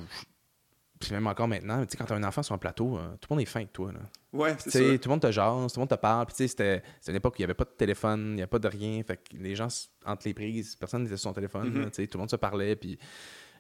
[1.10, 3.36] même encore maintenant, tu sais, quand t'as un enfant sur un plateau, euh, tout le
[3.36, 4.00] monde est fin avec toi, là.
[4.38, 6.26] Ouais, c'est tout le monde te jase, tout le monde te parle.
[6.28, 8.42] Puis, tu sais, c'était une époque où il n'y avait pas de téléphone, il n'y
[8.42, 9.02] avait pas de rien.
[9.04, 9.68] Fait que les gens,
[10.06, 11.70] entre les prises, personne n'était sur son téléphone.
[11.70, 11.82] Mhm.
[11.84, 12.76] là, tu sais, tout le monde se parlait.
[12.76, 12.98] Puis,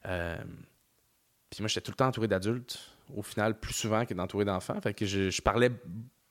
[0.05, 0.37] euh,
[1.49, 2.79] puis moi, j'étais tout le temps entouré d'adultes,
[3.15, 4.79] au final, plus souvent que d'entouré d'enfants.
[4.81, 5.71] Fait que je, je parlais.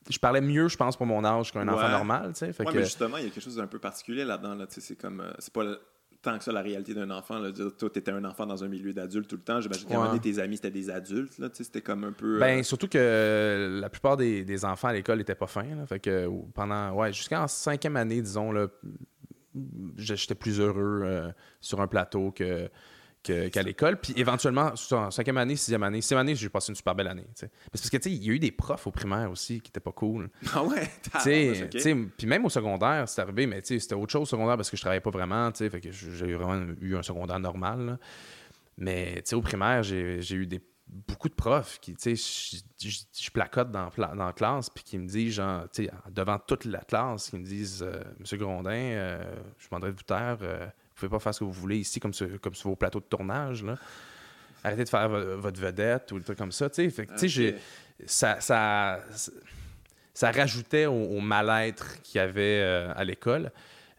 [0.08, 2.52] Je parlais mieux, je pense, pour mon âge qu'un enfant normal, tu sais.
[2.52, 4.54] Fait Ouais, que, mais justement, il y a quelque chose d'un peu particulier là-dedans.
[4.54, 4.68] Là.
[4.68, 5.20] Tu sais, C'est comme.
[5.20, 5.64] euh, c'est pas
[6.26, 7.38] tant que ça la réalité d'un enfant.
[7.38, 7.52] Là.
[7.52, 9.60] Dire, Toi, t'étais un enfant dans un milieu d'adultes tout le temps.
[9.60, 11.38] J'imagine qu'à un moment donné, tes amis, c'était des adultes.
[11.38, 11.48] Là.
[11.48, 12.40] Tu C'était comme un peu.
[12.40, 15.62] Ben, euh, surtout que euh, la plupart des, des enfants à l'école n'étaient pas fins.
[15.62, 15.86] là.
[15.86, 18.66] Fait que pendant, ouais, jusqu'en cinquième année, disons, là,
[19.96, 21.30] j'étais plus heureux euh,
[21.60, 22.68] sur un plateau que,
[23.50, 23.96] qu'à l'école.
[24.00, 27.26] Puis éventuellement, en cinquième année, sixième année, sixième année, j'ai passé une super belle année.
[27.72, 29.80] parce que, tu sais, il y a eu des profs au primaire aussi qui étaient
[29.80, 30.28] pas cool.
[30.54, 30.88] Ah ouais,
[32.16, 34.70] Puis même au secondaire, c'est arrivé, mais tu sais, c'était autre chose au secondaire parce
[34.70, 35.50] que je travaillais pas vraiment.
[35.52, 37.86] tu sais, Fait que j'ai vraiment eu un secondaire normal.
[37.86, 37.98] là.
[38.78, 42.88] Mais tu sais, au primaire, j'ai eu des, beaucoup de profs qui, tu sais, je-
[42.88, 46.64] je je placote dans, la classe, puis qui me disent, genre, tu sais, devant toute
[46.66, 49.24] la classe, qui me disent, euh, Monsieur Grondin, euh,
[49.58, 50.66] je demanderais de vous taire, euh,
[50.96, 53.04] pouvez pas faire ce que vous voulez ici, comme sur, comme sur vos plateaux de
[53.04, 53.76] tournage, là.
[54.64, 56.90] Arrêtez de faire vo- votre vedette ou des trucs comme ça, tu.
[56.90, 57.54] Fait que, tu
[58.06, 59.00] ça, ça,
[60.12, 63.50] ça rajoutait au, au mal-être qu'il y avait euh, à l'école.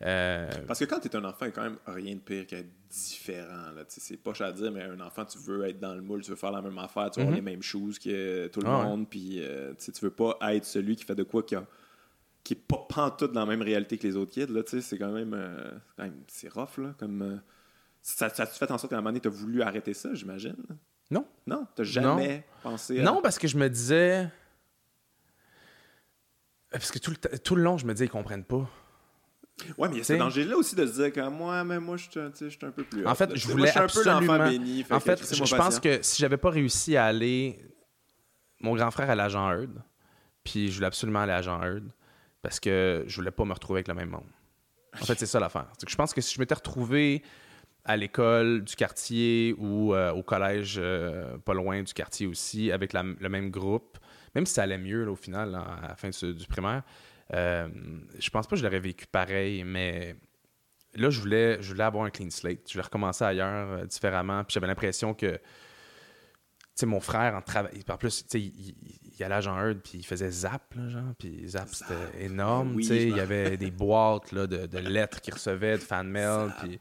[0.03, 2.45] Euh, Parce que quand t'es un enfant, il n'y a quand même rien de pire
[2.45, 3.71] qu'être différent.
[3.89, 6.29] Tu C'est poche à dire, mais un enfant, tu veux être dans le moule, tu
[6.29, 7.45] veux faire la même affaire, tu veux avoir Mhm.
[7.45, 10.65] les mêmes choses que tout le Ah monde, puis euh, tu tu veux pas être
[10.65, 11.65] celui qui fait de quoi qui a
[12.47, 14.47] qui est pas pantoute dans la même réalité que les autres kids.
[14.47, 17.21] Là, c'est quand même, euh, quand même- c'est rough, là, comme...
[17.21, 17.35] euh,
[18.01, 20.55] Ça, ça fait en sorte qu'à un moment donné, tu as voulu arrêter ça, j'imagine?
[21.11, 21.25] Non.
[21.45, 23.03] Non, tu jamais pensé à...
[23.03, 24.29] Non, parce que je me disais.
[26.71, 28.69] Parce que tout le, t- tout le long, je me disais, ils comprennent pas.
[29.77, 31.97] Ouais, mais il y a ce danger-là aussi de se dire que moi, mais moi,
[31.97, 33.05] je suis un, peu plus.
[33.05, 34.85] En fait, je voulais moi, suis un peu absolument- béni.
[34.89, 37.59] En fait, je, pense que si j'avais pas réussi à aller.
[38.61, 39.83] Mon grand frère allait à Jean Heard.
[40.45, 41.91] Puis je voulais absolument aller à Jean Heard.
[42.41, 44.27] Parce que je voulais pas me retrouver avec le même monde.
[45.01, 45.67] En fait, c'est ça l'affaire.
[45.87, 47.21] Je pense que si je m'étais retrouvé
[47.85, 52.93] à l'école du quartier ou euh, au collège euh, pas loin du quartier aussi, avec
[52.93, 53.97] la- le même groupe,
[54.35, 56.83] même si ça allait mieux là, au final, là, à la fin du, du primaire,
[57.33, 57.67] euh,
[58.19, 60.15] je pense pas que je l'aurais vécu pareil, mais
[60.95, 62.61] là, je voulais, je voulais avoir un clean slate.
[62.67, 64.43] Je voulais recommencer ailleurs, euh, différemment.
[64.43, 65.39] Puis j'avais l'impression que,
[66.81, 67.71] sais, mon frère en travail.
[67.89, 68.75] En plus, tu sais, il,
[69.19, 71.13] il- allait à Jean Heard, puis il faisait Zap, là, genre.
[71.17, 72.75] Puis Zap, c'était énorme.
[72.75, 75.81] Oui, tu sais, il y avait des boîtes là, de, de lettres qu'il recevait, de
[75.81, 76.53] fan mail.
[76.61, 76.79] Puis,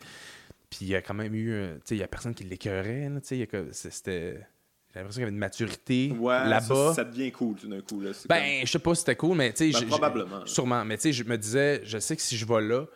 [0.68, 3.10] puis il y a quand même eu, tu sais, il y a personne qui l'écœurait,
[3.16, 3.36] tu sais.
[3.36, 4.46] il y a que- C'était.
[4.92, 6.60] J'ai l'impression qu'il y avait une maturité Ouais, là-bas.
[6.88, 8.00] Ça, ça devient cool tout d'un coup.
[8.00, 8.12] Là.
[8.30, 10.46] Ben, je sais pas si c'était cool, mais tu sais, Ben, probablement.
[10.46, 12.86] Sûrement, mais tu sais, je me disais, je sais que si je vais là,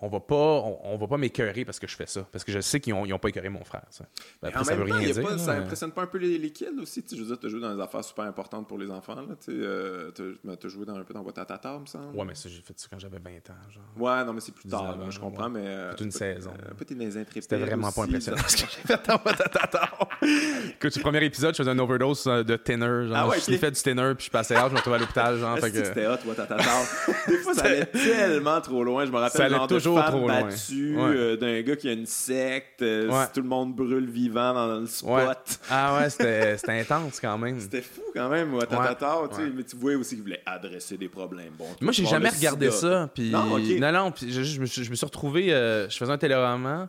[0.00, 2.52] on va pas, on, on va pas m'écœurer parce que je fais ça, parce que
[2.52, 3.82] je sais qu'ils ont, ils ont pas écœuré mon frère.
[3.90, 4.04] Ça,
[4.40, 5.22] Ben, après, en ça même veut temps, rien dire.
[5.24, 7.04] pas- là, ça impressionne pas un peu les, les kids aussi.
[7.10, 9.16] Je veux dire, tu as joué dans des affaires super importantes pour les enfants.
[9.16, 12.16] Là, euh, t'as- ben, t'as joué dans, un peu dans Boîte à Tata, me semble.
[12.16, 13.82] Ouais, mais ça, j'ai fait ça quand j'avais 20 ans, genre.
[13.96, 14.82] Ouais, non, mais c'est plus tard.
[14.82, 15.60] 19 là, ans, je comprends, ouais.
[15.60, 15.66] mais.
[15.66, 16.50] euh, Toute une peut- saison.
[16.50, 17.42] euh, des intrépides.
[17.42, 20.08] C'était vraiment pas impressionnant ce que j'ai fait en mode attends.
[20.22, 23.06] Écoute, le premier épisode, je faisais une overdose euh, de tenor.
[23.06, 23.44] Genre, Ah ouais, je ok.
[23.44, 25.38] sniffais du tenor, puis je passais out, je me retrouvais à l'hôpital.
[25.38, 26.56] Genre, fait que c'était hot, Tata?
[27.28, 29.04] Des fois, ça allait tellement trop loin.
[29.06, 29.52] Je me rappelle
[29.88, 30.42] toujours femme trop loin.
[30.42, 31.02] battue, Ouais.
[31.16, 33.26] euh, d'un gars qui a une secte, euh, Ouais.
[33.26, 35.10] si tout le monde brûle vivant dans le spot.
[35.10, 35.34] Ouais.
[35.70, 37.58] Ah ouais, c'était c'était intense quand même.
[37.60, 38.86] C'était fou quand même, ouais, Tata Ouais.
[38.88, 39.52] Tata, tu sais, Ouais.
[39.54, 41.52] mais tu voyais aussi qu'il voulait adresser des problèmes.
[41.58, 42.80] Bon, Moi, j'ai jamais regardé sida.
[43.06, 43.10] ça.
[43.14, 43.30] Puis...
[43.30, 43.62] Non, ok.
[43.80, 45.52] non, non, puis je, je me suis, je me suis retrouvé.
[45.52, 46.88] euh, je faisais un téléroman.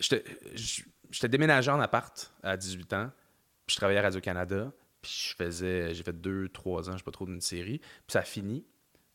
[0.00, 3.10] J'étais déménagé en appart à 18 ans.
[3.66, 4.72] Puis je travaillais à Radio-Canada.
[5.00, 5.94] Puis je faisais.
[5.94, 7.78] J'ai fait deux, trois ans, je sais pas trop, d'une série.
[7.78, 8.64] Puis ça a fini.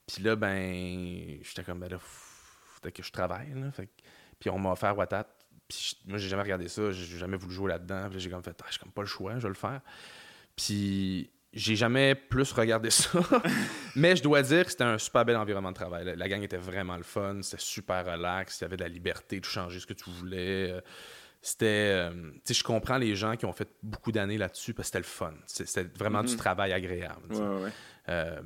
[0.08, 1.38] Puis là, ben.
[1.44, 1.98] J'étais comme, ben là,
[2.84, 3.52] faut que je travaille.
[3.56, 3.72] Là.
[3.72, 3.90] Fait
[4.40, 5.28] puis on m'a offert Watat.
[5.68, 6.92] Puis je- moi, j'ai jamais regardé ça.
[6.92, 8.08] J'ai jamais voulu jouer là-dedans.
[8.10, 9.82] Puis j'ai comme fait, ah, j'ai comme pas le choix, je vais le faire.
[10.56, 13.20] Puis j'ai jamais plus regardé ça.
[13.96, 16.14] Mais je dois dire que c'était un super bel environnement de travail.
[16.16, 17.40] La, gang était vraiment le fun.
[17.42, 18.60] C'était super relax.
[18.60, 20.72] Il y avait de la liberté de changer ce que tu voulais.
[20.72, 20.82] Euh,
[21.42, 21.66] C'était.
[22.10, 24.98] euh, tu sais, je comprends les gens qui ont fait beaucoup d'années là-dessus parce que
[24.98, 25.34] c'était le fun.
[25.46, 27.34] C'était vraiment du travail agréable.
[27.34, 27.72] ouais, ouais.
[28.10, 28.42] Euh,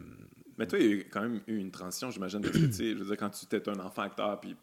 [0.58, 2.92] Mais toi, il y a quand même eu une transition, j'imagine, parce que, tu sais,
[2.92, 4.56] je veux dire, quand tu étais un enfant acteur, puis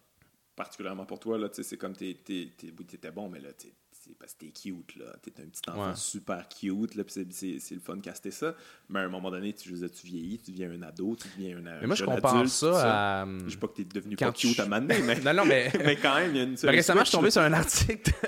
[0.57, 2.53] particulièrement pour toi, là, tu sais, c'est comme t'es, t'es,
[2.87, 3.73] t'étais bon, mais là, c'est
[4.19, 5.07] parce que t'es cute, là.
[5.23, 5.95] T'es un petit enfant Ouais.
[5.97, 8.55] super cute, là, puis c'est, le fun de caster ça.
[8.89, 11.17] Mais à un moment donné, tu, je veux dire, tu vieillis, tu deviens un ado,
[11.21, 13.27] tu deviens un mais moi, je compare adulte, ça à.
[13.47, 15.71] Je sais pas que t'es devenu Quand pas cute à m'amener, mais, Non, non, mais.
[15.85, 16.55] mais quand même, il y a une...
[16.57, 18.13] Ben, récemment, je suis tombé sur un article.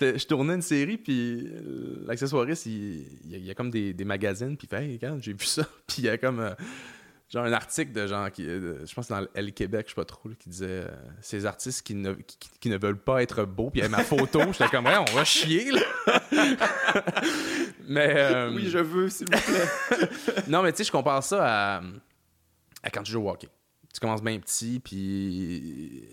[0.00, 4.56] Je tournais une série, puis euh, l'accessoiriste, il, il y a- comme des, des magazines,
[4.56, 5.64] puis il fait Hey, j'ai vu ça.
[5.86, 6.40] Puis il y a comme.
[6.40, 6.54] euh,
[7.28, 9.92] genre un article de genre, qui, euh, je pense que c'est dans le Québec, je
[9.92, 10.88] sais pas trop, là, qui disait euh,
[11.20, 13.96] Ces artistes qui ne, qui, qui ne veulent pas être beaux, puis il y avait
[13.96, 14.40] ma photo.
[14.52, 15.82] J'étais comme, ouais, on va chier, là.
[17.86, 18.14] mais.
[18.16, 20.08] euh, Oui, je veux, s'il vous plaît.
[20.48, 21.82] non, mais tu sais, je compare ça à,
[22.82, 23.48] à quand tu joues au hockey.
[23.92, 26.04] Tu commences bien petit, puis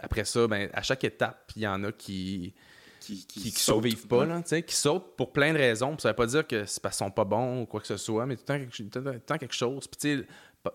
[0.00, 2.54] après ça, ben, à chaque étape, il y en a qui
[3.04, 5.90] qui, qui, survivent pas, là, tu sais, qui sautent pour plein de raisons.
[5.90, 7.86] Puis ça veut pas dire que c'est parce qu'ils sont pas bons ou quoi que
[7.86, 9.86] ce soit, mais tout le temps quelque, tout le temps quelque chose.
[9.86, 10.26] Puis tu sais,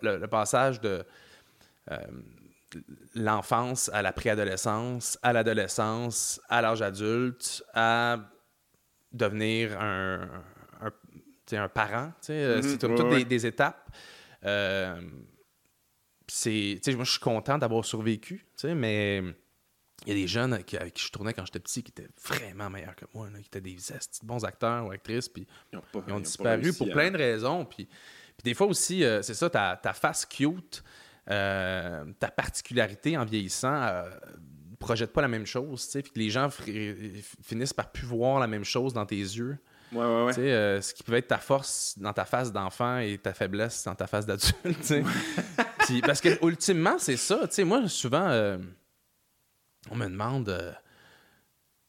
[0.02, 1.03] le, le passage de
[1.91, 1.98] euh,
[3.16, 8.18] l'enfance à la préadolescence, à l'adolescence, à l'âge adulte, à
[9.11, 10.30] devenir un,
[11.52, 13.18] un, parent, c'est ouais, toutes ouais.
[13.20, 13.90] Des, des étapes.
[14.45, 15.02] Euh,
[16.28, 19.18] c'est, moi, je suis content d'avoir survécu, mais
[20.06, 22.07] il y a des jeunes qui- avec qui je tournais quand j'étais petit qui étaient
[22.24, 23.78] vraiment meilleurs que moi, là, qui étaient des
[24.22, 27.10] bons acteurs ou actrices, puis Ils ont, pas, ils ont pas disparu réussi pour plein
[27.11, 27.66] de raisons.
[27.66, 27.90] Puis,
[28.41, 30.84] puis des fois aussi, euh, c'est ça, ta, ta face cute,
[31.30, 34.10] euh, ta particularité en vieillissant, euh,
[34.80, 36.49] projette pas la même chose, tu sais, puis que les gens
[37.44, 39.57] finissent par plus voir la même chose dans tes yeux.
[39.91, 40.34] Ouais, ouais, ouais.
[40.34, 43.34] Tu sais, euh, ce qui pouvait être ta force dans ta face d'enfant et ta
[43.34, 44.53] faiblesse dans ta face d'adulte.
[45.80, 47.48] Puis, parce que ultimement, c'est ça.
[47.48, 48.57] Tu sais, moi, souvent, euh,
[49.90, 50.48] on me demande.
[50.49, 50.72] euh,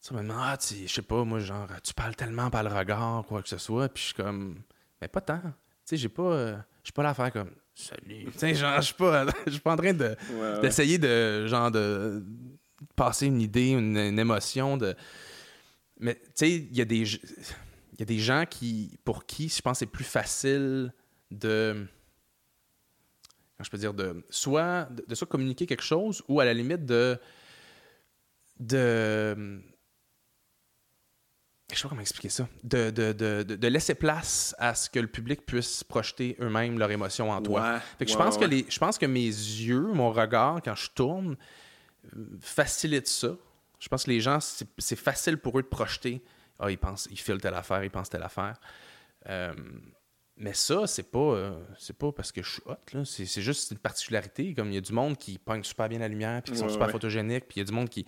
[0.09, 2.69] on me demande, ah, tu- je sais pas, moi, genre, tu parles tellement par le
[2.69, 3.87] regard, quoi que ce soit.
[3.87, 4.59] Puis je suis comme,
[4.99, 5.41] mais pas tant.
[5.85, 6.23] Tu sais, j'ai pas.
[6.23, 8.25] euh, je suis pas là à faire comme, salut.
[8.37, 9.25] Tu genre, je suis pas,
[9.63, 10.61] pas en train de Ouais, ouais.
[10.61, 12.23] d'essayer de genre de
[12.95, 14.95] passer une idée, une, une émotion de
[15.99, 19.49] mais tu sais il y a des il y a des gens qui pour qui
[19.49, 20.91] je pense c'est plus facile
[21.29, 21.73] de
[23.55, 26.53] comment je peux dire de soit de, de soit communiquer quelque chose ou à la
[26.55, 27.19] limite de
[28.59, 29.61] de.
[31.71, 32.47] Je sais pas comment expliquer ça.
[32.63, 36.91] De, de, de, de- laisser place à ce que le public puisse projeter eux-mêmes leurs
[36.91, 37.61] émotions en toi.
[37.73, 38.41] Ouais, Fait que je pense ouais.
[38.41, 41.37] que les, je pense que mes yeux, mon regard, quand je tourne,
[42.15, 43.35] euh, facilite ça.
[43.79, 44.39] Je pense que les gens,
[44.77, 46.21] c'est facile pour eux de projeter.
[46.59, 48.59] Ah, ils pensent, ils filent telle affaire, ils pensent telle affaire.
[49.27, 49.53] Euh,
[50.37, 53.05] mais ça, c'est pas, euh, c'est pas parce que je suis hot, là.
[53.05, 54.53] C'est, c'est juste une particularité.
[54.53, 56.69] Comme il y a du monde qui pogne super bien la lumière, puis qui sont
[56.69, 58.05] super photogéniques, puis il y a du monde qui,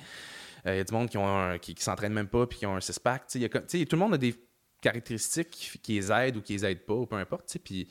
[0.65, 2.59] euh, il y a du monde qui ont un- qui, qui s'entraîne même pas, puis
[2.59, 3.27] qui ont un six-pack.
[3.27, 4.35] Tu tu tout le monde a des
[4.81, 7.47] caractéristiques qui, qui les aident ou qui les aident pas, ou peu importe.
[7.47, 7.87] tu Puis,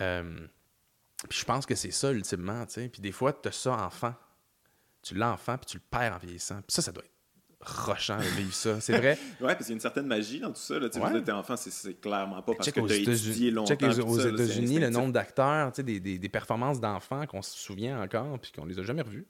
[0.00, 0.38] euh,
[1.28, 2.64] puis je pense que c'est ça, ultimement.
[2.66, 2.88] tu.
[2.88, 4.14] Puis des fois, tu as ça enfant.
[5.02, 6.56] Tu l'as enfant, puis tu le perds en vieillissant.
[6.56, 7.12] Puis ça, ça doit être
[7.60, 8.80] rochant de vivre ça.
[8.80, 9.18] C'est vrai.
[9.40, 10.78] Ouais, parce qu'il y a une certaine magie dans tout ça.
[10.78, 10.88] Là.
[10.88, 11.30] Tu Ouais.
[11.32, 13.66] enfant, c'est- clairement pas parce que aux t'as étudié États-Unis, longtemps.
[13.74, 18.00] check aux- États-Unis, le nombre d'acteurs, tu des, des, des performances d'enfants qu'on se souvient
[18.00, 19.26] encore, puis qu'on les a jamais revus.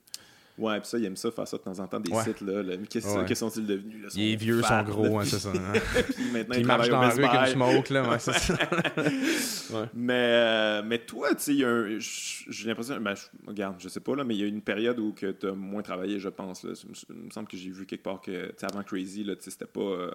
[0.58, 2.24] Ouais, puis ça, il aime ça, faire ça de temps en temps, des Ouais.
[2.24, 2.40] sites.
[2.40, 2.62] là.
[2.90, 3.24] Qu'est-ce Ouais.
[3.24, 4.02] que sont-ils devenus?
[4.02, 4.08] Là?
[4.16, 5.50] Les vieux sont gros, hein, c'est ça.
[5.50, 5.72] hein.
[6.16, 7.52] Puis maintenant, ils marchent travaillent dans la rue Buy.
[7.52, 8.54] smoke, là, ouais, c'est ça.
[9.94, 14.16] Mais, euh, mais toi, tu sais, il j'ai l'impression, ben, je, regarde, je sais pas,
[14.16, 16.64] là, mais il y a une période où tu as moins travaillé, je pense.
[16.64, 16.72] Là.
[17.10, 19.42] Il me semble que j'ai vu quelque part que, tu sais, avant Crazy, là, tu
[19.42, 19.80] sais, c'était pas.
[19.80, 20.10] euh,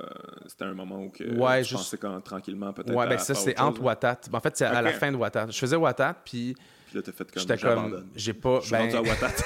[0.47, 2.93] c'était un moment où que Ouais, tu juste- pensais quand, tranquillement, peut-être.
[2.95, 3.81] Ouais, ben ça, c'est entre.
[3.83, 4.21] Watat.
[4.31, 5.47] Ben, en fait, c'est à la fin de Watat.
[5.51, 6.55] Je faisais Watat, puis
[6.87, 7.41] Puis là, t'as fait comme.
[7.41, 8.05] j'étais comme.
[8.15, 8.59] J'ai pas.
[8.61, 9.27] Je suis rendu Ben, à Watat.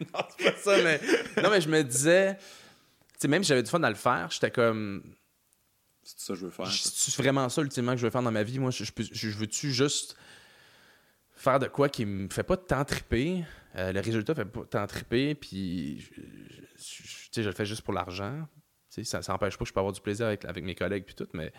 [0.14, 1.00] non, c'est pas ça, mais.
[1.42, 2.36] Non, mais je me disais.
[2.36, 2.42] Tu
[3.20, 5.14] sais, même si j'avais du fun à le faire, j'étais comme.
[6.02, 6.66] c'est ça que je veux faire.
[6.70, 8.58] C'est vraiment ça, ultimement, que je veux faire dans ma vie.
[8.58, 10.16] Moi, je, je, peux- je- je veux-tu juste
[11.34, 13.44] faire de quoi qui me fait pas tant triper?
[13.76, 16.22] Euh, le résultat fait pas tant triper, puis je, je-
[16.78, 18.46] je- tu sais, je le fais juste pour l'argent.
[18.90, 20.74] Tu sais, ça, ça empêche pas que je peux avoir du plaisir avec, avec mes
[20.74, 21.52] collègues puis tout, mais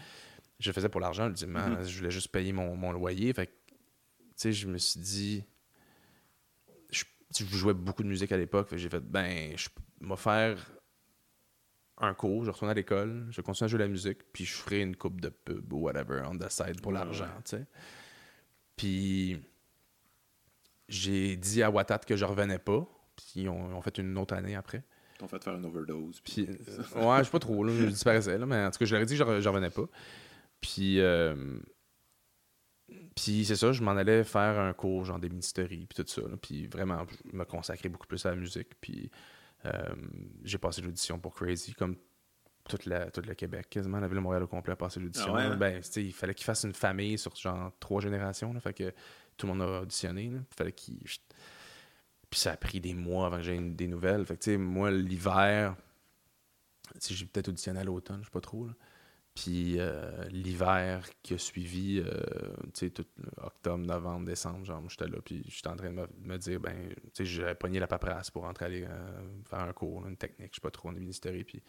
[0.60, 1.68] je le faisais pour l'argent, ultimement.
[1.70, 1.88] Mhm.
[1.88, 3.32] Je voulais juste payer mon, mon loyer.
[3.34, 5.44] Fait que, tu sais, je me suis dit...
[7.36, 9.68] Je, jouais beaucoup de musique à l'époque, j'ai fait, ben, je
[10.02, 10.72] vais faire
[11.98, 14.54] un cours, je retourne à l'école, je continue à jouer de la musique, puis je
[14.54, 17.66] ferai une coupe de pub ou whatever on the side pour l'argent, tu sais.
[18.76, 19.41] Puis
[20.88, 24.56] j'ai dit à Watat que je revenais pas, puis ils ont, fait une autre année
[24.56, 24.84] après.
[25.16, 26.22] Ils t'ont fait faire une overdose.
[26.22, 26.56] Puis, Puis,
[26.95, 28.94] euh, ouais, je sais pas trop, là, je disparaissais, là, mais en tout cas, je
[28.94, 29.88] leur ai dit que je revenais pas.
[30.62, 31.60] Puis, euh,
[33.18, 36.22] puis c'est ça, je m'en allais faire un cours, genre d'ébénisterie, puis tout ça.
[36.22, 36.38] là.
[36.39, 38.69] puis vraiment, je me consacrais beaucoup plus à la musique.
[38.80, 39.10] Puis
[39.65, 39.95] euh,
[40.44, 41.95] j'ai passé l'audition pour Crazy, comme
[42.69, 45.34] toute la, tout le Québec, quasiment la ville de Montréal au complet a passé l'audition.
[45.35, 45.57] Ah ouais, hein?
[45.57, 48.53] Ben, il fallait qu'il fasse une famille sur genre trois générations.
[48.53, 48.94] Là, fait que
[49.35, 50.30] tout le monde a auditionné.
[50.30, 50.39] là.
[50.56, 50.99] fallait qu'il.
[52.30, 54.26] Puis ça a pris des mois avant que j'aie des nouvelles.
[54.27, 55.76] Fait que, tu sais, moi, l'hiver,
[56.99, 58.68] sais, j'ai peut-être auditionné à l'automne, je sais pas trop.
[58.68, 58.73] là.
[59.40, 62.22] Puis euh, l'hiver qui a suivi, euh,
[62.74, 63.06] tu sais, tout
[63.38, 66.96] octobre, novembre, décembre, genre, j'étais là, puis j'étais en train de me, dire, ben, tu
[67.14, 70.50] sais, j'avais pogné la paperasse pour rentrer aller euh, faire un cours, là, une technique,
[70.54, 71.34] je sais pas trop, en ministère.
[71.46, 71.62] Puis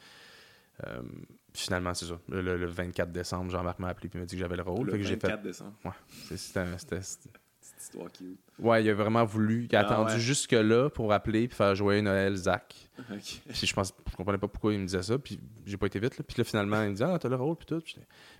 [1.52, 2.18] finalement, c'est ça.
[2.28, 4.86] Le, le 24 décembre, Jean-Marc m'a appelé, puis il m'a dit que j'avais le rôle.
[4.86, 5.48] le Fait que j'ai 24 fait.
[5.48, 5.74] décembre.
[6.08, 7.30] c'est- C'était un- c'était- c'était-
[7.78, 8.38] Petite histoire cute.
[8.58, 9.68] Ouais, il a vraiment voulu.
[9.70, 10.20] Il a Ah attendu ouais.
[10.20, 12.74] jusque-là pour appeler puis faire jouer Noël Zach.
[13.08, 15.18] Puis je pense, je comprenais pas pourquoi il me disait ça.
[15.18, 16.18] Puis j'ai pas été vite.
[16.18, 16.24] Là.
[16.26, 17.56] Puis là, finalement, il me dit Ah, t'as le rôle.
[17.56, 17.80] Puis tout.
[17.80, 17.96] Puis,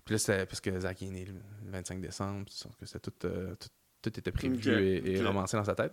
[0.09, 1.35] là, c'était parce que Zach est né le
[1.71, 2.47] 25 décembre.
[2.81, 3.69] que c'était tout, euh, tout,
[4.03, 5.93] tout était prévu et, romancé dans sa tête.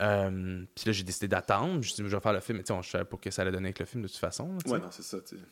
[0.00, 1.74] Euh, puis là, j'ai décidé d'attendre.
[1.74, 2.58] Je me suis dit, je vais faire le film.
[2.58, 4.16] Mais tu sais, je savais pas que ça allait donner avec le film de toute
[4.16, 4.48] façon.
[4.48, 4.72] là.
[4.72, 5.42] Ouais, non, c'est ça, tu sais.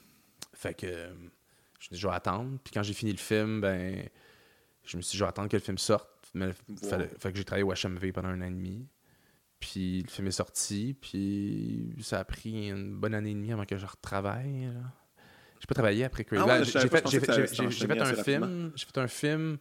[0.55, 1.29] Fait que euh, je me
[1.81, 2.59] suis dit, je vais attendre.
[2.65, 4.09] Puis quand j'ai fini le film, ben,
[4.85, 6.09] je me suis dit, je vais attendre que le film sorte.
[6.37, 6.89] Mais Wow.
[6.89, 8.87] fallait- fait que j'ai travaillé au HMV pendant un an et demi.
[9.59, 10.95] Puis le film est sorti.
[11.01, 14.71] Puis ça a pris une bonne année et demie avant que je retravaille.
[15.59, 16.43] J'ai pas travaillé après Crazy.
[16.45, 18.73] Ah ouais, j'ai fait, un film.
[18.77, 19.59] J'ai fait un film.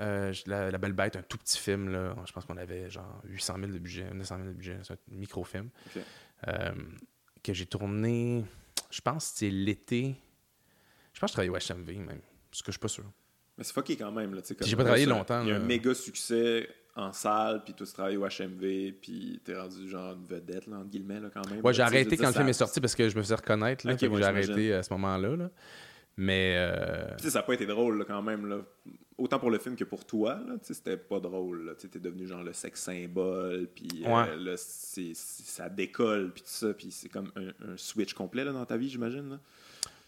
[0.00, 1.90] euh, la, La Belle Bête, un tout petit film.
[1.90, 2.16] Là.
[2.26, 4.78] Je pense qu'on avait genre 800 000 de budget, 900 000 de budget.
[4.82, 5.68] C'est un micro-film.
[6.48, 6.72] Euh,
[7.42, 8.44] que j'ai tourné,
[8.90, 10.16] je pense que c'est l'été.
[11.12, 12.20] Je pense que je travaillais au HMV même.
[12.50, 13.04] Parce que je suis pas sûr.
[13.56, 14.34] Mais c'est fucké quand même.
[14.34, 15.64] Là, comme- J'ai pas travaillé ça, longtemps, Il y a un là.
[15.64, 20.24] méga succès en salle, puis toi, tu travailles au HMV, puis t'es rendu genre une
[20.24, 21.60] vedette, là, entre guillemets, là, quand même.
[21.64, 23.86] Ouais, j'ai arrêté quand le film est sorti parce que je me faisais reconnaître.
[23.86, 25.36] Là, Ok, Fait que ouais, j'ai arrêté à ce moment-là.
[25.36, 25.50] là.
[26.16, 28.46] Mais euh, Puis, ça n'a pas été drôle là, quand même.
[28.46, 28.58] Là.
[29.18, 31.74] Autant pour le film que pour toi, là, c'était pas drôle.
[31.80, 34.36] Tu T'es devenu genre le sexe symbole, puis euh, Ouais.
[34.36, 38.44] là, c'est- c'est- ça décolle, puis tout ça, puis c'est comme un, un switch complet
[38.44, 39.28] là, dans ta vie, j'imagine.
[39.30, 39.40] là.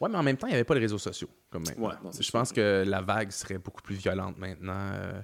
[0.00, 1.88] Ouais, mais en même temps, il n'y avait pas les réseaux sociaux comme maintenant.
[1.88, 5.20] Ouais, non, c'est je pense que la vague serait beaucoup plus violente maintenant euh,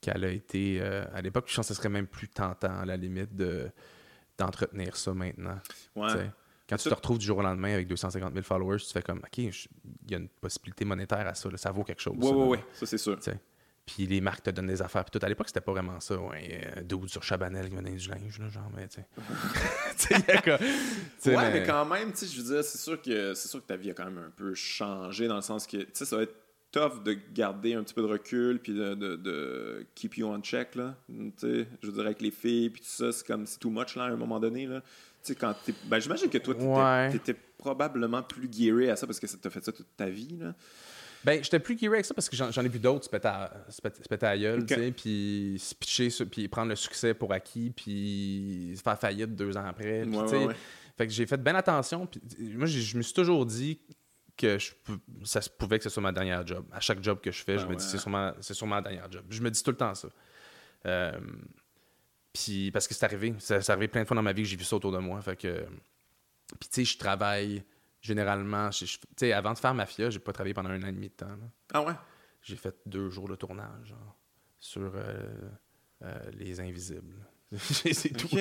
[0.00, 1.46] qu'elle a été euh, à l'époque.
[1.48, 3.70] Je pense que ce serait même plus tentant à la limite de
[4.38, 5.58] d'entretenir ça maintenant.
[5.94, 6.30] Ouais.
[6.68, 9.18] Quand tu te retrouves du jour au lendemain avec 250 000 followers, tu fais comme,
[9.18, 9.52] OK, il
[10.08, 12.16] y a une possibilité monétaire à ça, là, ça vaut quelque chose.
[12.16, 12.46] Ouais, là.
[12.46, 13.18] ouais, ça c'est sûr.
[13.84, 15.04] Puis les marques te donnent des affaires.
[15.04, 16.16] Puis tout à l'époque, c'était pas vraiment ça.
[16.16, 19.00] Ouais, euh, sur Chabanel qui me donnait du linge, là, genre, mais tu
[19.96, 20.16] sais.
[21.26, 21.64] Ouais, mais...
[21.66, 23.90] quand même, tu sais, je veux dire, c'est sûr que c'est sûr que ta vie
[23.90, 26.34] a quand même un peu changé dans le sens que, tu sais, ça va être
[26.70, 30.40] tough de garder un petit peu de recul puis de, de, de keep you on
[30.40, 30.94] check là.
[31.08, 33.68] Tu sais, je veux dire avec les filles puis tout ça, c'est comme c'est too
[33.70, 34.80] much là à un moment donné là.
[34.80, 34.88] Tu
[35.22, 36.54] sais quand t'es, ben j'imagine que toi
[37.12, 37.38] t'étais, Ouais.
[37.58, 40.54] probablement plus gearé à ça parce que ça t'a fait ça toute ta vie là.
[41.24, 43.50] Ben, j'étais plus gearé avec ça parce que j'en ai vu d'autres se péter à,
[44.30, 48.82] à gueule, tu sais, puis se pitcher, puis prendre le succès pour acquis, puis se
[48.82, 50.02] faire faillite deux ans après.
[50.02, 50.54] puis Ouais.
[50.98, 52.06] Fait que j'ai fait bien attention.
[52.06, 52.20] Puis,
[52.54, 53.78] moi, je me suis toujours dit
[54.36, 54.72] que je,
[55.24, 56.64] ça se pouvait que ce soit ma dernière job.
[56.72, 57.90] À chaque job que je fais, je Ben me dis ouais.
[57.90, 59.24] c'est sûrement, c'est sûrement ma dernière job.
[59.30, 60.08] Je me dis tout le temps ça.
[60.86, 61.12] Euh,
[62.32, 63.34] puis parce que c'est arrivé.
[63.38, 64.98] Ça- C'est arrivé plein de fois dans ma vie que j'ai vu ça autour de
[64.98, 65.20] moi.
[65.22, 65.64] Fait que.
[66.60, 67.62] Puis tu sais, je travaille
[68.02, 68.70] généralement.
[68.70, 71.28] je- avant de faire Mafia, j'ai pas travaillé pendant un an et demi de temps.
[71.28, 71.48] là.
[71.72, 71.94] Ah ouais?
[72.42, 74.18] J'ai fait deux jours de tournage genre,
[74.58, 75.22] sur euh,
[76.02, 77.16] euh, Les Invisibles.
[77.56, 78.28] c'est tout.
[78.32, 78.40] Ok.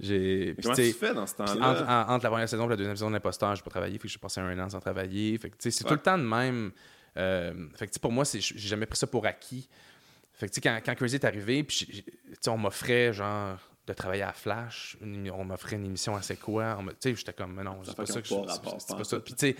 [0.00, 0.56] J'ai.
[0.62, 1.70] Comment tu fais dans ce temps-là?
[1.70, 3.98] entre, en- entre la première saison et la deuxième saison de l'imposteur, j'ai pas travaillé.
[3.98, 5.36] Fait que j'ai passé un an sans travailler.
[5.38, 5.88] Fait que, tu sais, c'est Ouais.
[5.90, 6.72] tout le temps de même.
[7.18, 9.68] Euh, fait que, tu sais, pour moi, c'est- j'ai jamais pris ça pour acquis.
[10.32, 12.04] Fait que, tu sais, quand, quand Crazy est arrivé, puis
[12.48, 14.96] on m'offrait, genre, de travailler à Flash.
[15.00, 16.76] une on m'offrait une émission à C'est quoi?
[17.00, 19.20] Tu sais, j'étais comme, mais non, c'est pas ça que je c'est- pas ça.
[19.20, 19.56] Puis, tu sais,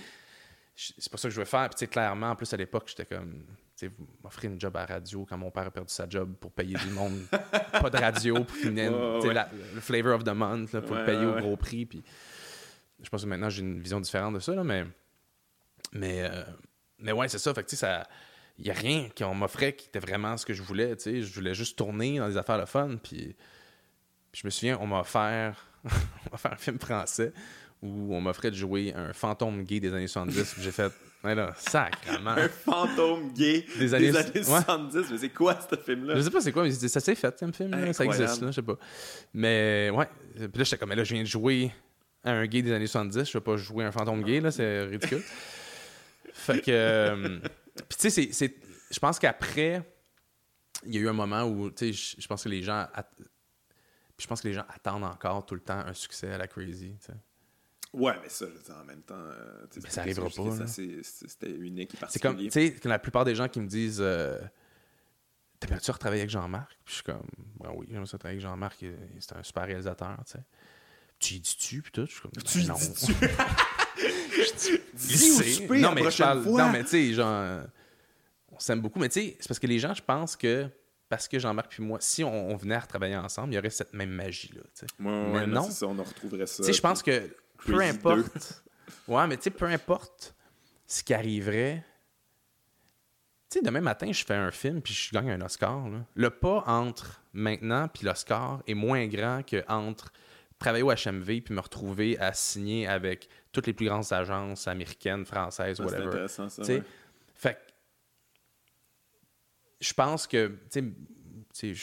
[0.98, 1.69] c'est pas ça que je veux faire.
[1.70, 3.44] Puis, tu sais, clairement, en plus, à l'époque, j'étais comme,
[3.77, 6.35] tu sais, vous m'offrez une job à radio quand mon père a perdu sa job
[6.40, 7.20] pour payer du monde.
[7.73, 10.93] pas de radio pour qu'il vienne, Ouais, la- le flavor of the month, là, pour
[10.93, 11.86] Ouais, le payer ouais, au gros prix.
[11.86, 12.03] Puis,
[13.03, 14.85] je pense que maintenant, j'ai une vision différente de ça, là, mais,
[15.93, 16.43] mais, euh,
[16.98, 17.55] mais ouais, c'est ça.
[17.55, 18.07] Fait que, tu sais, ça.
[18.59, 20.97] Il n'y a rien qu'on m'offrait qui était vraiment ce que je voulais.
[20.97, 21.20] tu sais.
[21.23, 22.97] Je voulais juste tourner dans des affaires de fun.
[23.03, 23.36] Puis
[24.37, 27.33] je me souviens, on m'a offert, on m'a offert un film français
[27.83, 30.55] où on m'offrait de jouer un fantôme gay des années 70.
[30.55, 30.91] Puis j'ai fait,
[31.25, 31.53] ouais, là.
[32.37, 34.43] Un fantôme gay Des années- des années ouais.
[34.43, 35.05] 70.
[35.11, 36.17] Mais c'est quoi ce film-là?
[36.17, 37.71] Je sais pas c'est quoi, mais ça s'est fait, ce film.
[37.71, 37.93] là.
[37.93, 38.77] Ça existe, là, je sais pas.
[39.35, 40.09] Mais ouais.
[40.35, 41.71] Puis là, j'étais comme, mais là, je viens de jouer
[42.25, 43.25] à un gay des années 70.
[43.29, 45.23] Je vais pas jouer un fantôme gay, là, c'est ridicule.
[46.33, 46.71] fait que.
[46.71, 47.39] euh,
[47.89, 48.55] Puis tu sais, c'est-.
[48.91, 49.83] Je pense qu'après,
[50.87, 52.87] il y a eu un moment où, tu sais, je pense que les gens.
[54.16, 56.47] Puis je pense que les gens attendent encore tout le temps un succès à la
[56.47, 56.94] Crazy.
[57.93, 59.14] Ouais, mais ça, je en même temps.
[59.14, 62.72] euh, Ben, c'est ça arrivera pas, C'était unique et C'est comme, particulier.
[62.72, 64.38] tu sais, la plupart des gens qui me disent euh,
[65.60, 66.70] T'aimerais-tu retravailler avec Jean-Marc?
[66.84, 67.22] Puis je suis comme,
[67.60, 68.84] ben oui, j'aimerais ça travailler avec Jean-Marc,
[69.20, 70.44] c'est un super réalisateur, tu sais.
[71.18, 72.05] Tu y dis-tu, puis tout?
[72.06, 72.74] Je suis comme, ben Tu y non.
[72.74, 73.14] dis-tu?
[74.94, 76.62] Dis souper non, la mais je parle- fois.
[76.66, 77.62] Non, mais tu sais, genre,
[78.52, 80.68] on s'aime beaucoup, mais tu sais, c'est parce que les gens, je pense que
[81.09, 83.70] parce que Jean-Marc puis moi, si on, on venait à retravailler ensemble, il y aurait
[83.70, 84.62] cette même magie-là.
[85.01, 85.62] Ouais, ouais, Mais non.
[85.70, 86.70] ça, on en retrouverait ça.
[86.70, 87.35] Je pense que
[87.65, 88.62] peu importe.
[89.09, 90.35] Ouais, mais tu sais, peu importe
[90.87, 91.85] ce qui arriverait.
[93.51, 95.89] Tu sais, demain matin, je fais un film puis je gagne un Oscar.
[95.89, 95.99] là.
[96.15, 100.12] Le pas entre maintenant puis l'Oscar est moins grand que entre
[100.59, 105.24] travailler au HMV puis me retrouver à signer avec toutes les plus grandes agences américaines,
[105.27, 106.07] françaises, C'est whatever.
[106.07, 106.62] intéressant, ça.
[106.62, 106.85] Tu sais, ouais.
[107.35, 107.59] Fait que
[109.81, 110.94] je pense que, tu
[111.53, 111.74] sais,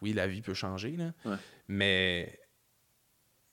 [0.00, 1.36] oui, la vie peut changer, là, Ouais.
[1.68, 2.38] mais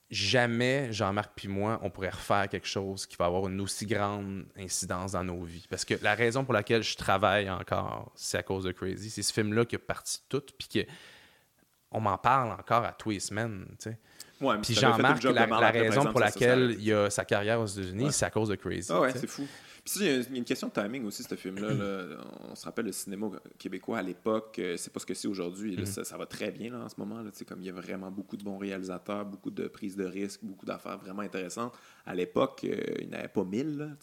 [0.10, 4.46] jamais Jean-Marc puis moi, on pourrait refaire quelque chose qui va avoir une aussi grande
[4.58, 5.66] incidence dans nos vies.
[5.70, 9.10] Parce que la raison pour laquelle je travaille encore, c'est à cause de Crazy.
[9.12, 10.92] C'est ce film-là qui a parti tout, puis que
[11.92, 13.98] on m'en parle encore à tous les semaines, tu sais.
[14.42, 18.06] Ouais, Puis Jean-Marc, de la, la raison pour laquelle il a sa carrière aux États-Unis,
[18.06, 18.12] Ouais.
[18.12, 18.90] c'est à cause de Crazy.
[18.92, 19.46] Ah ouais, c'est fou.
[19.96, 21.74] Il y a une- question de timing aussi, ce film-là.
[21.74, 22.18] là.
[22.50, 25.78] On se rappelle le cinéma québécois à l'époque, euh, c'est pas ce que c'est aujourd'hui.
[25.78, 25.86] Mm-hmm.
[25.86, 27.22] Ça, ça va très bien là, en ce moment.
[27.22, 30.42] Là, comme il y a vraiment beaucoup de bons réalisateurs, beaucoup de prises de risques,
[30.44, 31.74] beaucoup d'affaires vraiment intéressantes.
[32.12, 33.96] À l'époque, euh, il n'y en avait pas mille.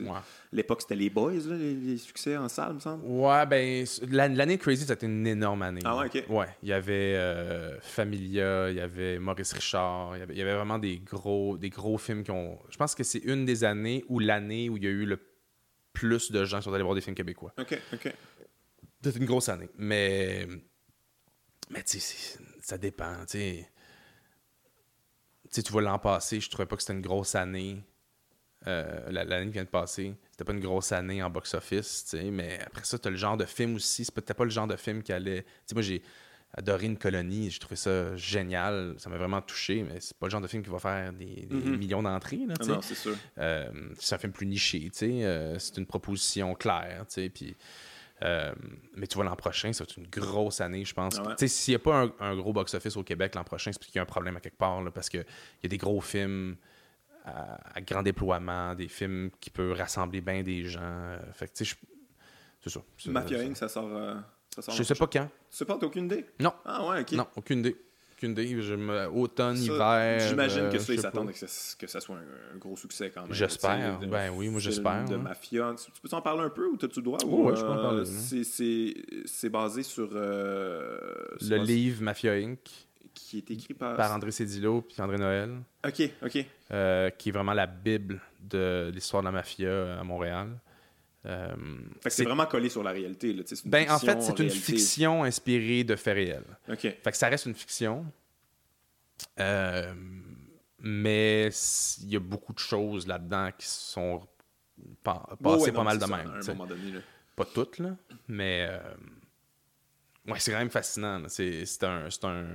[0.00, 0.06] Ouais.
[0.52, 3.02] L'époque, c'était les Boys, là, les, les succès en salle, me semble.
[3.06, 5.80] Ouais, ben, la- l'année Crazy, c'était une énorme année.
[5.86, 6.24] Ah ouais, ok.
[6.28, 10.38] Ouais, il y avait euh, Familia, il y avait Maurice Richard, il y avait, il
[10.38, 12.58] y avait vraiment des gros, des gros films qui ont.
[12.68, 15.18] Je pense que c'est une des années ou l'année où il y a eu le
[15.94, 17.54] plus de gens qui sont allés voir des films québécois.
[17.58, 18.12] OK, OK.
[19.02, 19.70] C'était une grosse année.
[19.78, 20.46] Mais.
[21.70, 23.14] Mais tu sais, ça dépend.
[23.26, 23.68] Tu sais,
[25.50, 27.82] sais, tu vois, l'an passé, je trouvais pas que c'était une grosse année.
[28.66, 32.18] Euh, la- L'année qui vient de passer, c'était pas une grosse année en box-office, tu
[32.18, 34.04] sais, mais après ça, t'as le genre de film aussi.
[34.04, 35.42] C'est peut-être pas le genre de film qui allait.
[35.42, 36.02] Tu sais, moi, j'ai
[36.54, 40.30] adoré une colonie, j'ai trouvé ça génial, ça m'a vraiment touché, mais c'est pas le
[40.30, 41.76] genre de film qui va faire des, des Mhm.
[41.78, 42.72] millions d'entrées, là, Ah tu sais.
[42.72, 43.16] non, c'est sûr.
[43.38, 43.70] Euh,
[44.00, 45.24] c'est un film plus niché, tu sais.
[45.24, 47.28] euh, c'est une proposition claire, tu sais.
[47.28, 47.54] Puis,
[48.22, 48.52] euh,
[48.94, 51.18] mais tu vois, l'an prochain, ça va être une grosse année, je pense.
[51.18, 51.48] Ah ouais?
[51.48, 53.96] S'il n'y a pas un, un gros box-office au Québec l'an prochain, c'est parce qu'il
[53.96, 55.24] y a un problème à quelque part, là, parce qu'il
[55.62, 56.56] y a des gros films
[57.24, 60.80] à, à grand déploiement, des films qui peuvent rassembler bien des gens.
[60.82, 61.76] euh, fait tu sais,
[62.60, 62.80] c'est ça.
[62.96, 64.14] C'est- Mafia ça- Inc., ça sort euh,
[64.54, 65.26] Ça sort Je sais pas quand.
[65.50, 66.26] Tu sais pas, t'as aucune idée?
[66.40, 66.52] Non.
[66.64, 67.12] Ah ouais, ok.
[67.12, 67.76] Non, aucune idée.
[68.18, 69.06] Aucune idée.
[69.14, 70.20] Automne, Ça, hiver.
[70.28, 73.10] J'imagine que euh, ça, ils s'attendent que ça, que ça soit un, un gros succès
[73.14, 73.32] quand même.
[73.32, 73.98] J'espère.
[74.00, 75.18] Tu Ben oui, moi, j'espère, De hein.
[75.18, 75.74] mafia.
[75.78, 77.18] Tu, tu peux t'en parler un peu ou t'as-tu le droit?
[77.24, 80.10] Oh, ou, ouais, je peux en euh, parler, c'est- basé sur.
[80.12, 80.98] euh,
[81.40, 82.58] Le basé- livre Mafia Inc.
[83.14, 83.96] Qui est écrit par.
[83.96, 85.50] par André Cédillo puis André Noël,
[85.84, 86.46] Ok, ok.
[86.70, 90.48] euh, qui est vraiment la bible de l'histoire de la mafia à Montréal.
[91.26, 91.54] Euh,
[92.06, 93.32] c'est vraiment collé sur la réalité.
[93.32, 93.42] Là.
[93.64, 96.56] ben, en fiction, fait, c'est une fiction inspirée de faits réels.
[96.68, 96.80] Ok.
[96.80, 98.06] Fait que ça reste une fiction.
[99.40, 99.92] Euh,
[100.80, 101.48] mais
[102.02, 104.26] il y a beaucoup de choses là-dedans qui sont
[105.02, 106.30] pa- passées ouais, pas non, mal de ça, même.
[106.30, 106.92] À un moment donné.
[106.92, 107.00] Là.
[107.34, 107.96] Pas toutes, là,
[108.28, 108.78] mais euh,
[110.28, 111.22] ouais, c'est quand même fascinant.
[111.28, 112.54] C'est un, un,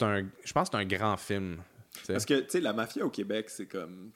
[0.00, 1.58] un, je pense que c'est un grand film.
[2.06, 4.10] Parce que, tu sais, la mafia au Québec, c'est comme.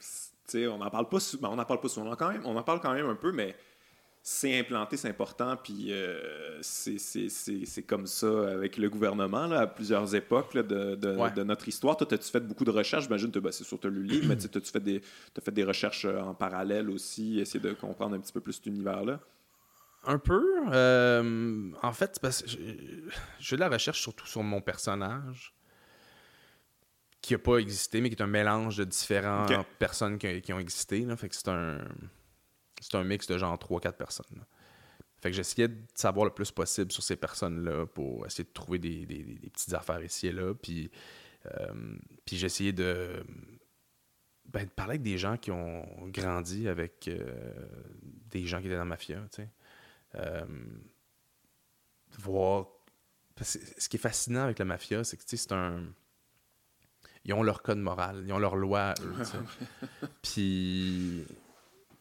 [0.49, 2.41] Tu on n'en parle pas sou- ben, on en parle pas souvent quand même.
[2.45, 3.55] On en parle quand même un peu, mais
[4.21, 6.97] c'est implanté, c'est important, puis euh, c'est-
[7.87, 11.31] comme ça avec le gouvernement là, à plusieurs époques là, de, de- Ouais.
[11.31, 11.95] de notre histoire.
[11.95, 13.03] Toi, as-tu fait beaucoup de recherches?
[13.05, 15.01] J'imagine que ben, c'est tu as lu le livre, mais tu as-tu fait, des-
[15.33, 18.53] t'as fait des recherches euh, en parallèle aussi, essayer de comprendre un petit peu plus
[18.53, 19.19] cet univers-là?
[20.05, 20.43] Un peu.
[20.71, 22.57] euh, en fait, parce que je,
[23.39, 25.53] je fais de la recherche surtout sur mon personnage,
[27.21, 30.59] qui n'a pas existé, mais qui est un mélange de différentes personnes qui, qui ont
[30.59, 31.01] existé.
[31.01, 31.15] Là.
[31.17, 31.79] Fait que c'est un,
[32.81, 34.37] c'est un mix de genre 3-4 personnes.
[34.37, 34.45] là.
[35.21, 38.79] Fait que j'essayais de savoir le plus possible sur ces personnes-là pour essayer de trouver
[38.79, 40.53] des, des- petites affaires ici et là.
[40.53, 40.89] Puis,
[41.45, 43.21] euh, puis j'essayais de,
[44.45, 47.53] ben, de parler avec des gens qui ont grandi avec euh,
[48.31, 49.49] des gens qui étaient dans la mafia, tu sais.
[50.15, 50.45] Euh,
[52.17, 52.67] voir.
[53.41, 55.83] ce qui est fascinant avec la mafia, c'est que tu sais, c'est un.
[57.29, 59.13] Ils ont leur code moral, ils ont leur loi, eux.
[60.23, 61.25] Puis.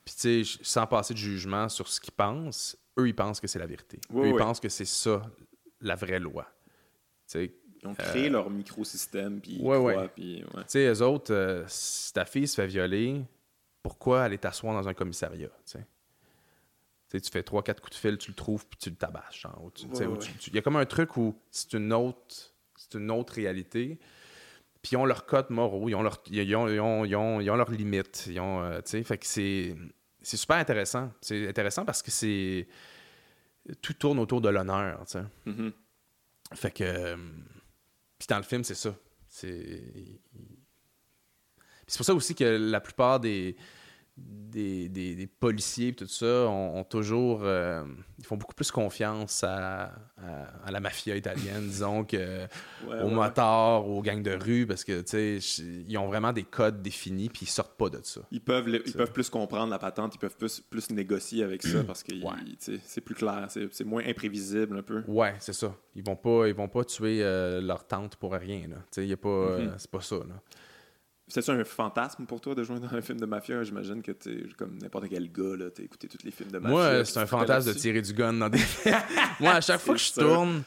[0.02, 3.46] Puis, tu sais, sans passer de jugement sur ce qu'ils pensent, eux, ils pensent que
[3.46, 4.00] c'est la vérité.
[4.09, 5.20] Oui, eux, ils pensent que c'est ça,
[5.82, 6.46] la vraie loi.
[7.34, 7.50] Ils
[7.84, 10.09] ont créé leur microsystème, puis ils Euh, ouais, ouais.
[10.09, 10.62] puis ouais.
[10.62, 13.22] tu sais, eux autres, euh, si ta fille se fait violer,
[13.82, 15.50] pourquoi aller t'asseoir dans un commissariat?
[15.66, 15.78] Tu
[17.10, 17.20] sais?
[17.20, 19.44] Tu fais 3-4 coups de fil, tu le trouves, puis tu le tabasses.
[19.44, 20.18] Ouais, ouais.
[20.46, 23.98] Il y a comme un truc où c'est une autre, c'est une autre réalité.
[24.82, 27.40] Puis ils ont leurs codes moraux, ils ont, leur, ils ont, ils ont, ils ont-
[27.40, 28.26] ils ont leurs limites.
[28.28, 29.74] Ils ont, euh, fait que c'est,
[30.22, 31.12] c'est super intéressant.
[31.20, 32.68] C'est intéressant parce que c'est.
[33.82, 35.05] Tout tourne autour de l'honneur.
[35.06, 35.22] tu sais.
[35.46, 35.72] Mhm.
[36.55, 36.84] Fait que.
[36.84, 37.16] euh,
[38.18, 38.94] Puis dans le film, c'est ça.
[39.28, 39.82] C'est.
[40.32, 43.56] Puis c'est pour ça aussi que la plupart des.
[44.51, 47.85] Des, des- des policiers et tout ça ont, ont toujours euh,
[48.19, 52.16] ils font beaucoup plus confiance à, à- à la mafia italienne disons que
[52.86, 56.32] Ouais, aux ouais, motards aux gangs de rue parce que tu sais ils ont vraiment
[56.32, 59.70] des codes définis puis ils sortent pas de ça Ils peuvent, ils peuvent plus comprendre
[59.70, 62.78] la patente, ils peuvent plus, plus négocier avec ça parce que Ouais.
[62.86, 65.03] c'est plus clair, c'est moins imprévisible un peu.
[65.07, 68.66] ouais c'est ça ils vont pas ils vont pas tuer euh, leur tante pour rien
[68.66, 69.74] là tu sais pas euh, Mhm.
[69.77, 70.40] c'est pas ça là
[71.28, 73.62] C'est un fantasme pour toi de jouer dans un film de mafia?
[73.62, 76.70] J'imagine que tu comme n'importe quel gars, là, t'as écouté tous les films de mafia.
[76.70, 78.60] Moi, c'est un fantasme de tirer du gun dans des.
[79.40, 80.22] Moi, à chaque fois que je sûr.
[80.22, 80.62] tourne,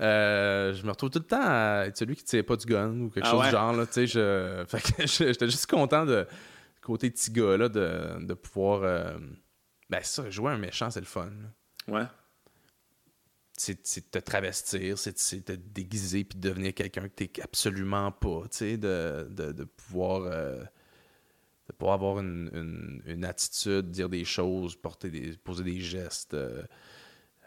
[0.00, 3.00] euh, je me retrouve tout le temps à être celui qui tire pas du gun
[3.00, 3.46] ou quelque Ah chose ouais?
[3.46, 3.72] du genre.
[3.72, 4.64] Là, je...
[4.68, 6.26] Fait que j'étais juste content de
[6.80, 8.82] côté petit gars là, de, de pouvoir.
[8.84, 9.16] euh,
[9.90, 11.26] Ben, ça, jouer un méchant, c'est le fun.
[11.88, 11.92] là.
[12.00, 12.06] Ouais.
[13.60, 18.12] C'est de te travestir, c'est de- te déguiser puis de devenir quelqu'un que t'es absolument
[18.12, 18.42] pas.
[18.50, 20.22] Tu sais, de, de, de pouvoir.
[20.22, 20.62] euh,
[21.68, 26.32] de pouvoir avoir une, une- une attitude, dire des choses, porter des, poser des gestes,
[26.32, 26.62] euh,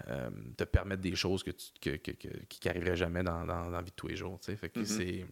[0.10, 3.66] euh, te permettre des choses que tu, que, que- que- qui n'arriveraient jamais dans, dans-
[3.66, 4.40] dans la vie de tous les jours.
[4.40, 4.56] tu sais.
[4.56, 4.86] Fait que Mhm.
[4.86, 5.26] c'est,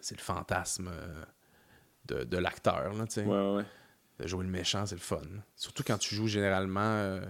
[0.00, 1.24] c'est le fantasme euh,
[2.06, 2.92] de, de l'acteur.
[2.94, 3.24] Là, tu sais.
[3.24, 3.64] Ouais, ouais, ouais.
[4.18, 5.20] De jouer le méchant, c'est le fun.
[5.54, 7.20] Surtout quand tu joues généralement.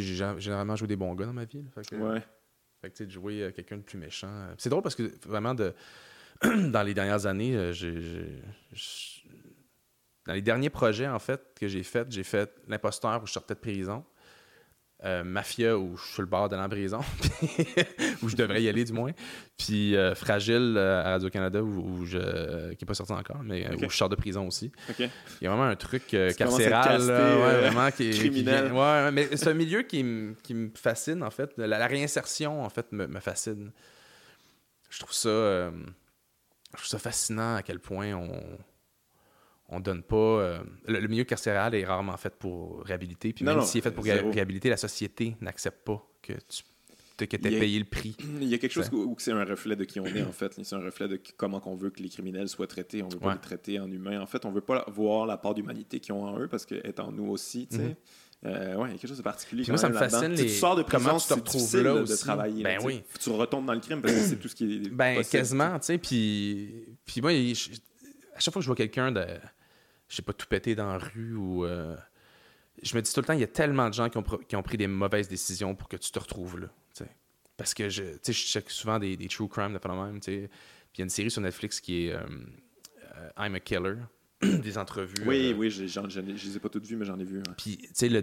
[0.00, 1.62] J'ai gé- généralement joué des bons gars dans ma vie.
[1.62, 1.70] là.
[1.74, 2.20] Fait que, Ouais.
[2.80, 4.28] fait que, tu sais, de jouer euh, quelqu'un de plus méchant.
[4.30, 5.74] euh, C'est drôle parce que vraiment, de...
[6.70, 8.42] dans les dernières années, euh, j'ai-
[10.26, 13.54] dans les derniers projets en fait que j'ai fait, j'ai fait l'imposteur où je sortais
[13.54, 14.04] de prison,
[15.04, 17.00] euh, Mafia où je suis sur le bord d'aller en prison,
[18.22, 19.10] où je devrais y aller du moins,
[19.58, 23.68] puis euh, Fragile euh, à Radio-Canada où, où je, qui n'est pas sorti encore, mais
[23.74, 24.70] où je sors de prison aussi.
[24.98, 25.08] Il
[25.42, 26.06] y a vraiment un truc
[26.36, 28.72] carcéral, casté, là, ouais, vraiment, qui, qui criminel.
[28.72, 31.50] ouais, mais c'est un milieu qui, me- qui me fascine, en fait.
[31.56, 33.72] La, la réinsertion, en fait, me, me fascine.
[34.90, 35.28] Je trouve ça...
[35.30, 38.30] je trouve ça fascinant à quel point on
[39.72, 40.16] on donne pas...
[40.16, 43.32] euh, le, le milieu carcéral est rarement fait pour réhabiliter.
[43.32, 44.30] Puis Non, même s'il est fait pour zéro.
[44.30, 46.62] réhabiliter, la société n'accepte pas que tu
[47.18, 48.16] que a- payé le prix.
[48.40, 50.32] Il y a quelque chose où, où c'est un reflet de qui on est, en
[50.32, 50.58] fait.
[50.60, 53.00] C'est un reflet de qui- comment on veut que les criminels soient traités.
[53.04, 53.34] On veut pas Ouais.
[53.34, 54.20] les traiter en humains.
[54.20, 56.84] En fait, on veut pas voir la part d'humanité qu'ils ont en eux parce qu'elle
[56.84, 57.82] est en nous aussi, tu sais.
[57.82, 57.94] Mhm.
[58.44, 59.62] Euh, ouais, il y a quelque chose de particulier.
[59.68, 61.94] Moi, ça me fascine Tu les- Tu sors de prison, tu te retrouves là là,
[61.94, 62.18] de aussi.
[62.24, 62.64] travailler.
[62.64, 63.02] Ben là, tu oui.
[63.20, 65.30] Tu retournes dans le crime parce que c'est tout ce qui est Ben, possible.
[65.38, 65.98] quasiment, tu sais.
[65.98, 67.70] Puis, puis moi, je-
[68.34, 69.24] à chaque fois que je vois quelqu'un de.
[70.12, 71.64] Je sais pas, tout péter dans la rue ou.
[71.64, 71.96] euh,
[72.82, 74.56] je me dis tout le temps, il y a tellement de gens qui ont, qui
[74.56, 76.66] ont pris des mauvaises décisions pour que tu te retrouves là.
[77.56, 80.20] Parce que je, tu sais, je check souvent des, des true crime de phénomène.
[80.20, 82.20] Puis il y a une série sur Netflix qui est euh,
[83.16, 83.94] euh, I'm a Killer,
[84.42, 85.14] des entrevues.
[85.24, 87.38] Oui, euh, oui, j'ai- je les ai pas toutes vues, mais j'en ai vu.
[87.38, 87.42] ouais.
[87.56, 88.20] Puis, tu sais, le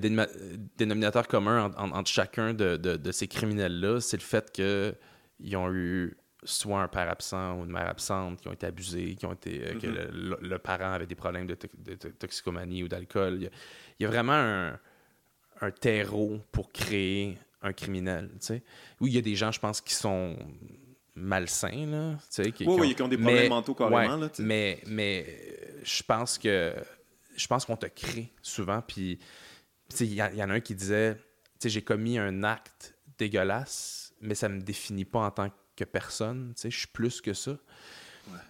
[0.78, 5.56] dénominateur commun en- en- entre chacun de, de- de ces criminels-là, c'est le fait qu'ils
[5.58, 9.26] ont eu soit un père absent ou une mère absente, qui ont été abusés, qui
[9.26, 9.94] ont été, euh, que Mhm.
[9.96, 13.36] le, le- le parent avait des problèmes de, to- de to- toxicomanie ou d'alcool.
[13.36, 13.50] Il y a,
[14.00, 14.80] il y a vraiment un,
[15.62, 18.64] un terreau pour créer un criminel, tu sais.
[19.02, 20.38] Oui, il y a des gens, je pense, qui sont
[21.16, 22.16] malsains, là.
[22.32, 23.98] Qui, Oui, qui oui, ont- qui ont des problèmes mais- mentaux carrément.
[23.98, 26.74] ouais, là, mais, mais euh, je pense que
[27.36, 28.82] je pense qu'on te crée souvent.
[28.82, 29.18] Puis,
[30.02, 31.18] il y, en- il y en a un qui disait,
[31.64, 36.54] j'ai commis un acte dégueulasse, mais ça me définit pas en tant que personne.
[36.56, 37.58] Tu sais, je suis plus que ça.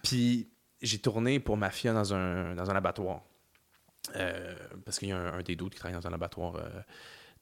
[0.02, 0.48] Puis,
[0.82, 3.22] j'ai tourné pour Mafia dans un, dans un abattoir.
[4.16, 4.54] Euh,
[4.84, 6.68] parce qu'il y a un, un des doutes qui travaille dans un abattoir euh,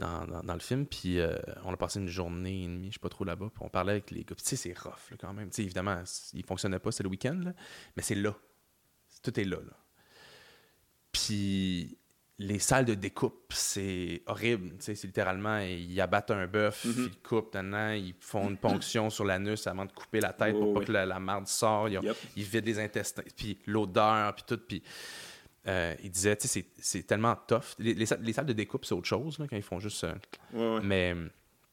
[0.01, 0.86] dans, dans- dans le film.
[0.86, 3.47] Puis euh, on a passé une journée et demie, je sais pas trop là-bas.
[3.55, 4.35] Puis on parlait avec les gars.
[4.35, 5.51] Puis tu sais, c'est rough là, quand même.
[5.51, 6.02] Tu sais, évidemment,
[6.35, 7.52] il fonctionnait pas, c'est le week-end, là,
[7.97, 8.35] mais c'est là.
[9.23, 9.73] Tout est là, là.
[11.12, 11.97] Puis
[12.40, 14.73] les salles de découpe, c'est horrible.
[14.78, 16.93] C'est littéralement, ils abattent un bœuf, Mhm.
[16.97, 20.60] ils le coupent, ils font une ponction sur l'anus avant de couper la tête Oh,
[20.66, 20.86] pour pas oui.
[20.86, 21.90] que la, la marde sorte.
[21.90, 22.16] Ils, Yep.
[22.36, 24.59] ils vident les intestins, puis l'odeur, puis tout.
[24.59, 24.82] Puis
[25.66, 27.74] euh, il disait, tu sais, c'est- tellement tough.
[27.78, 30.05] Les, les salles- les salles de découpe, c'est autre chose, là, quand ils font juste.
[30.05, 30.15] euh,
[30.55, 30.81] Ouais, ouais.
[30.85, 31.15] mais,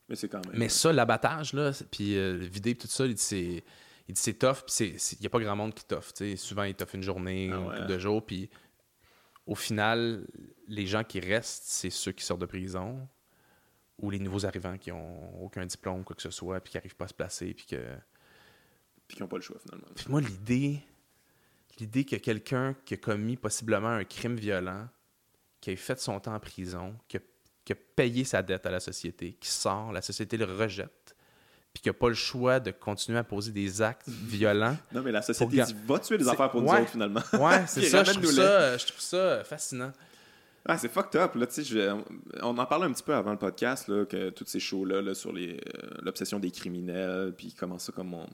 [0.10, 0.56] Mais c'est quand même.
[0.58, 3.64] mais ça, l'abattage, là, puis euh, vider, tout ça, il dit c'est.
[4.08, 6.12] Il dit c'est tough, puis il n'y a pas grand monde qui t'offre.
[6.38, 7.76] Souvent, ils t'offrent une journée, Ah une ouais.
[7.78, 8.50] couple de jours, puis
[9.46, 10.26] au final,
[10.68, 13.08] les gens qui restent, c'est ceux qui sortent de prison
[14.00, 16.96] ou les nouveaux arrivants qui ont aucun diplôme, quoi que ce soit, puis qui n'arrivent
[16.96, 17.82] pas à se placer, puis que.
[19.08, 19.88] Puis qui n'ont pas le choix finalement.
[19.96, 20.82] Puis moi, l'idée,
[21.80, 24.88] l'idée que quelqu'un qui a commis possiblement un crime violent,
[25.62, 27.20] qui a fait son temps en prison, qui a,
[27.64, 31.05] qui a payé sa dette à la société, qui sort, la société le rejette,
[31.76, 34.76] puis qui n'a pas le choix de continuer à poser des actes violents.
[34.94, 36.82] Non, mais la société Pour dit va tuer C'est- affaires pour nous ouais.
[36.82, 37.20] autres finalement?
[37.34, 39.92] Ouais, c'est ça, je trouve ça, je trouve ça fascinant.
[40.68, 41.36] Ah, c'est fucked up.
[41.36, 42.02] Là, tu sais, je-
[42.42, 45.14] on en parlait un petit peu avant le podcast, là, que tous ces shows-là là,
[45.14, 48.26] sur les, euh, l'obsession des criminels, puis comment ça, comme on.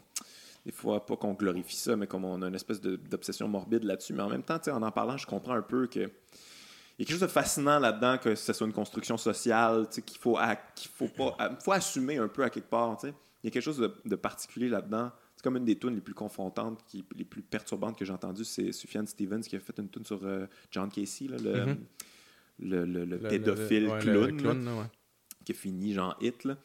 [0.65, 4.13] Des fois, pas qu'on glorifie ça, mais comme on a une espèce d'obsession morbide là-dessus.
[4.13, 5.99] Mais en même temps, en en parlant, je comprends un peu que.
[5.99, 10.19] Il y a quelque chose de fascinant là-dedans, que ce soit une construction sociale, qu'il
[10.19, 11.35] faut, à- qu'il faut pas.
[11.39, 13.13] à- faut assumer un peu à quelque part, tu sais.
[13.43, 15.11] Il y a quelque chose de, de particulier là-dedans.
[15.35, 18.45] C'est comme une des tunes les plus confrontantes, qui, les plus perturbantes que j'ai entendues,
[18.45, 21.75] c'est Sufjan Stevens qui a fait une tune sur euh, John Casey, là, le,
[22.59, 24.85] le, le- le Le- pédophile ouais, clown, le là, clown, là, ouais.
[25.43, 26.43] qui a fini genre hit.
[26.43, 26.57] là.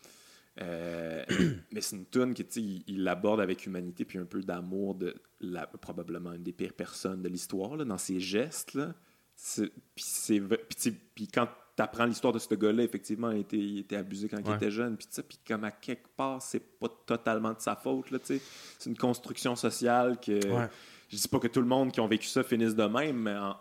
[0.60, 1.24] Euh,
[1.72, 4.94] mais c'est une tune qui, tu sais, il, l'aborde avec humanité puis un peu d'amour
[4.94, 8.74] de la, probablement une des pires personnes de l'histoire, dans ses gestes.
[8.74, 8.94] Là.
[11.14, 14.38] Puis quand tu apprends l'histoire de ce gars-là, effectivement, il était, il était abusé quand
[14.38, 14.96] il était jeune.
[14.96, 18.10] Puis, puis comme à quelque part, c'est pas totalement de sa faute.
[18.10, 18.40] Là, tu sais.
[18.78, 20.46] c'est une construction sociale que...
[20.50, 20.68] Ouais.
[21.08, 23.36] Je dis pas que tout le monde qui ont vécu ça finisse de même, mais
[23.36, 23.56] en-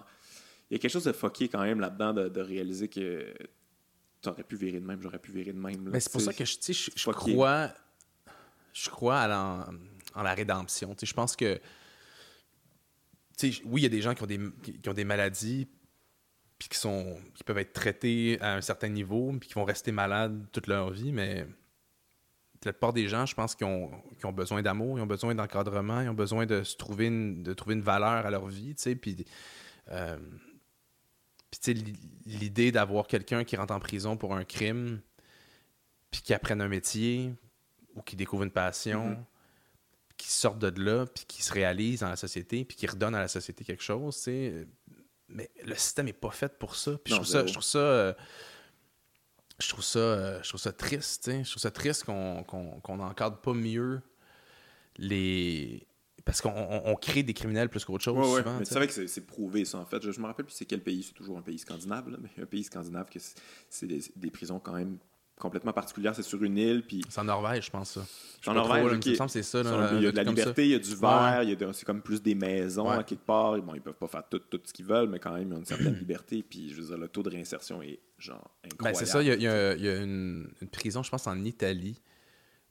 [0.70, 3.32] il y a quelque chose de fucké quand même là-dedans de, de réaliser que
[4.22, 5.86] t'aurais pu virer de même, j'aurais pu virer de même.
[5.86, 5.92] là.
[5.92, 7.70] Mais c'est pour ça que je, je, je crois,
[8.74, 9.70] je crois à la,
[10.16, 10.96] en la rédemption.
[10.96, 11.60] Tu sais, Je pense que,
[13.66, 14.40] oui, il y a des gens qui ont des,
[14.82, 15.68] qui ont des maladies
[16.60, 19.91] puis qui, sont, qui peuvent être traités à un certain niveau puis qui vont rester
[19.91, 21.45] malades toute leur vie, mais
[22.64, 25.36] la plupart des gens, je pense, qui ont, qui ont besoin d'amour, ils ont besoin
[25.36, 28.73] d'encadrement, ils ont besoin de se trouver une, de trouver une valeur à leur vie,
[28.76, 29.26] tu sais, puis...
[29.90, 30.18] euh,
[32.26, 34.99] l'idée d'avoir quelqu'un qui rentre en prison pour un crime,
[36.11, 37.34] puis qui apprenne un métier,
[37.95, 39.26] ou qui découvre une passion, Mhm.
[40.18, 43.19] qui sorte de là, puis qui se réalise dans la société, puis qui redonne à
[43.19, 44.68] la société quelque chose, tu sais.
[45.27, 46.97] Mais le système n'est pas fait pour ça.
[47.03, 48.14] Puis je trouve ça, je trouve ça, euh,
[49.60, 51.43] je trouve ça, euh, je trouve ça triste, tu sais.
[51.43, 54.02] Je trouve ça triste qu'on qu'on n'encadre pas mieux
[54.97, 55.88] les...
[56.23, 58.39] Parce qu'on on- on crée des criminels plus qu'autre chose, Ouais, ouais.
[58.43, 58.57] souvent.
[58.60, 60.02] Mais tu savais que c'est- prouvé, ça, en fait.
[60.02, 61.03] Je, je me rappelle plus c'est quel pays.
[61.03, 63.38] C'est toujours un pays scandinave, là, mais un pays scandinave que c'est-
[63.69, 64.97] c'est des, des prisons quand même
[65.40, 66.16] complètement particulières.
[66.16, 68.06] C'est sur une île, puis C'est en Norvège, je pense, ça.
[68.41, 69.64] C'est en pas trop, Norvège, là, me c'est ça.
[69.64, 71.56] là, il y a de la liberté, il y a du verre, il y a
[71.56, 72.98] de- c'est comme plus des maisons Ouais.
[72.98, 73.57] à quelque part.
[73.62, 75.57] Bon, ils peuvent pas faire tout, tout ce qu'ils veulent, mais quand même, ils ont
[75.60, 76.44] une certaine liberté.
[76.48, 78.98] Puis, je veux dire, le taux de réinsertion est genre Ben, incroyable.
[78.98, 81.10] c'est ça, il y a, il y a- il y a une, une prison, je
[81.10, 81.99] pense, en Italie,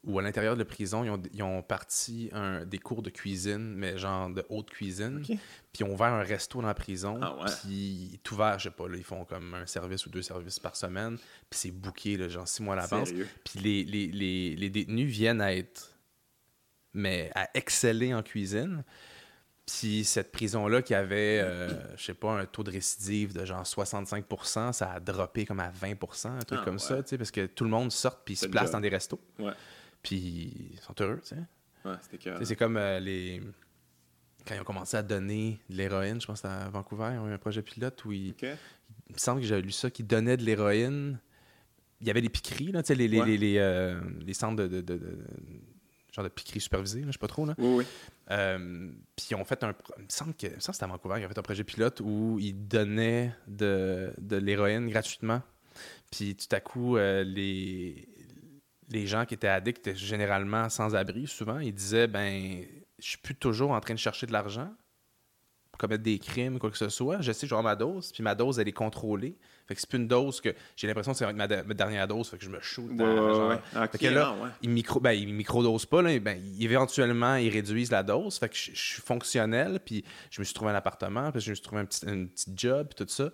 [0.06, 3.10] où à l'intérieur de la prison, ils ont, ils ont parti un, des cours de
[3.10, 5.22] cuisine, mais genre de haute cuisine.
[5.22, 5.38] Puis
[5.80, 7.18] ils ont ouvert un resto dans la prison.
[7.22, 7.50] Ah ouais.
[7.62, 10.58] Puis tout ouvert, je sais pas, là, ils font comme un service ou deux services
[10.58, 11.16] par semaine.
[11.50, 13.10] Puis c'est booké, là, genre six mois à l'avance.
[13.44, 15.90] Puis les, les, les, les détenus viennent à être.
[16.92, 18.84] Mais à exceller en cuisine.
[19.66, 23.62] Puis cette prison-là qui avait, euh, je sais pas, un taux de récidive de genre
[23.62, 26.78] 65% ça a droppé comme à 20 un truc Ah comme ouais.
[26.78, 28.72] ça, tu sais, parce que tout le monde sort puis se place job.
[28.72, 29.18] dans des restos.
[29.38, 29.52] Ouais.
[30.04, 31.36] Puis ils sont heureux, tu sais.
[31.84, 33.42] Ouais, c'était C'est comme euh, les.
[34.46, 37.18] Quand ils ont commencé à donner de l'héroïne, je pense que c'était à Vancouver, ils
[37.18, 40.06] ont eu un projet pilote où ils, il me semble que j'avais lu ça, qu'ils
[40.06, 41.18] donnaient de l'héroïne.
[42.02, 43.26] Il y avait les piqueries, là, tu sais, les, les, Ouais.
[43.26, 45.18] les, les, euh, les centres de, de, de- de-
[46.12, 47.46] genre de piqueries supervisées, là, je sais pas trop.
[47.46, 47.54] Là.
[47.56, 47.84] Oui, oui.
[48.30, 49.74] Euh, puis ils ont fait un.
[49.98, 51.42] Il me semble que, il me semble que c'était à Vancouver, ils ont fait un
[51.42, 55.42] projet pilote où ils donnaient de, de l'héroïne gratuitement.
[56.10, 58.06] Puis tout à coup, euh, les,
[58.90, 61.26] les gens qui étaient addicts étaient généralement sans abri.
[61.26, 62.64] Souvent, ils disaient ben,
[62.98, 64.70] je suis plus toujours en train de chercher de l'argent
[65.72, 67.20] pour commettre des crimes, quoi que ce soit.
[67.20, 69.36] Je sais je vais avoir ma dose, puis ma dose, elle est contrôlée.
[69.66, 71.74] Fait que c'est plus une dose que j'ai l'impression que c'est avec ma, de- ma
[71.74, 72.90] dernière dose, fait que je me shoot.
[72.92, 73.58] Ouais, à- ouais, genre, ouais.
[73.82, 74.50] Ok, Fait que là, ouais.
[74.62, 78.38] ils micro, ben, ils microdosent pas, là, ben, éventuellement, ils réduisent la dose.
[78.38, 81.50] Fait que je, je suis fonctionnel, puis je me suis trouvé un appartement, puis je
[81.50, 83.30] me suis trouvé un petit, un petit job, puis tout ça.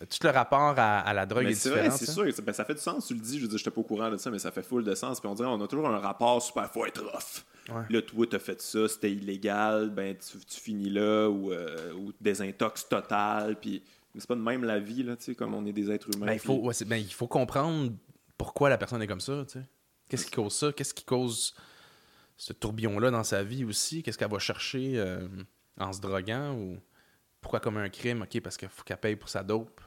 [0.00, 1.88] Tout le rapport à, à la drogue Mais est c'est différent.
[1.88, 2.24] vrai, c'est sûr.
[2.44, 3.38] Ben, ça fait du sens, tu le dis.
[3.38, 5.20] Je veux dire, j'étais pas au courant de ça, mais ça fait full de sens.
[5.20, 6.70] Puis on dirait, on a toujours un rapport super.
[6.70, 7.44] Faut être rough.
[7.74, 7.82] Ouais.
[7.90, 12.12] Là, toi, t'as fait ça, c'était illégal, ben, tu, tu finis là, ou, euh, ou
[12.20, 13.56] désintox total.
[13.58, 13.82] Puis
[14.16, 16.26] c'est pas de même la vie, là, tu sais, comme on est des êtres humains.
[16.26, 17.92] Ben, il, faut, ouais, ben, il faut comprendre
[18.38, 19.44] pourquoi la personne est comme ça.
[19.46, 19.64] tu sais.
[20.08, 20.72] Qu'est-ce qui cause ça?
[20.72, 21.54] Qu'est-ce qui cause
[22.36, 24.02] ce tourbillon-là dans sa vie aussi?
[24.02, 25.26] Qu'est-ce qu'elle va chercher euh,
[25.78, 26.52] en se droguant?
[26.54, 26.78] Ou
[27.40, 28.22] pourquoi comme un crime?
[28.22, 29.80] OK, parce qu'il faut qu'elle paye pour sa dope.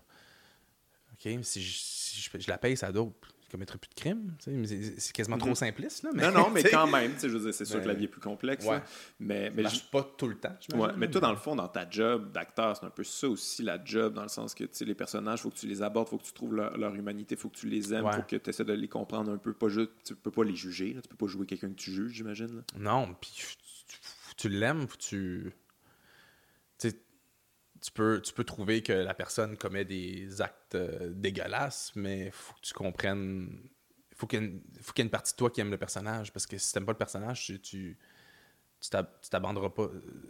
[1.26, 4.36] OK, si je, si je, je la paye, sa dope, je commettrai plus de crime.
[4.40, 4.68] tu sais, mais
[5.00, 5.56] C'est quasiment trop Mhm.
[5.56, 6.04] simpliste.
[6.04, 7.84] Là, mais, Non, non, mais quand même, tu sais, je veux dire, c'est sûr Ben,
[7.84, 8.64] que la vie est plus complexe.
[8.66, 8.76] ouais.
[8.78, 8.84] là.
[9.20, 10.56] Mais, ça mais, marche pas tout le temps.
[10.76, 13.64] ouais, mais toi, dans le fond, dans ta job d'acteur, c'est un peu ça aussi,
[13.64, 16.24] la job, dans le sens que, les personnages, faut que tu les abordes, faut que
[16.26, 18.14] tu trouves leur, leur humanité, faut que tu les aimes, Ouais.
[18.16, 19.52] faut que tu essaies de les comprendre un peu.
[19.54, 21.92] Pas juste, tu peux pas les juger, là, tu peux pas jouer quelqu'un que tu
[21.92, 22.64] juges, j'imagine.
[22.78, 23.46] Non, puis tu,
[23.88, 25.52] tu- tu l'aimes, faut que tu.
[27.82, 32.54] Tu peux, tu peux trouver que la personne commet des actes euh, dégueulasses, mais faut
[32.56, 33.58] que tu comprennes.
[34.16, 35.72] Faut qu'il y, ait une- faut qu'il y ait une partie de toi qui aime
[35.72, 37.60] le personnage, parce que si t'aimes pas le personnage, tu.
[37.62, 37.98] tu
[38.82, 39.90] tu t'ab- tu t'abandonneras pas.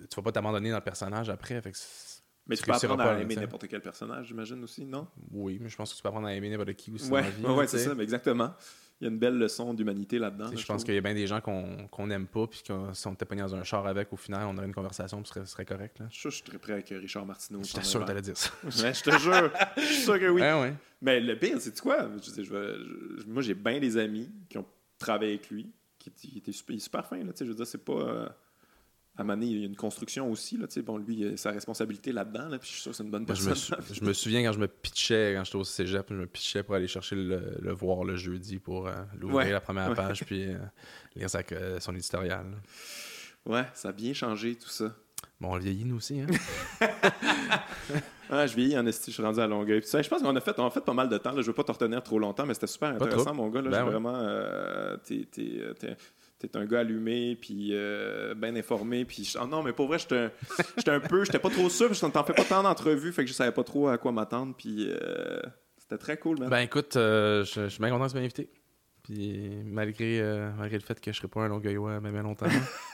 [0.10, 1.62] Tu vas pas t'abandonner dans le personnage après.
[1.62, 4.64] Fait que c'est- Mais tu tu peux apprendre pas, à aimer n'importe quel personnage, j'imagine
[4.64, 5.08] aussi, non?
[5.32, 7.68] oui, mais je pense que tu peux apprendre à aimer n'importe qui aussi Ouais, ouais,
[7.68, 8.56] c'est ça, mais exactement.
[9.02, 10.50] Il y a une belle leçon d'humanité là-dedans.
[10.50, 13.08] Là, je pense qu'il y a bien des gens qu'on n'aime pas, puis que si
[13.08, 15.46] on était pogné dans un char avec, au final, on aurait une conversation, puis ce
[15.46, 16.00] serait, correct.
[16.00, 16.08] Là.
[16.12, 17.64] Je je suis très prêt avec Richard Martineau.
[17.64, 18.52] Sûr un que t'allais dire ça.
[18.64, 19.52] Ouais, je te jure.
[19.78, 20.42] Je suis sûr que oui.
[20.42, 20.74] Ouais, ouais.
[21.02, 22.10] Mais le pire, c'est quoi?
[22.22, 22.50] Je sais, je
[23.20, 24.66] je- moi, j'ai bien des amis qui ont
[24.98, 27.18] travaillé avec lui, qui, qui étaient super, il est super fin.
[27.20, 27.94] Là, tu sais, je veux dire, c'est pas.
[27.94, 28.30] euh,
[29.20, 30.58] à un moment donné, il y a une construction aussi.
[30.58, 32.48] Là, bon, lui, il a sa responsabilité là-dedans.
[32.48, 33.80] Là, puis je suis sûr que c'est une bonne Moi, je, personne.
[33.90, 36.64] me je me souviens quand je me pitchais, quand j'étais au cégep, je me pitchais
[36.64, 39.96] pour aller chercher le, le voir le jeudi pour euh, l'ouvrir Ouais, la première ouais.
[39.96, 40.58] page, puis euh,
[41.16, 42.46] lire sa- euh, son éditorial.
[43.46, 44.96] Ouais, ça a bien changé tout ça.
[45.42, 46.22] Bon, on le vieillit, nous aussi.
[46.22, 46.28] Hein?
[48.32, 49.82] Ah, je vieillis en esti, je suis rendu à Longueuil.
[49.82, 51.32] Puis, je pense qu'on a fait, on a fait pas mal de temps.
[51.32, 51.42] Là.
[51.42, 53.60] Je veux pas te retenir trop longtemps, mais c'était super intéressant, mon gars.
[53.64, 53.90] Là, Ben J'ai ouais.
[53.90, 54.16] vraiment.
[54.16, 55.98] euh, t'es, t'es, t'es-
[56.40, 59.06] t'es un gars allumé, puis euh, bien informé.
[59.06, 61.24] Puis, je- ah non, mais pour vrai, j'étais un, peu.
[61.26, 63.64] J'étais pas trop sûr, que t'en fais pas tant d'entrevues, fait que je savais pas
[63.64, 64.54] trop à quoi m'attendre.
[64.58, 65.40] Puis, euh,
[65.78, 66.50] c'était très cool, man.
[66.50, 68.50] Ben écoute, euh, je, je suis bien content de se invité.
[69.04, 72.46] Puis malgré, euh, malgré le fait que je serai pas un Longueuillois même bien longtemps.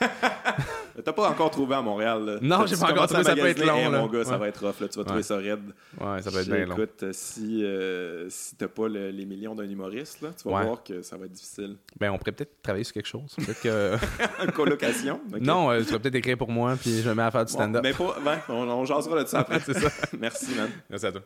[1.04, 2.24] T'as pas encore trouvé à Montréal.
[2.24, 2.38] Là.
[2.40, 3.98] Non, j'ai pas encore trouvé, ça peut être long, Hey, là.
[4.00, 4.80] mon gars, ça va être rough.
[4.80, 4.88] Là.
[4.88, 5.60] Tu vas trouver ça raide.
[6.00, 6.74] ouais, ça va être bien long.
[6.76, 10.56] Écoute, euh, si, euh, si t'as pas le- les millions d'un humoriste, là, tu vas
[10.58, 10.64] Ouais.
[10.64, 11.76] voir que ça va être difficile.
[12.00, 13.34] Ben on pourrait peut-être travailler sur quelque chose.
[13.36, 13.96] Peut-être que...
[14.44, 15.20] Une colocation.
[15.40, 17.52] Non, euh, tu vas peut-être écrire pour moi, puis je me mets à faire du
[17.52, 17.82] Bon, stand-up.
[17.82, 19.60] mais pas, ouais, on, on jasera de ça après.
[19.60, 19.88] C'est ça.
[20.18, 20.70] Merci, man.
[20.88, 21.22] Merci à toi.